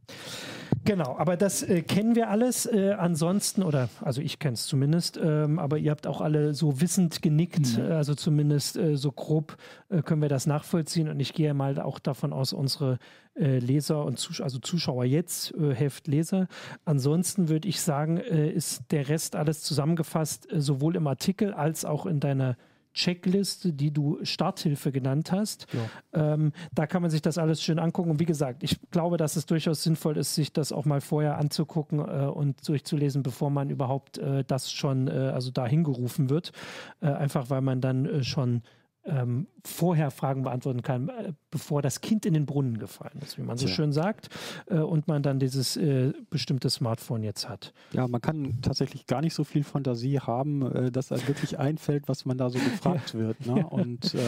Genau, 0.85 1.17
aber 1.17 1.37
das 1.39 1.63
äh, 1.63 1.83
kennen 1.83 2.15
wir 2.15 2.29
alles. 2.29 2.67
Äh, 2.67 2.95
ansonsten, 2.99 3.63
oder 3.63 3.89
also 4.03 4.21
ich 4.21 4.39
kenne 4.39 4.55
es 4.55 4.67
zumindest, 4.67 5.19
ähm, 5.23 5.59
aber 5.59 5.79
ihr 5.79 5.91
habt 5.91 6.07
auch 6.07 6.21
alle 6.21 6.53
so 6.53 6.81
wissend 6.81 7.23
genickt, 7.23 7.79
mhm. 7.79 7.93
also 7.93 8.15
zumindest 8.15 8.77
äh, 8.77 8.97
so 8.97 9.11
grob 9.11 9.57
äh, 9.89 10.03
können 10.03 10.21
wir 10.21 10.29
das 10.29 10.47
nachvollziehen. 10.47 11.09
Und 11.09 11.21
ich 11.21 11.33
gehe 11.33 11.55
mal 11.55 11.81
auch 11.81 11.99
davon 11.99 12.35
aus, 12.35 12.53
unsere 12.53 12.99
äh, 13.35 13.59
Leser 13.59 14.05
und 14.05 14.19
Zus 14.19 14.43
also 14.43 14.59
Zuschauer 14.59 15.07
jetzt, 15.07 15.55
äh, 15.55 15.75
Heftleser. 15.75 16.49
Ansonsten 16.85 17.49
würde 17.49 17.67
ich 17.67 17.81
sagen, 17.81 18.19
ist 18.19 18.83
der 18.91 19.09
Rest 19.09 19.37
alles 19.37 19.63
zusammengefasst, 19.63 20.49
sowohl 20.53 20.97
im 20.97 21.07
Artikel 21.07 21.55
als 21.55 21.85
auch 21.85 22.05
in 22.05 22.21
deiner 22.21 22.57
Checkliste, 22.95 23.73
die 23.73 23.91
du 23.91 24.19
Starthilfe 24.23 24.93
genannt 24.93 25.33
hast. 25.33 25.67
Ja. 25.73 26.35
Ähm, 26.35 26.53
da 26.75 26.87
kann 26.87 27.03
man 27.03 27.11
sich 27.11 27.23
das 27.23 27.39
alles 27.39 27.61
schön 27.63 27.79
angucken. 27.79 28.11
Und 28.11 28.21
wie 28.21 28.25
gesagt, 28.25 28.63
ich 28.63 28.79
glaube, 28.91 29.17
dass 29.17 29.37
es 29.37 29.47
durchaus 29.47 29.83
sinnvoll 29.83 30.17
ist, 30.17 30.35
sich 30.35 30.53
das 30.53 30.73
auch 30.73 30.85
mal 30.85 31.01
vorher 31.01 31.37
anzugucken 31.39 31.99
äh, 31.99 32.27
und 32.27 32.67
durchzulesen, 32.67 33.23
bevor 33.23 33.51
man 33.51 33.69
überhaupt 33.69 34.19
äh, 34.19 34.45
das 34.45 34.73
schon, 34.73 35.09
äh, 35.09 35.33
also 35.35 35.51
da 35.51 35.67
hingerufen 35.67 36.31
wird. 36.31 36.53
Äh, 37.01 37.09
einfach 37.09 37.51
weil 37.51 37.61
man 37.61 37.81
dann 37.81 38.07
äh, 38.07 38.23
schon 38.23 38.63
ähm, 39.07 39.47
vorher 39.65 40.11
Fragen 40.11 40.43
beantworten 40.43 40.83
kann, 40.83 41.09
äh, 41.09 41.33
bevor 41.51 41.83
das 41.83 42.01
Kind 42.01 42.27
in 42.27 42.35
den 42.35 42.47
Brunnen 42.47 42.79
gefallen 42.79 43.21
ist, 43.23 43.39
wie 43.39 43.43
man 43.43 43.57
so 43.57 43.67
ja. 43.67 43.73
schön 43.73 43.93
sagt, 43.93 44.29
äh, 44.67 44.79
und 44.79 45.09
man 45.09 45.23
dann 45.23 45.39
dieses 45.39 45.77
äh, 45.77 46.13
bestimmte 46.31 46.71
Smartphone 46.71 47.23
jetzt 47.23 47.49
hat. 47.49 47.73
Ja, 47.93 48.09
man 48.09 48.21
kann 48.21 48.61
tatsächlich 48.63 49.07
gar 49.07 49.21
nicht 49.21 49.35
so 49.35 49.45
viel 49.45 49.65
Fantasie 49.65 50.21
haben, 50.21 50.63
äh, 50.75 50.91
dass 50.91 51.13
einem 51.13 51.27
wirklich 51.29 51.59
einfällt, 51.59 52.09
was 52.09 52.25
man 52.25 52.39
da 52.39 52.51
so 52.51 52.59
gefragt 52.59 53.15
ja. 53.15 53.21
wird. 53.21 53.47
Ne? 53.47 53.67
Und 53.67 54.15
äh, 54.15 54.19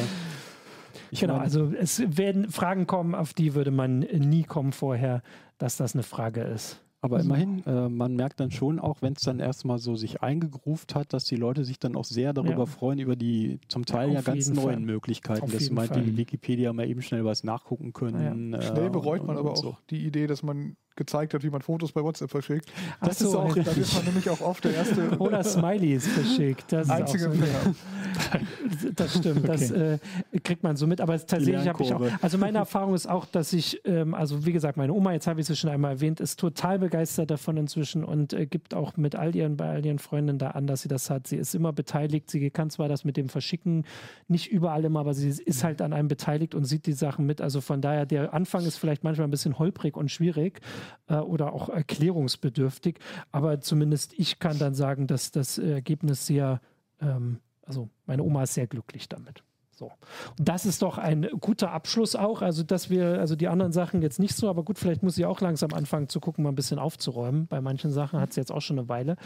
genau, 1.13 1.35
meine, 1.35 1.45
also 1.45 1.73
es 1.79 2.03
werden 2.17 2.51
Fragen 2.51 2.87
kommen, 2.87 3.15
auf 3.15 3.33
die 3.33 3.55
würde 3.55 3.71
man 3.71 4.01
nie 4.01 4.45
kommen 4.45 4.73
vorher, 4.73 5.23
dass 5.59 5.77
das 5.77 5.95
eine 5.95 6.03
Frage 6.03 6.43
ist. 6.43 6.83
Aber 7.07 7.19
mhm. 7.19 7.25
immerhin, 7.25 7.67
äh, 7.67 7.89
man 7.89 8.17
merkt 8.17 8.41
dann 8.41 8.51
schon 8.51 8.81
auch, 8.81 9.01
wenn 9.01 9.13
es 9.13 9.23
dann 9.23 9.39
erstmal 9.39 9.79
so 9.79 9.95
sich 9.95 10.23
eingegruft 10.23 10.97
hat, 10.97 11.13
dass 11.13 11.25
die 11.25 11.37
Leute 11.37 11.65
sich 11.65 11.79
dann 11.79 11.95
auch 11.95 12.05
sehr 12.05 12.33
darüber 12.33 12.65
ja. 12.65 12.67
freuen, 12.67 12.99
über 12.99 13.15
die 13.15 13.61
zum 13.69 13.87
Teil 13.87 14.09
ja, 14.09 14.15
ja 14.15 14.21
ganz 14.23 14.49
neuen 14.49 14.65
Fall. 14.65 14.81
Möglichkeiten, 14.81 15.43
Auf 15.43 15.53
dass 15.53 15.71
man 15.71 15.89
in 15.95 16.17
Wikipedia 16.17 16.73
mal 16.73 16.89
eben 16.89 17.03
schnell 17.03 17.25
was 17.25 17.45
nachgucken 17.45 17.93
können. 17.93 18.53
Ja. 18.53 18.63
Schnell 18.63 18.91
bereut 18.91 19.25
man 19.25 19.37
aber 19.37 19.53
auch 19.53 19.57
so. 19.57 19.77
die 19.89 20.05
Idee, 20.05 20.27
dass 20.27 20.43
man 20.43 20.77
gezeigt 20.97 21.35
hat, 21.35 21.43
wie 21.43 21.51
man 21.51 21.63
Fotos 21.63 21.93
bei 21.93 22.03
WhatsApp 22.03 22.31
verschickt. 22.31 22.73
Das 23.01 23.19
so, 23.19 23.29
ist 23.29 23.35
auch, 23.35 23.55
da 23.55 23.71
ist 23.71 23.95
man 23.95 24.05
nämlich 24.07 24.29
auch 24.31 24.41
oft 24.41 24.65
der 24.65 24.75
erste. 24.75 25.11
Oder 25.19 25.45
Smileys 25.45 26.07
verschickt. 26.07 26.73
Das 26.73 26.91
einzige 26.91 27.25
so, 27.25 27.31
Das 28.95 29.17
stimmt, 29.17 29.39
okay. 29.39 29.47
das 29.47 29.71
äh, 29.71 29.99
kriegt 30.43 30.63
man 30.63 30.77
so 30.77 30.87
mit. 30.87 31.01
Aber 31.01 31.19
tatsächlich 31.19 31.69
habe 31.69 31.83
ich 31.83 31.93
auch, 31.93 32.03
also 32.23 32.39
meine 32.39 32.59
Erfahrung 32.67 32.95
ist 32.95 33.07
auch, 33.09 33.27
dass 33.27 33.53
ich, 33.53 33.81
ähm, 33.85 34.15
also 34.15 34.47
wie 34.47 34.53
gesagt, 34.53 34.77
meine 34.77 34.93
Oma, 34.93 35.13
jetzt 35.13 35.27
habe 35.27 35.41
ich 35.41 35.47
sie 35.47 35.55
schon 35.55 35.71
einmal 35.71 35.93
erwähnt, 35.93 36.21
ist 36.21 36.41
total 36.41 36.79
begeistert 36.79 36.96
davon 37.05 37.57
inzwischen 37.57 38.05
und 38.05 38.33
äh, 38.33 38.47
gibt 38.47 38.75
auch 38.75 38.97
mit 38.97 39.15
all 39.15 39.35
ihren, 39.35 39.57
bei 39.57 39.69
all 39.69 39.85
ihren 39.85 39.99
Freundinnen 39.99 40.39
da 40.39 40.51
an, 40.51 40.67
dass 40.67 40.83
sie 40.83 40.89
das 40.89 41.11
hat. 41.11 41.27
Sie 41.27 41.37
ist 41.37 41.55
immer 41.55 41.73
beteiligt. 41.73 42.31
Sie 42.31 42.51
kann 42.51 42.71
zwar 42.71 42.89
das 42.89 43.05
mit 43.05 43.17
dem 43.17 43.29
Verschicken 43.29 43.85
nicht 44.29 44.51
überall 44.51 44.85
immer, 44.85 45.01
aber 45.01 45.15
sie 45.15 45.29
ist 45.29 45.65
halt 45.65 45.83
an 45.83 45.93
einem 45.93 46.09
beteiligt 46.09 46.55
und 46.55 46.65
sieht 46.65 46.87
die 46.87 46.93
Sachen 46.93 47.27
mit. 47.27 47.41
Also 47.41 47.61
von 47.61 47.81
daher, 47.81 48.07
der 48.07 48.35
Anfang 48.35 48.65
ist 48.65 48.77
vielleicht 48.77 49.05
manchmal 49.05 49.29
ein 49.29 49.31
bisschen 49.31 49.59
holprig 49.59 49.97
und 49.97 50.11
schwierig 50.11 50.61
äh, 51.09 51.17
oder 51.17 51.53
auch 51.53 51.69
erklärungsbedürftig. 51.69 52.99
Aber 53.33 53.61
zumindest 53.61 54.15
ich 54.19 54.39
kann 54.39 54.59
dann 54.59 54.75
sagen, 54.75 55.07
dass 55.07 55.31
das 55.31 55.59
Ergebnis 55.59 56.27
sehr, 56.27 56.61
ähm, 57.01 57.41
also 57.63 57.89
meine 58.07 58.23
Oma 58.23 58.45
ist 58.45 58.55
sehr 58.55 58.67
glücklich 58.67 59.09
damit. 59.09 59.46
So. 59.79 59.93
Und 60.39 60.49
das 60.49 60.65
ist 60.65 60.81
doch 60.81 60.97
ein 60.97 61.29
guter 61.39 61.71
Abschluss 61.71 62.17
auch. 62.17 62.41
Also, 62.41 62.63
dass 62.63 62.89
wir, 62.89 63.21
also 63.21 63.37
die 63.37 63.47
anderen 63.47 63.73
Sachen 63.73 64.01
jetzt 64.01 64.19
nicht 64.19 64.35
so, 64.35 64.49
aber 64.49 64.63
gut, 64.63 64.79
vielleicht 64.79 65.03
muss 65.03 65.17
sie 65.17 65.27
auch 65.27 65.43
langsam 65.43 65.75
anfangen 65.75 66.09
zu 66.09 66.19
gucken, 66.19 66.45
mal 66.45 66.51
ein 66.51 66.55
bisschen 66.55 66.79
aufzuräumen. 66.79 67.47
Bei 67.47 67.61
manchen 67.61 67.91
Sachen 67.91 68.19
hat 68.19 68.33
sie 68.33 68.41
jetzt 68.41 68.51
auch 68.51 68.63
schon 68.63 68.79
eine 68.79 68.89
Weile. 68.89 69.17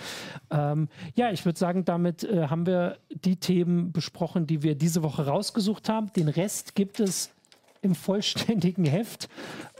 Ähm, 0.50 0.88
ja, 1.14 1.30
ich 1.30 1.44
würde 1.44 1.56
sagen, 1.56 1.84
damit 1.84 2.24
äh, 2.24 2.48
haben 2.48 2.66
wir 2.66 2.96
die 3.10 3.36
Themen 3.36 3.92
besprochen, 3.92 4.48
die 4.48 4.64
wir 4.64 4.74
diese 4.74 5.04
Woche 5.04 5.24
rausgesucht 5.24 5.88
haben. 5.88 6.12
Den 6.14 6.28
Rest 6.28 6.74
gibt 6.74 6.98
es 6.98 7.30
im 7.80 7.94
vollständigen 7.94 8.84
Heft. 8.84 9.28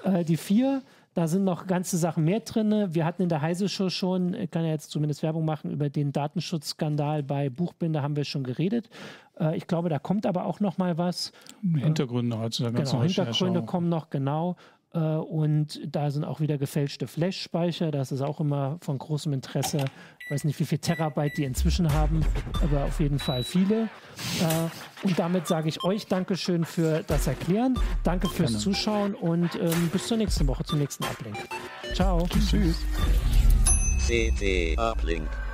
Äh, 0.05 0.25
die 0.25 0.37
vier 0.37 0.83
da 1.14 1.27
sind 1.27 1.43
noch 1.43 1.66
ganze 1.66 1.99
Sachen 1.99 2.25
mehr 2.25 2.41
drin. 2.41 2.95
Wir 2.95 3.05
hatten 3.05 3.23
in 3.23 3.29
der 3.29 3.43
Heise 3.43 3.68
Show 3.68 3.91
schon, 3.91 4.33
ich 4.35 4.51
kann 4.51 4.64
ja 4.64 4.71
jetzt 4.71 4.91
zumindest 4.91 5.25
Werbung 5.25 5.45
machen, 5.45 5.73
über 5.73 5.91
den 5.91 6.12
Datenschutzskandal 6.12 7.25
bei 7.25 7.51
Buchbinder 7.51 8.03
haben 8.03 8.14
wir 8.14 8.25
schon 8.25 8.45
geredet. 8.45 8.89
Äh, 9.41 9.57
ich 9.57 9.66
glaube, 9.66 9.88
da 9.88 9.99
kommt 9.99 10.26
aber 10.26 10.45
auch 10.45 10.61
noch 10.61 10.78
mal 10.78 10.99
was. 10.99 11.32
Hintergründe 11.62 12.38
heutzutage. 12.38 12.82
Genau, 12.82 13.03
Hintergründe 13.03 13.62
kommen 13.62 13.88
noch, 13.88 14.11
genau. 14.11 14.57
Äh, 14.93 14.99
und 14.99 15.80
da 15.86 16.11
sind 16.11 16.24
auch 16.24 16.41
wieder 16.41 16.59
gefälschte 16.59 17.07
Flash-Speicher. 17.07 17.91
Das 17.91 18.12
ist 18.12 18.20
auch 18.20 18.41
immer 18.41 18.78
von 18.80 18.99
großem 18.99 19.32
Interesse. 19.32 19.84
Ich 20.24 20.30
weiß 20.30 20.45
nicht, 20.45 20.59
wie 20.61 20.64
viel 20.64 20.78
Terabyte 20.78 21.36
die 21.36 21.45
inzwischen 21.45 21.93
haben, 21.93 22.24
aber 22.62 22.84
auf 22.84 23.01
jeden 23.01 23.18
Fall 23.18 23.43
viele. 23.43 23.84
Äh, 23.84 25.07
und 25.07 25.18
damit 25.18 25.47
sage 25.47 25.68
ich 25.68 25.82
euch 25.84 26.07
Dankeschön 26.07 26.64
für 26.64 27.03
das 27.07 27.26
Erklären. 27.26 27.78
Danke 28.03 28.28
fürs 28.28 28.51
Gerne. 28.51 28.62
Zuschauen 28.62 29.14
und 29.14 29.55
ähm, 29.57 29.88
bis 29.93 30.07
zur 30.07 30.16
nächsten 30.16 30.47
Woche, 30.47 30.64
zum 30.64 30.78
nächsten 30.78 31.05
Uplink. 31.05 31.36
Ciao. 31.95 32.26
Tschüss. 32.28 32.78
CT 34.07 34.78
Uplink. 34.78 35.49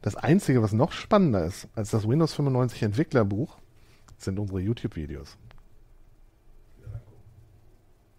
Das 0.00 0.14
Einzige, 0.14 0.62
was 0.62 0.72
noch 0.72 0.92
spannender 0.92 1.44
ist 1.44 1.68
als 1.74 1.90
das 1.90 2.08
Windows 2.08 2.34
95 2.34 2.82
Entwicklerbuch, 2.82 3.58
sind 4.16 4.38
unsere 4.38 4.60
YouTube-Videos. 4.60 5.36